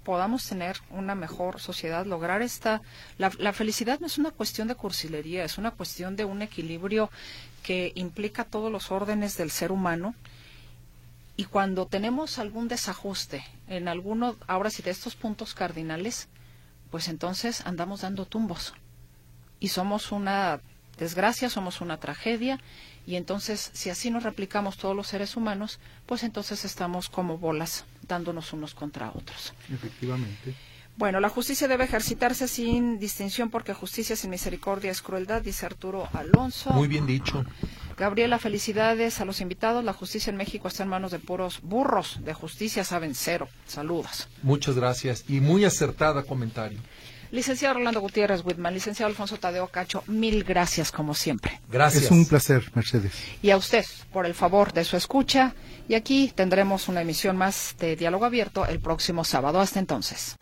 podamos 0.06 0.48
tener 0.48 0.78
una 0.92 1.16
mejor 1.16 1.60
sociedad, 1.60 2.06
lograr 2.06 2.42
esta... 2.42 2.82
La, 3.18 3.52
felicidad 3.52 4.00
no 4.00 4.08
es 4.08 4.18
una 4.18 4.32
cuestión 4.32 4.70
de 4.70 4.76
cursilería, 4.76 5.44
es 5.44 5.58
una 5.58 5.72
cuestión 5.72 6.16
de 6.16 6.24
un 6.24 6.42
equilibrio 6.42 7.10
que 7.64 7.92
implica 7.96 8.46
todos 8.46 8.72
los 8.72 8.92
órdenes 8.92 9.36
del 9.36 9.52
ser 9.52 9.72
humano. 9.72 10.14
Y 11.36 11.46
cuando 11.46 11.88
tenemos 11.88 12.38
algún 12.38 12.70
desajuste 12.70 13.44
en 13.68 13.88
alguno, 13.88 14.38
ahora 14.48 14.70
sí, 14.70 14.84
de 14.84 14.92
estos 14.92 15.16
puntos 15.16 15.54
cardinales, 15.56 16.30
pues 16.92 17.10
entonces 17.10 17.66
andamos 17.66 18.02
dando 18.02 18.26
tumbos. 18.26 18.74
Y 19.60 19.70
somos 19.70 20.12
una 20.12 20.62
desgracia, 21.00 21.50
somos 21.50 21.82
una 21.82 21.98
tragedia. 21.98 22.60
Y 23.08 23.16
entonces, 23.16 23.72
si 23.74 23.90
así 23.90 24.12
nos 24.12 24.24
replicamos 24.24 24.78
todos 24.78 24.96
los 24.96 25.08
seres 25.08 25.36
humanos, 25.36 25.80
pues 26.06 26.24
entonces 26.24 26.64
estamos 26.64 27.10
como 27.10 27.40
bolas 27.40 27.86
dándonos 28.08 28.54
unos 28.54 28.74
contra 28.74 29.10
otros. 29.10 29.54
Efectivamente. 29.72 30.56
Bueno, 30.98 31.20
la 31.20 31.28
justicia 31.28 31.68
debe 31.68 31.84
ejercitarse 31.84 32.48
sin 32.48 33.00
distinción 33.00 33.50
porque 33.50 33.74
justicia 33.74 34.16
sin 34.16 34.30
misericordia 34.30 34.92
es 34.92 35.02
crueldad, 35.02 35.42
dice 35.42 35.66
Arturo 35.66 36.08
Alonso. 36.14 36.72
Muy 36.72 36.88
bien 36.88 37.06
dicho. 37.06 37.44
Gabriela, 37.98 38.40
felicidades 38.40 39.20
a 39.20 39.26
los 39.26 39.42
invitados. 39.42 39.84
La 39.84 39.92
justicia 39.92 40.30
en 40.30 40.38
México 40.38 40.70
está 40.70 40.84
en 40.84 40.90
manos 40.90 41.12
de 41.12 41.20
puros 41.20 41.60
burros 41.62 42.20
de 42.24 42.34
justicia, 42.34 42.86
saben 42.86 43.14
cero. 43.14 43.50
Saludos. 43.68 44.30
Muchas 44.42 44.76
gracias 44.76 45.26
y 45.28 45.42
muy 45.42 45.66
acertada 45.66 46.24
comentario. 46.24 46.80
Licenciado 47.36 47.74
Rolando 47.74 48.00
Gutiérrez 48.00 48.46
Whitman, 48.46 48.74
licenciado 48.74 49.10
Alfonso 49.10 49.36
Tadeo 49.36 49.68
Cacho, 49.68 50.06
mil 50.08 50.46
gracias 50.46 50.90
como 50.90 51.14
siempre. 51.14 51.60
Gracias. 51.70 52.06
Es 52.06 52.12
un 52.12 52.26
placer, 52.26 52.72
Mercedes. 52.74 53.12
Y 53.42 53.50
a 53.50 53.58
usted 53.58 53.84
por 54.14 54.26
el 54.26 54.34
favor 54.34 54.72
de 54.72 54.86
su 54.86 54.96
escucha. 54.96 55.54
Y 55.90 55.96
aquí 55.96 56.32
tendremos 56.34 56.88
una 56.88 57.02
emisión 57.02 57.36
más 57.36 57.76
de 57.78 57.98
Diálogo 57.98 58.24
Abierto 58.24 58.66
el 58.66 58.80
próximo 58.80 59.26
sábado. 59.26 59.60
Hasta 59.60 59.80
entonces. 59.80 60.38